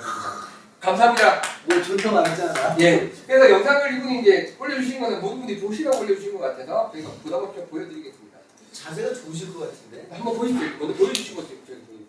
[0.79, 1.41] 감사합니다.
[1.65, 2.77] 뭐 존나 많잖아.
[2.79, 3.11] 예.
[3.25, 7.65] 그래서 영상을 이분이 이제 올려주신 거는 모든 분들이 보시라고 올려주신 것 같아서 저희가 부담 없이
[7.65, 8.37] 보여드리겠습니다.
[8.71, 10.07] 자세가 좋으실 것 같은데.
[10.11, 10.67] 한번 보십시오.
[10.77, 12.05] 먼저 보여주신 것 저희 보여드릴게요.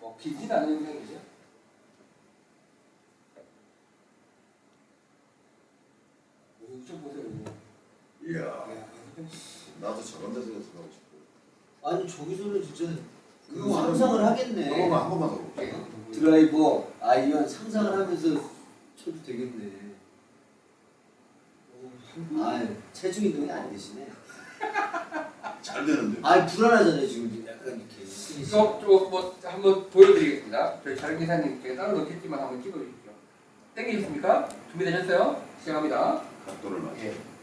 [0.00, 1.20] 어, 길진 않은 영상이죠?
[6.62, 7.54] 오, 좀 보세요.
[8.26, 8.46] 이야.
[8.46, 8.76] 야,
[9.82, 10.73] 나도 저런 데서.
[11.84, 12.90] 아니 저기서는 진짜
[13.48, 14.70] 그 그거 상상을 한 하겠네.
[14.70, 15.74] 번만 한 번만 더 볼게.
[16.12, 18.28] 드라이버 아이언 상상을 하면서
[18.96, 19.84] 쳐도 되겠네.
[22.38, 24.08] 아 체중 이동이 안 되시네.
[25.60, 26.20] 잘 되는데.
[26.22, 28.04] 아 불안하잖아요 지금 약간 이렇게.
[28.40, 30.80] 이거 좀뭐 한번 보여드리겠습니다.
[30.82, 33.12] 저희 다른 기사님께 따로 넣겠지만 한번 찍어주십시오.
[33.74, 34.48] 땡기셨습니까?
[34.70, 35.42] 준비되셨어요?
[35.60, 36.22] 시작합니다.
[36.46, 37.04] 각도를 맞춰.
[37.04, 37.33] 예.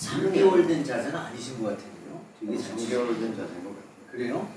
[0.00, 2.20] 3개월 된 자세는 아니신 것 같은데요.
[2.40, 3.86] 되게 잘 3개월 된 자세인 것 같아.
[4.10, 4.48] 그래요?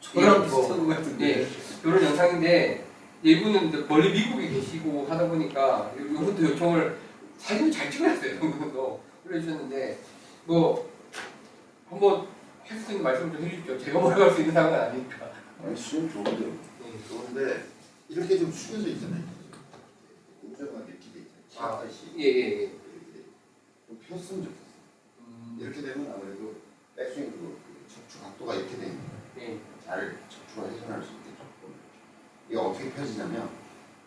[0.00, 1.26] 저랑 예, 뭐, 비슷한 것 같은데.
[1.36, 1.46] 네,
[1.82, 2.86] 그런 영상인데
[3.22, 6.96] 이분은 이제 멀리 미국에 계시고 하다 보니까 이분도 요청을
[7.38, 8.34] 사진을 잘 찍어놨어요.
[8.36, 9.98] 이분도 올려주셨는데
[10.46, 10.88] 뭐
[11.90, 12.26] 한번
[12.64, 13.78] 할 수 있는 말씀 좀 해주십시오.
[13.78, 15.30] 제가 뭐라고 할 수 있는 상황은 아니니까.
[15.62, 16.30] 아니 수영 좋은데.
[16.32, 16.52] 네.
[17.08, 17.64] 좋은데
[18.08, 19.22] 이렇게 좀 숙여져 있잖아요.
[20.42, 21.32] 이렇게 돼 있잖아요.
[21.58, 21.84] 아,
[22.18, 22.70] 예, 예, 예.
[23.86, 24.66] 좀 폈으면 좋겠어.
[25.20, 26.54] 음, 이렇게 되면 아무래도
[26.96, 27.58] 백스윙 그
[27.92, 28.98] 척추 각도가 이렇게 되면
[29.38, 29.60] 예.
[29.84, 31.36] 잘 척추가 회전할 수 있겠죠.
[32.48, 33.48] 이게 어떻게 펴지냐면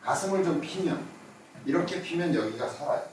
[0.01, 1.07] 가슴을 좀 피면
[1.65, 3.09] 이렇게 피면 여기가 살아요.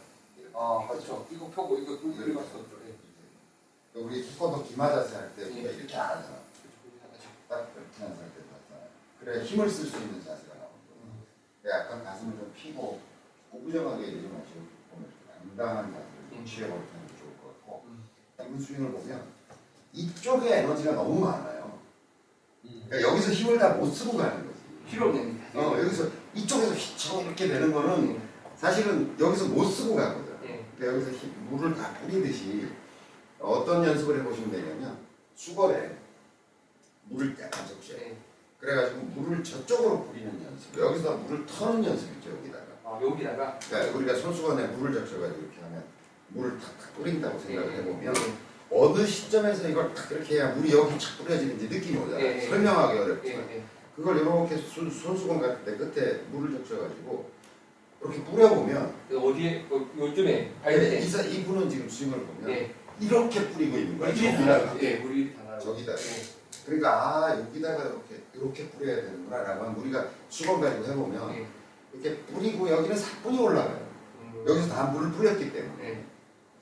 [0.55, 1.27] 아, 그렇죠.
[1.31, 1.95] 이거 펴고 이거.
[1.95, 2.65] 이거 봤어.
[2.87, 4.01] 예.
[4.01, 5.75] 우리 태권도 기마 자세 할때 우리가 예.
[5.75, 6.39] 이렇게 안 하잖아.
[7.49, 8.89] 딱 이렇게 하는 상태로 하잖아요.
[9.21, 11.27] 그래 힘을 쓸 수 있는 자세가 나오고
[11.69, 13.01] 약간 가슴을 좀 피고
[13.51, 15.13] 고부정하게 이러지 마시고 보면
[15.57, 16.16] 당당한 자세
[16.47, 16.49] 음.
[16.49, 16.87] 취해버리면
[17.19, 18.05] 좋을 것 같고 음.
[18.47, 19.23] 이분 스윙을 보면
[19.93, 21.79] 이쪽에 에너지가 너무 많아요.
[22.65, 22.83] 음.
[22.89, 24.61] 그러니까 여기서 힘을 다 못 쓰고 가는 거지.
[24.89, 25.41] 필요 없는.
[25.55, 28.21] 어, 여기서 이쪽에서 휘청 이렇게 되는 거는 예.
[28.57, 30.37] 사실은 여기서 못 쓰고 가거든.
[30.45, 30.65] 예.
[30.79, 32.69] 그러니까 여기서 힘- 물을 다 뿌리듯이
[33.41, 34.99] 어떤 연습을 해보시면 되냐면
[35.35, 35.97] 수건에
[37.09, 37.99] 물을 약간 적셔요.
[38.01, 38.17] 예.
[38.61, 40.79] 그래가지고 물을 저쪽으로 뿌리는 연습.
[40.79, 42.65] 여기서 물을 터는 연습이죠 여기다가.
[42.85, 45.85] 아, 여기다가 그러니까 우리가 손수건에 물을 적셔가지고 이렇게 하면
[46.29, 47.77] 물을 탁탁 뿌린다고 생각을 예.
[47.79, 48.15] 해보면
[48.71, 52.25] 어느 시점에서 이걸 탁 이렇게 해야 물이 여기 착 뿌려지는지 느낌이 오잖아요.
[52.25, 52.49] 예, 예.
[52.49, 53.63] 설명하기 예, 어렵지만 예.
[53.95, 57.31] 그걸 이렇게 손, 손수건 같은 데 끝에 물을 적셔가지고
[58.03, 60.99] 이렇게 뿌려보면 그 어디에 어, 요즘에 예, 발대.
[60.99, 62.75] 이, 사- 이분은 지금 스윙을 보면 예.
[63.01, 64.09] 이렇게 뿌리고 있는 거야.
[64.15, 64.67] 저기다가.
[64.67, 65.59] 다 예, 물이 다.
[65.59, 65.93] 저기다.
[65.93, 66.37] 예.
[66.67, 71.47] 그러니까 아 여기다가 이렇게 이렇게 뿌려야 되는구나라고 하면 우리가 수건 가지고 해보면 예.
[71.93, 73.87] 이렇게 뿌리고 여기는 사뿐히 올라가요.
[74.21, 74.45] 음.
[74.47, 76.05] 여기서 다 물을 뿌렸기 때문에 예.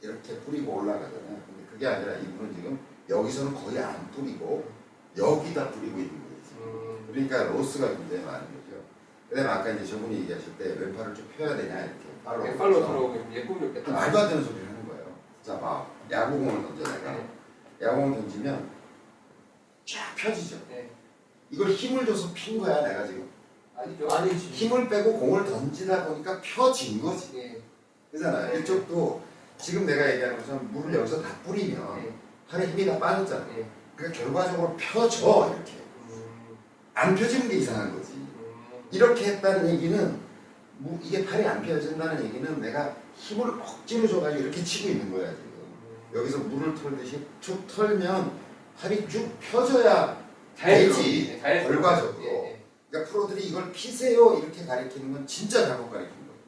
[0.05, 1.43] 이렇게 뿌리고 올라가잖아요.
[1.47, 2.79] 근데 그게 아니라 이분은 지금
[3.09, 4.65] 여기서는 거의 안 뿌리고
[5.17, 6.35] 여기다 뿌리고 있는 거예요.
[6.61, 7.09] 음.
[7.11, 8.83] 그러니까 로스가 굉장히 많은 거죠.
[9.31, 13.33] 그다음에 아까 이제 저분이 얘기하실 때 왼팔을 좀 펴야 되냐 이렇게 팔로 예, 팔로 들어오고
[13.33, 13.93] 예쁘게 좋겠다.
[13.93, 15.07] 말도 안 되는 소리를 하는 거예요.
[15.43, 15.87] 자, 봐.
[16.11, 17.19] 야구공을 던져 내가.
[17.81, 18.71] 야구공 던지면
[19.87, 20.59] 쫙 펴지죠.
[20.71, 20.91] 예.
[21.51, 23.29] 이걸 힘을 줘서 핀 거야 내가 지금.
[23.77, 24.09] 아니죠.
[24.11, 24.49] 아니지.
[24.49, 27.39] 힘을 빼고 공을 던지다 보니까 펴진 거지.
[27.39, 27.63] 예.
[28.13, 28.53] 그잖아요.
[28.53, 28.61] 네.
[28.61, 29.21] 이쪽도
[29.65, 32.13] 지금 내가 얘기하는 것처럼 물을 여기서 다 뿌리면 예.
[32.51, 33.47] 팔에 힘이 다 빠졌잖아.
[33.57, 33.67] 예.
[33.97, 35.73] 그러니까 결과적으로 펴져 이렇게.
[36.11, 36.59] 음.
[36.93, 38.13] 안 펴지는 게 이상한 거지.
[38.13, 38.29] 음.
[38.93, 40.21] 이렇게 했다는 얘기는
[40.77, 45.45] 뭐 이게 팔이 안 펴진다는 얘기는 내가 힘을 억지로 줘가지고 이렇게 치고 있는 거야 지금.
[46.15, 48.33] 여기서 물을 털듯이 쭉 털면
[48.79, 50.23] 팔이 쭉 펴져야.
[50.57, 51.83] 되지, 예, 자연스러워.
[51.83, 52.23] 결과적으로.
[52.23, 52.63] 예, 예.
[52.91, 56.41] 그러니까 프로들이 이걸 피세요 이렇게 가리키는 건 진짜 잘못 가리키는 거예요.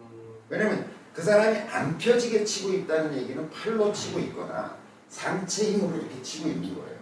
[0.00, 0.34] 음.
[0.48, 4.76] 왜냐면 그 사람이 안 펴지게 치고 있다는 얘기는 팔로 치고 있거나
[5.08, 6.98] 상체 힘으로 이렇게 치고 있는 거예요.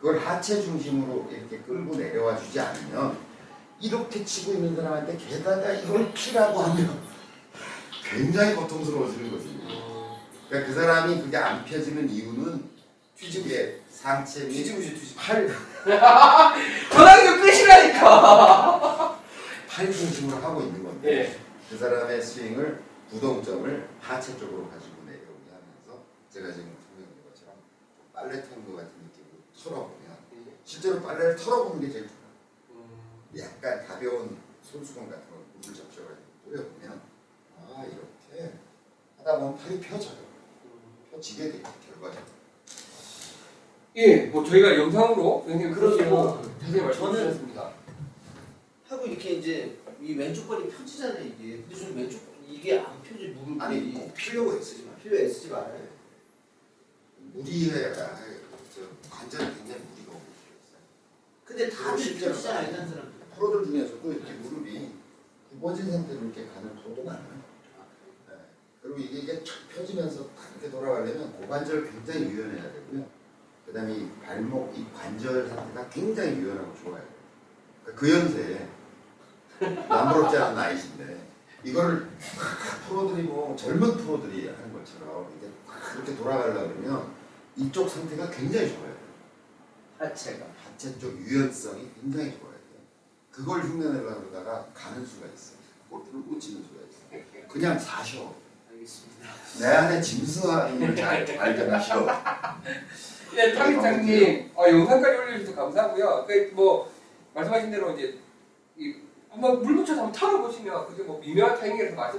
[0.00, 3.18] 그걸 하체 중심으로 이렇게 끌고 내려와 주지 않으면
[3.78, 7.00] 이렇게 치고 있는 사람한테 게다가 이걸 피라고 하면
[8.02, 9.48] 굉장히 고통스러워지는 거지.
[9.48, 10.16] 음.
[10.48, 12.64] 그러니까 그 사람이 그게 안 펴지는 이유는
[13.16, 15.16] 뒤집게 상체 및 뒤집으시 뒤집.
[15.18, 15.46] 팔,
[16.90, 19.20] 전화기 끝이라니까.
[19.68, 21.38] 팔 중심으로 하고 있는 건데 예.
[21.68, 27.56] 그 사람의 스윙을 구동점을 하체 쪽으로 가지고 내려오게 하면서 제가 지금 설명드린 것처럼
[27.96, 30.20] 좀 빨래 타는 것 같은 느낌으로 털어보면
[30.64, 32.20] 실제로 빨래를 털어보는 게 제일 좋아요.
[32.70, 33.38] 음.
[33.38, 37.00] 약간 가벼운 손수건 같은 걸 물을 적셔가지고 뿌려보면
[37.58, 38.54] 아 이렇게
[39.18, 40.18] 하다 보면 팔이 펴져요.
[41.10, 42.30] 펴지게 돼요 결과적으로.
[43.96, 47.72] 예, 뭐 저희가 영상으로 선생님 그러시고 자세히 말씀 저는- 주셨습니다.
[48.88, 51.56] 하고 이렇게 이제 이 왼쪽 발이 펴지잖아요 이게.
[51.58, 53.60] 근데 저는 왼쪽 이게 안 펴지 무릎이.
[53.60, 54.94] 아니 꼭 필요가 있으지 마.
[54.96, 55.88] 필요에 쓰지 말아요.
[57.32, 58.16] 무리해 약간
[58.74, 60.80] 저 관절에 굉장히 무리가 오고 있어요.
[61.44, 63.20] 근데 다들 실제로 펴지잖아요 다른 사람들.
[63.36, 64.92] 프로들 중에서도 이렇게 무릎이
[65.50, 67.42] 굽어진 상태로 이렇게 가는 프로도 많아요.
[68.28, 68.34] 네.
[68.82, 73.06] 그리고 이게, 이게 쫙 펴지면서 딱 이렇게 돌아가려면 고관절 굉장히 유연해야 되고요.
[73.66, 77.04] 그 다음에 이 발목, 이 관절 상태가 굉장히 유연하고 좋아요.
[77.84, 78.68] 그러니까 그 연세에
[79.88, 81.29] 남부럽지 않은 나이신데
[81.64, 82.08] 이거를
[82.88, 87.12] 프로들이 뭐 젊은 프로들이 하는 것처럼 이게 딱 이렇게 돌아가려고 그러면
[87.56, 88.94] 이쪽 상태가 굉장히 좋아요.
[89.98, 90.46] 하체가.
[90.64, 92.80] 하체 쪽 유연성이 굉장히 좋아야 돼요.
[93.30, 95.58] 그걸 흉내내려고 그러다가 가는 수가 있어요.
[95.90, 97.48] 골프를 못 치는 수가 있어요.
[97.48, 98.34] 그냥 사셔.
[98.70, 99.28] 알겠습니다.
[99.58, 102.06] 내 안에 짐승을 잘 발견하셔.
[103.36, 106.26] 예, 타미장님 어, 영상까지 올려주셔서 감사하고요.
[106.54, 106.90] 그뭐
[107.34, 108.18] 말씀하신 대로 이제
[108.76, 108.94] 이
[109.30, 112.10] 한번 물 묻혀서 털어보시면 그게 뭐 미묘한 타이밍에서 거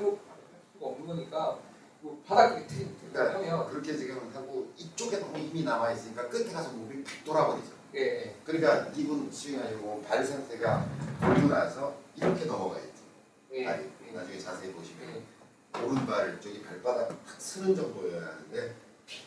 [0.82, 1.60] 수가 없는 거니까
[2.00, 2.66] 뭐 바닥에
[3.12, 7.72] 그러니까 하면 그렇게 지금 하고 이쪽에 너무 힘이 남아 있으니까 끝에 가서 몸이 탁 돌아버리죠.
[7.94, 8.36] 예, 예.
[8.46, 10.86] 그러니까 이분 스윙하시고 발 상태가
[11.20, 12.90] 돌고 나서 이렇게 넘어가야지.
[13.54, 14.12] 예, 발이 예.
[14.14, 15.80] 나중에 자세히 보시면 예.
[15.80, 18.76] 오른발 저기 발바닥 탁 쓰는 정도여야 하는데 탁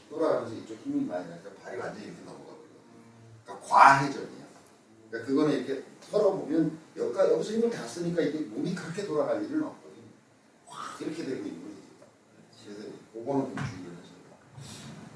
[0.09, 2.65] 돌아가면서 이쪽 힘이 많이 나니까 발이 완전히 이렇게 넘어가 버려요.
[3.45, 4.45] 그러니까 과회전이야.
[5.11, 10.05] 그러니까 그거는 이렇게 털어보면 여기가 여기서 힘을 다 쓰니까 이게 몸이 그렇게 돌아갈 일은 없거든요.
[10.67, 11.75] 확 이렇게 되고 있는 거지.
[13.13, 14.15] 그거는 좀 주의를 해서.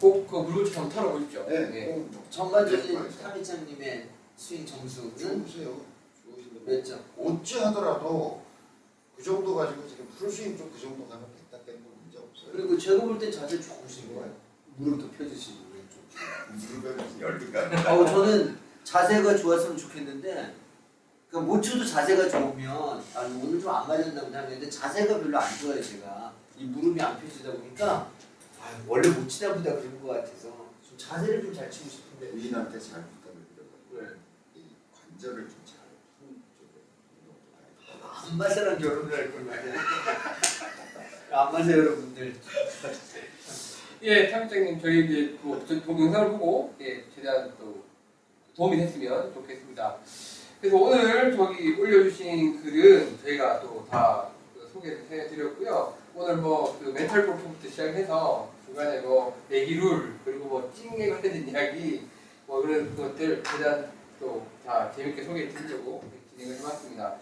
[0.00, 1.46] 꼭그 물고기 한번 털어보십시오.
[1.48, 1.70] 네.
[1.74, 1.86] 예.
[1.92, 5.80] 꼭 좀- 전반적인 타미장님의 스윙 점수는 좋으세요.
[6.24, 7.00] 좋으신데 몇 점?
[7.18, 8.42] 어찌 하더라도
[9.16, 12.52] 그 정도 가지고 지금 풀스윙 쪽그 정도 가면 됐다 건 문제 없어요.
[12.52, 14.32] 그리고 제가 볼때 자세 좋으신 거예요.
[14.76, 16.82] 무릎도 펴주시고 왼쪽.
[16.82, 17.94] 무릎에 열기가.
[17.94, 20.54] 어, 저는 자세가 좋았으면 좋겠는데
[21.30, 22.70] 그러니까 못 쳐도 자세가 좋으면
[23.14, 27.20] 아 오늘 좀 안 맞았나 보다 했는데 자세가 별로 안 좋아요 제가 이 무릎이 안
[27.20, 28.10] 펴지다 보니까
[28.60, 30.48] 아, 원래 못 치다 보다 그런 것 같아서
[30.88, 34.16] 좀 자세를 좀 잘 치고 싶은데 부인한테 잘 부탁을 드려가지고 네.
[34.56, 34.62] 이
[34.94, 35.76] 관절을 좀잘
[36.18, 36.80] 쪽에
[37.20, 38.08] 운동도 많이 하고.
[38.30, 39.74] 안 맞아랑 결혼을 할걸 말이야
[41.30, 42.34] 안 맞아요 여러분들
[44.02, 47.84] 예, 탐장님 저희 이제 뭐 저- 동영상을 보고 예, 최대한 또
[48.56, 49.98] 도움이 됐으면 좋겠습니다.
[50.60, 54.28] 그래서 오늘 저기 올려주신 글은 저희가 또 다
[54.72, 55.94] 소개를 해드렸고요.
[56.14, 62.06] 오늘 뭐 그 멘탈 골프부터 시작해서 중간에 뭐 내기룰 그리고 뭐 찡에 관련된 이야기
[62.46, 63.90] 뭐 그런 것들 최대한
[64.20, 66.02] 또다 재밌게 소개해 드리려고
[66.36, 67.14] 진행을 해봤습니다.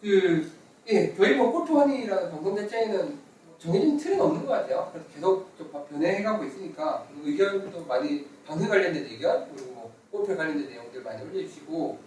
[0.00, 0.50] 그
[0.88, 3.18] 예, 저희 뭐 골프원이라는 방송 자체에는
[3.58, 4.90] 정해진 틀은 없는 것 같아요.
[4.92, 11.02] 그래서 계속 좀 변해가고 있으니까 의견도 많이 방송 관련된 의견 그리고 뭐 골프 관련된 내용들
[11.02, 11.98] 많이 올려주시고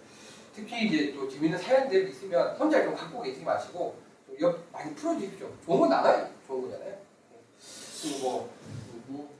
[0.56, 3.96] 특히 이제 또 재밌는 사연들 있으면 혼자 좀 갖고 계시지 마시고
[4.26, 5.52] 좀옆 많이 풀어주십시오.
[5.64, 6.30] 좋은 건 나가요.
[6.46, 6.90] 좋은 거잖아요.
[6.90, 7.44] 네.
[8.02, 8.56] 그리고 뭐
[9.08, 9.32] 뭐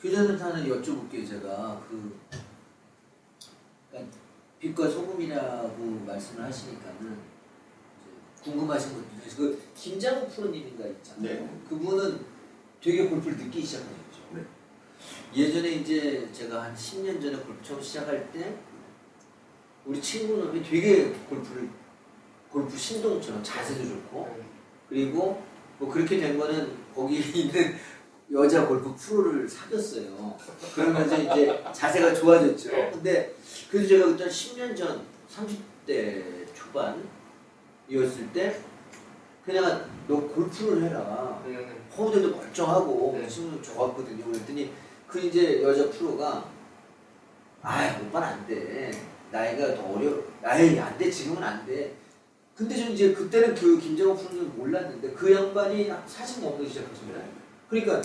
[0.00, 2.18] 교전을 하나 여쭤볼게요 제가 그
[3.90, 4.16] 그러니까
[4.58, 7.18] 빛과 소금이라고 말씀을 하시니까는
[8.00, 9.36] 이제 궁금하신 있어요.
[9.36, 11.22] 그 김장우 프로님인가 있잖아요.
[11.22, 11.60] 네.
[11.68, 12.24] 그분은
[12.80, 14.20] 되게 골프를 늦게 시작하셨죠.
[14.32, 14.44] 네.
[15.34, 18.56] 예전에 이제 제가 한 10년 전에 골프 처음 시작할 때
[19.84, 21.68] 우리 친구놈이 되게 골프를
[22.50, 24.36] 골프 신동처럼 자세도 좋고
[24.88, 25.42] 그리고
[25.78, 27.74] 뭐 그렇게 된 거는 거기 있는
[28.32, 30.36] 여자 골프 프로를 사귀었어요.
[30.74, 32.70] 그러면서 이제 자세가 좋아졌죠.
[32.92, 33.34] 근데
[33.70, 38.60] 그래서 제가 그때 10년 전 30대 초반이었을 때
[39.44, 41.42] 그냥 너 골프를 해라.
[41.46, 43.28] 음, 허우들도 멀쩡하고 네.
[43.28, 44.24] 친구 좋았거든요.
[44.24, 44.72] 그랬더니
[45.06, 46.48] 그 이제 여자 프로가
[47.60, 49.11] 아 오빠는 안 돼.
[49.32, 50.12] 나이가 더 어려.
[50.42, 51.94] 아이 안돼 지금은 안 돼.
[52.54, 57.24] 근데 저 이제 그때는 그 김정은 프로는 몰랐는데 그 양반이 40 넘기 시작하셨잖아요.
[57.68, 58.02] 그러니까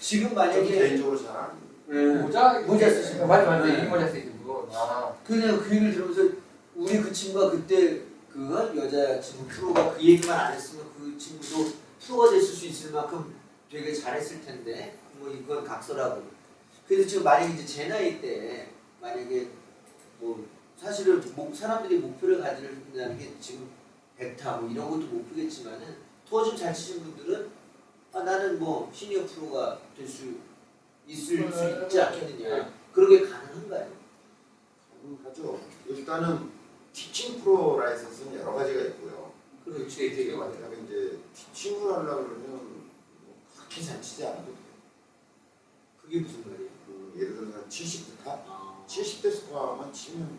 [0.00, 1.50] 지금 만약에 개인적으로 잘 안.
[1.92, 3.26] 예, 모자 모자 쓰시는 거.
[3.26, 3.84] 맞아 맞아 네.
[3.84, 4.66] 이 모자 쓰시는 분.
[4.72, 6.36] 아 그냥 그 얘기를 들으면서
[6.74, 8.00] 우리 그 친구가 그때
[8.32, 13.34] 그 여자 친구 프로가 그 얘기만 안 했으면 그 친구도 프로가 됐을 수 있을 만큼
[13.70, 16.22] 되게 잘했을 텐데 뭐 이건 각서라고.
[16.88, 18.68] 그래서 지금 만약에 이제 제 나이 때
[19.00, 19.48] 만약에
[20.20, 23.68] 뭐 사실은 목- 사람들이 목표를 가지는다는 게 지금
[24.16, 25.96] 백타 뭐 이런 것도 목표겠지만은
[26.28, 27.50] 투어 좀 잘 치신 분들은
[28.12, 30.34] 아 나는 뭐 시니어 프로가 될 수
[31.06, 33.92] 있을 수 있지 않겠느냐 그런 게 가능한가요?
[35.02, 35.60] 가능하죠.
[35.86, 36.50] 일단은
[36.92, 39.32] 티칭 프로 라이선스는 여러 가지가 있고요.
[39.64, 40.34] 그렇지 되게.
[40.34, 44.56] 만약에 이제 티칭을 하려고 그러면 뭐 그렇게 잘 치지 않아도 돼요.
[46.00, 46.70] 그게 무슨 말이에요?
[46.86, 48.42] 그 예를 들어서 한 70대 타?
[48.86, 50.38] 아, 70대 스코어만 치면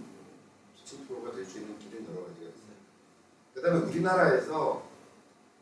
[0.77, 2.77] 티칭 프로가 될 수 있는 길은 여러 가지가 있어요.
[3.53, 4.83] 그 다음에 우리나라에서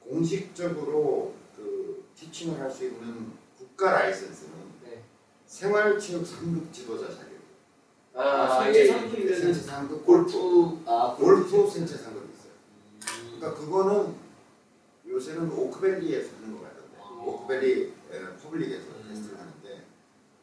[0.08, 4.54] 공식적으로 그 티칭을 할 수 있는 국가 라이선스는
[4.84, 5.04] 네.
[5.48, 7.26] 생활체육 상급 지도자 자격.
[8.14, 8.88] 아, 생체 예.
[8.88, 12.52] 상급이면은 생체 상급 골프 골프 아 골프 생체 상급이 있어요.
[13.24, 13.40] 음.
[13.40, 14.16] 그러니까 그거는
[15.08, 17.10] 요새는 오크밸리에서 하는 것 같던데 아.
[17.26, 19.06] 오크밸리 에, 퍼블릭에서 음.
[19.10, 19.84] 테스트를 하는데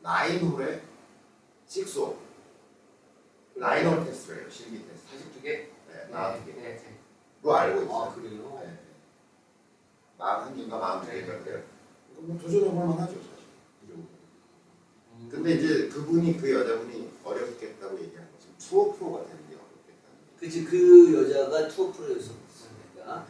[0.03, 0.83] 나인 홀에
[1.69, 2.32] 식소
[3.55, 5.45] 나인홀 테스트예요 실기 테스트 42개.
[5.45, 6.79] 네, 마흔두 개로 네.
[7.45, 8.15] 알고 아 있어요.
[8.15, 8.61] 그래요?
[8.65, 8.79] 네.
[10.19, 11.65] 마흔 개인가 마흔 개인데
[12.17, 13.45] 뭐 도전해볼 만하죠 사실.
[13.91, 15.29] 음.
[15.31, 20.39] 근데 이제 그분이 그 여자분이 어렵겠다고 얘기한 것은 투어 프로가 되는 게 어렵겠다는 얘기.
[20.41, 23.27] 그치 그 여자가 투어 프로였었으니까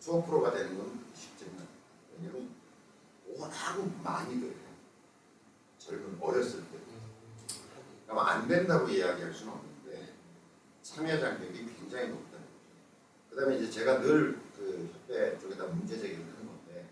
[0.00, 1.04] 투어 프로가 되는 건
[1.54, 1.68] 않아요.
[2.16, 2.50] 왜냐면
[3.36, 4.54] 워낙 많이들 해요.
[5.78, 6.84] 젊은 어렸을 때.
[8.04, 10.12] 그러면 안 된다고 이야기할 수는 없는데
[10.82, 13.30] 참여 장벽이 굉장히 높다는 거죠.
[13.30, 16.86] 그다음에 이제 제가 늘그 협회 쪽에다 문제 제기를 하는 건데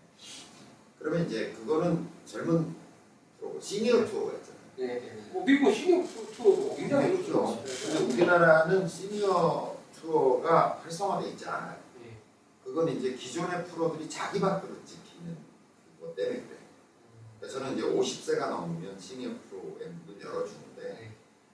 [0.99, 2.75] 그러면 이제 그거는 젊은
[3.39, 4.63] 프로 시니어 투어가 있잖아요.
[4.77, 4.87] 네.
[4.87, 5.29] 네.
[5.31, 7.61] 뭐 미국 신용 투어도 굉장히 그렇죠.
[7.65, 7.99] 좋죠.
[7.99, 11.77] 근데 우리나라는 시니어 투어가 활성화돼 있지 않아요.
[12.01, 12.17] 네.
[12.63, 15.37] 그건 이제 기존의 프로들이 자기 밥그릇 지키는
[15.99, 16.52] 그것 때문에
[17.49, 21.11] 저는 이제 50세가 넘으면 시니어 프로의 문을 열어주는데 네.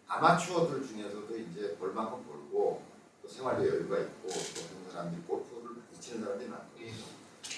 [0.08, 2.82] 아마추어들 중에서도 이제 벌만큼 벌고
[3.22, 6.86] 또 생활에 여유가 있고 또 그런 사람들이 골프를 많이 치는 사람들이 많거든요.
[6.86, 6.94] 네.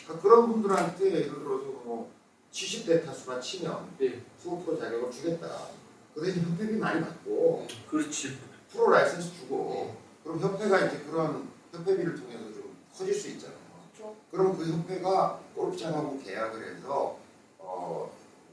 [0.03, 2.11] 그러니까 그런 분들한테 예를 들어서 뭐
[2.51, 4.21] 70대 타수나 치면 네.
[4.43, 5.67] 15% 자격을 주겠다.
[6.13, 8.37] 그 대신 협회비 많이 받고 그렇지.
[8.71, 9.97] 프로 라이센스 주고 네.
[10.23, 13.57] 그럼 협회가 이제 그런 협회비를 통해서 좀 커질 수 있잖아요.
[13.93, 14.15] 그렇죠.
[14.29, 17.17] 그럼 그 협회가 골프장하고 계약을 해서
[17.59, 18.11] 어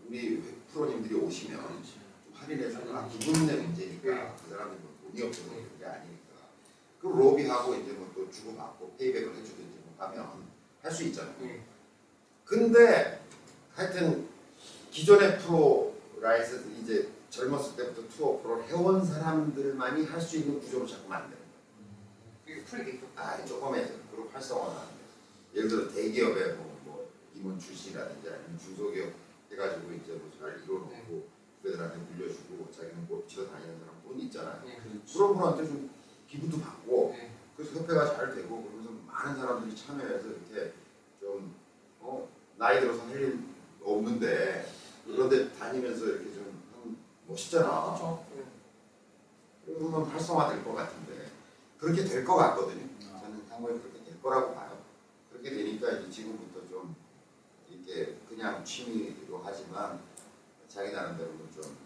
[0.09, 2.01] 우리 프로님들이 오시면 좀
[2.35, 4.33] 할인해서 아 기분의 문제니까 네.
[4.43, 6.33] 그 사람들 뭐 돈이 없어서 그런 게 아니니까
[7.01, 10.49] 그 로비하고 이제 뭐 또 주고 받고 payback을 해주든지 뭐 하면
[10.83, 11.35] 할 수 있잖아요.
[11.41, 11.63] 네.
[12.45, 13.21] 근데
[13.75, 14.29] 하여튼
[14.91, 21.09] 기존의 프로 라이센스 이제 젊었을 때부터 투어 프로 해온 사람들만이 할 수 있는 구조로 자꾸
[21.09, 21.49] 만드는 거예요.
[22.45, 23.07] 그게 풀리겠죠.
[23.17, 24.95] 아 조금의 그룹 활성화는 안 돼.
[25.59, 29.13] 예를 들어 대기업에 뭐, 뭐 임원 출신이라든지 아니면 중소기업
[29.51, 31.29] 해가지고 이제 뭐잘 이뤄놓고
[31.63, 34.63] 후배들한테 물려주고 자기는 뭐 치러 다니는 사람 돈 있잖아요.
[34.65, 34.79] 네.
[35.13, 35.91] 그런 분한테 좀
[36.29, 37.33] 기부도 받고 네.
[37.57, 40.73] 그래서 협회가 잘 되고 그러면서 많은 사람들이 참여해서 이렇게
[41.21, 41.55] 좀
[42.01, 43.39] 어, 나이 들어서 할 일
[43.83, 44.71] 없는데
[45.07, 47.85] 그런데 다니면서 이렇게 좀 멋있잖아.
[47.97, 48.25] 그렇죠.
[48.37, 48.45] 네.
[49.67, 51.31] 그러면 활성화될 것 같은데
[51.79, 52.87] 그렇게 될 것 같거든요.
[53.01, 54.79] 저는 향후에 그렇게 될 거라고 봐요.
[55.31, 56.95] 그렇게 되니까 이제 지금부터 좀
[57.71, 59.99] 이렇게 그냥 취미로 하지만
[60.69, 61.77] 자기 나름대로는 좀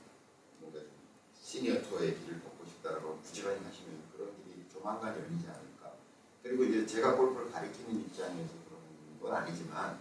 [0.61, 0.91] 뭔가 좀
[1.43, 5.95] 시니어 투어의 길을 걷고 싶다라고 부지런히 하시면 그런 길이 조만간 열리지 않을까.
[6.43, 9.99] 그리고 이제 제가 골프를 가리키는 입장에서 그런 건 아니지만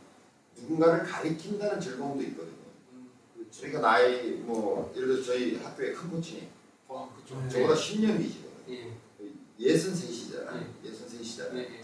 [0.57, 2.65] 누군가를 가리킨다는 즐거움도 있거든요.
[2.91, 3.11] 음.
[3.33, 3.61] 그렇죠.
[3.61, 6.49] 저희가 나이 뭐 예를 들어 저희 학교에 큰 코치님
[6.89, 7.47] 와, 그렇죠.
[7.47, 8.75] 저보다 10년 위시거든요.
[8.75, 8.97] 예.
[9.57, 10.59] 예순 셋이잖아요.
[10.59, 10.67] 네.
[10.83, 11.17] 예순 네.
[11.17, 11.53] 셋이잖아요.
[11.53, 11.81] 네.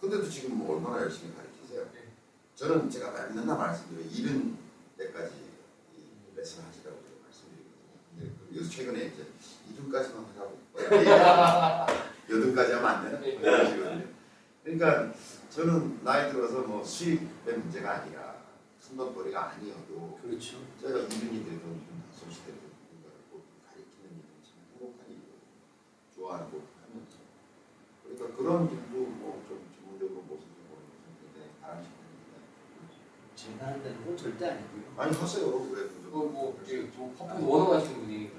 [0.00, 1.32] 근데도 지금 뭐 얼마나 열심히?
[1.32, 1.46] 네.
[2.56, 4.06] 저는 제가 맨날 말씀드려요.
[4.10, 4.56] 이른
[4.96, 5.34] 때까지
[5.94, 8.34] 이 레슨 하시라고 말씀드리거든요.
[8.48, 9.26] 그 요새 최근에 이제
[9.74, 10.58] 이른까지만 하라고
[12.30, 13.20] 여든까지 하면 안 되나?
[13.20, 13.36] 네.
[13.38, 14.06] 그러시거든요.
[14.64, 15.12] 그러니까
[15.50, 18.36] 저는 나이 들어서 뭐 수입의 문제가 아니라
[18.88, 20.56] 큰돈벌이가 아니어도 그렇죠.
[20.80, 25.36] 제가 이른이 되든 다섯이 되든 누군가를 꼭 가리키는 일은 참 행복한 일이고
[26.14, 27.16] 좋아하는 걸 하면서
[28.02, 32.06] 그러니까 그런 일도 뭐좀 전문적으로 모습을 보는 것은 굉장히 바람직합니다.
[33.46, 34.82] 제가 하는 데는 건 절대 아니고요.
[34.96, 36.10] 많이 하세요 그래도 좀.
[36.10, 38.30] 뭐, 뭐, 이제 뭐 퍼포먼스 원원하시는 분이.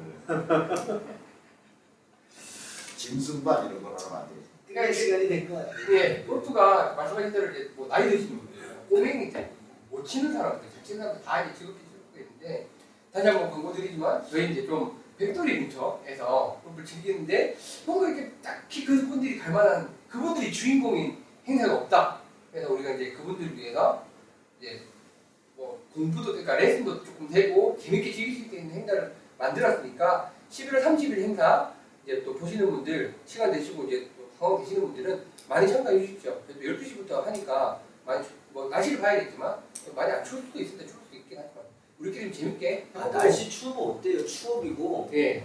[2.97, 5.69] 짐승반 이런 걸 하나 만들어서 그러니까 시간이 된 거예요.
[5.91, 8.59] 예, 골프가 말씀하신 대로 이제 뭐 나이 드신 분들,
[8.89, 9.51] 꼬맹이 때,
[9.89, 12.67] 못 치는 사람들, 잘 치는 사람들 다 이제 즐겁게 즐겁게 있는데
[13.13, 19.53] 다시 한번 권고드리지만 저희 이제 좀 팩토리 근처에서 골프를 즐기는데 뭔가 이렇게 딱히 그분들이 갈
[19.53, 22.19] 만한 그분들이 주인공인 행사가 없다.
[22.51, 24.05] 그래서 우리가 이제 그분들을 위해서
[24.59, 24.96] 이제 뭐
[25.97, 31.73] 공부도 그러니까 레슨도 조금 되고 재밌게 즐길 수 있는 행사를 만들었으니까 11월 30일 행사
[32.05, 36.39] 이제 또 보시는 분들 시간 되시고 이제 또 상황 되시는 분들은 많이 참가해 주십시오.
[36.45, 40.85] 그래도 12시부터 하니까 많이 추- 뭐 날씨를 봐야겠지만 좀 많이 안 추울 수도 있을 때
[40.85, 41.65] 추울 수도 있긴 하지만
[41.99, 44.25] 우리끼리 좀 재밌게 아, 날씨 추우면 어때요?
[44.25, 45.09] 추억이고.
[45.13, 45.43] 예.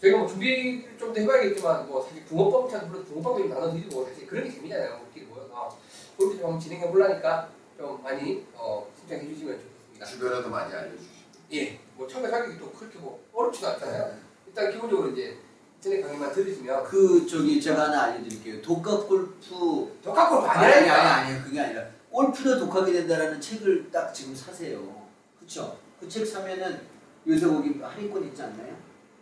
[0.00, 4.50] 저희가 뭐 준비를 좀더 해봐야겠지만 뭐 사실 붕어빵 차도 물론 붕어빵도 나눠드리고 사실 그런 게
[4.52, 5.00] 재미잖아요.
[5.04, 5.78] 우리끼리 모여서
[6.18, 10.06] 골프 좀 진행해 보려니까 좀 많이 어, 신청해 주시면 좋겠습니다.
[10.06, 11.14] 주변에도 많이 알려주시고
[11.52, 14.16] 예, 뭐 참가 자격이 또 그렇게 뭐 어렵지도 않잖아요.
[14.46, 15.38] 일단 기본적으로 이제
[15.76, 18.62] 인터넷 강의만 들으시면 그 저기 제가 하나 알려드릴게요.
[18.62, 24.12] 독학 골프 독학골 많이 아니 아니 아니 아니 그게 아니라 골프도 독학이 된다라는 책을 딱
[24.12, 25.06] 지금 사세요.
[25.38, 25.78] 그렇죠?
[26.00, 26.80] 그 책 사면은
[27.26, 28.76] 요새 거기 할인권 있지 않나요?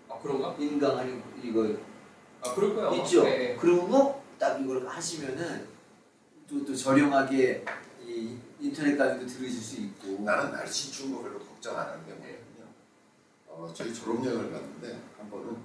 [0.09, 0.55] 아 그런가?
[0.59, 1.69] 인강 할인 이거
[2.43, 3.03] 아 그럴 거예요.
[3.03, 3.23] 있죠.
[3.25, 3.57] 네.
[3.59, 5.67] 그리고 딱 이걸 하시면은
[6.49, 7.65] 또, 또 저렴하게
[8.05, 10.23] 이 인터넷 강의도 들으실 수 있고.
[10.23, 12.43] 나는 날씨 추운 거 별로 걱정 안 하는 게 뭐냐면요.
[13.49, 15.57] 어, 저희 졸업여행을 갔는데 한 번은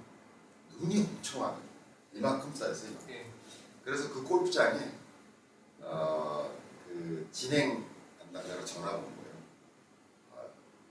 [0.80, 1.60] 눈이 엄청 와요.
[2.12, 2.90] 이만큼 쌓였어요.
[3.10, 3.26] 예.
[3.84, 4.80] 그래서 그 골프장에
[5.82, 6.50] 어,
[6.88, 7.84] 그 진행
[8.18, 9.34] 담당자가 전화가 온 거예요.
[10.34, 10.40] 아,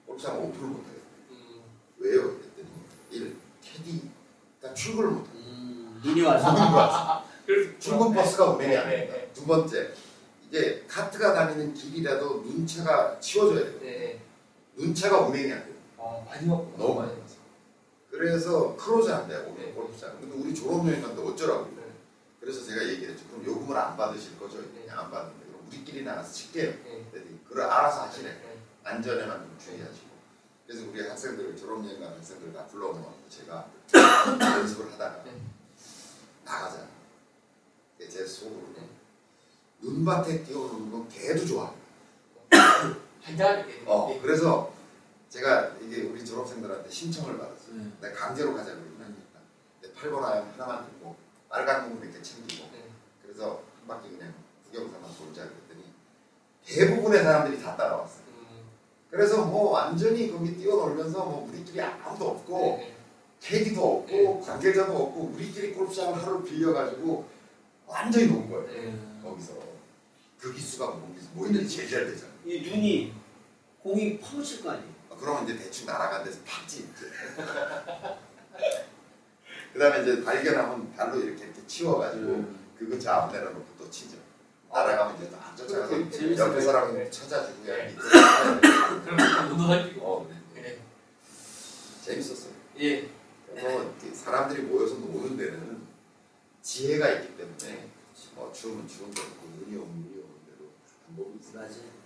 [0.05, 1.01] 골프장 오픈을 못하겠어요.
[1.31, 1.61] 음,
[1.97, 2.37] 왜요?
[2.37, 2.69] 그랬더니
[3.11, 5.33] 일 캐디가 출근을 못해요.
[5.35, 7.25] 음, 눈이 와서.
[7.45, 9.13] 그래서 출근 버스가 운행이 안 네, 된다.
[9.15, 9.93] 네, 두 번째
[10.49, 13.79] 이게 카트가 다니는 길이라도 눈차가 치워줘야 돼요.
[13.81, 13.85] 네.
[13.85, 14.21] 네.
[14.75, 15.75] 눈차가 운행이 안 돼요.
[15.97, 16.77] 아 많이 왔구나.
[16.77, 17.35] 너무 많이 왔어.
[18.09, 19.53] 그래서 크로즈 안 돼요.
[19.57, 19.71] 네.
[19.71, 20.17] 골프장.
[20.19, 21.65] 근데 우리 졸업여행 갔는데 어쩌라고.
[21.75, 21.83] 네.
[22.39, 23.25] 그래서 제가 얘기했죠.
[23.27, 24.61] 그럼 요금을 안 받으실 거죠?
[24.73, 24.89] 네.
[24.89, 26.71] 안 받는데 그럼 우리끼리 나가서 칠게요.
[26.83, 27.05] 네.
[27.47, 28.29] 그걸 알아서 하시래.
[28.29, 28.57] 네.
[28.83, 30.07] 안전에만 좀 주의하시고.
[30.65, 33.67] 그래서 우리 학생들 졸업여행 간 학생들 다 불러오면 제가
[34.59, 35.31] 연습을 하다가 네.
[36.45, 36.87] 나가자.
[38.09, 38.87] 제 속으로 네.
[39.81, 41.73] 눈밭에 뛰어오는 건 개도 좋아.
[43.21, 43.83] 한잔하게.
[43.85, 44.71] 어 그래서
[45.29, 47.75] 제가 이게 우리 졸업생들한테 신청을 받았어요.
[47.75, 47.91] 네.
[48.01, 49.39] 내가 강제로 가자 그러긴 하니까.
[49.81, 51.15] 근데 8번 아이언 하나만 들고
[51.49, 52.85] 빨간 공을 이렇게 챙기고 네.
[53.21, 54.33] 그래서 한 바퀴 그냥
[54.65, 55.83] 구경 삼아 돌자 그랬더니
[56.65, 58.23] 대부분의 사람들이 다 따라왔어요.
[58.29, 58.63] 음,
[59.11, 62.95] 그래서 뭐 완전히 거기 뛰어놀면서 뭐 우리끼리 아무도 없고 네,
[63.41, 67.25] 캐디도 없고 관계자도 없고 우리끼리 골프장을 하루 빌려가지고
[67.85, 69.06] 완전히 논 거예요.
[69.17, 69.23] 네.
[69.23, 69.53] 거기서
[70.39, 72.31] 그 기수가 거기서 모이는 제일 잘 되잖아.
[72.45, 73.13] 이 눈이
[73.81, 74.87] 공이 파묻힐 거 아니에요.
[75.09, 77.11] 아, 그러면 이제 대충 날아간 데서 팍지 이제.
[79.73, 84.17] 그다음에 이제 발견하면 발로 이렇게 이렇게 치워가지고 그거 저앞 내려놓고 또 치죠.
[84.71, 86.49] 날아가면 이제 딱 쫓아가서 재밌어요.
[86.49, 87.09] 옆에 사람 네.
[87.09, 90.05] 찾아주고 야 밑에 그럼 못 던지고.
[90.05, 90.61] 어, 네.
[90.61, 90.79] 네.
[92.03, 92.53] 재밌었어요.
[92.79, 93.09] 예.
[93.59, 95.81] 뭐 이렇게 사람들이 모여서 노는 데는
[96.61, 97.89] 지혜가 있기 때문에
[98.37, 99.27] 뭐 추우면 추운 대로
[99.59, 100.69] 눈이 오면 눈이 오는 대로
[101.05, 101.39] 방법이.
[101.53, 101.97] 맞아요.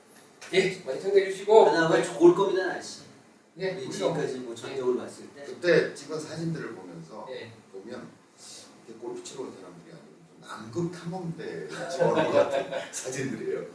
[0.54, 1.66] 예, 많이 청해 주시고.
[1.66, 3.02] 그다음에 좋을 겁니다, 날씨.
[3.58, 5.44] 예, 뭐- 지금까지 뭐 전적으로 봤을 때.
[5.44, 7.52] 그때 찍은 사진들을 보면서 예.
[7.72, 8.08] 보면
[8.88, 13.66] 이렇게 골프 치러 온 사람들이 아니고 좀 남극 탐험대 찍어놓은 것 같은 사진들이에요.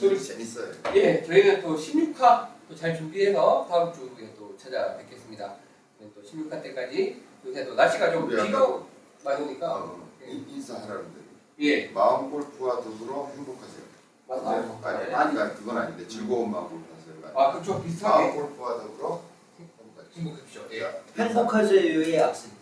[0.00, 0.72] 그 재밌어요.
[0.94, 5.56] 예, 저희는 또 16화 또 잘 준비해서 다음 주에 또 찾아뵙겠습니다.
[5.98, 8.82] 네, 또 16화 때까지 요새 또 날씨가 좀 우리 비가
[9.24, 11.20] 많이 오니까 어, 인- 인사하라는데
[11.60, 13.84] 예, 마음 골프와 더불어 행복하세요.
[14.26, 14.80] 맞아요.
[14.82, 15.14] 아니, 네.
[15.14, 17.38] 아니, 아니 그건 아닌데 즐거운 마음 골프하세요.
[17.38, 19.20] 아, 그쪽 마음 비슷하게 골프와 더불어
[19.58, 20.12] 행복하세요.
[20.16, 20.62] 행복합시오.
[20.72, 22.54] 예, 행복하세요의 악센트.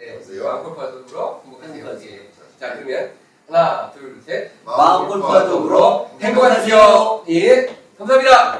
[0.00, 0.44] 예, 안녕하세요.
[0.44, 1.74] 마음 골프와 더불어 행복하세요.
[1.74, 2.10] 행복하세요.
[2.12, 2.30] 예.
[2.58, 3.12] 자, 그러면
[3.48, 4.50] 하나, 둘, 셋.
[4.64, 7.24] 마음 골프와 더불어 행복하세요.
[7.28, 8.58] 예, 감사합니다.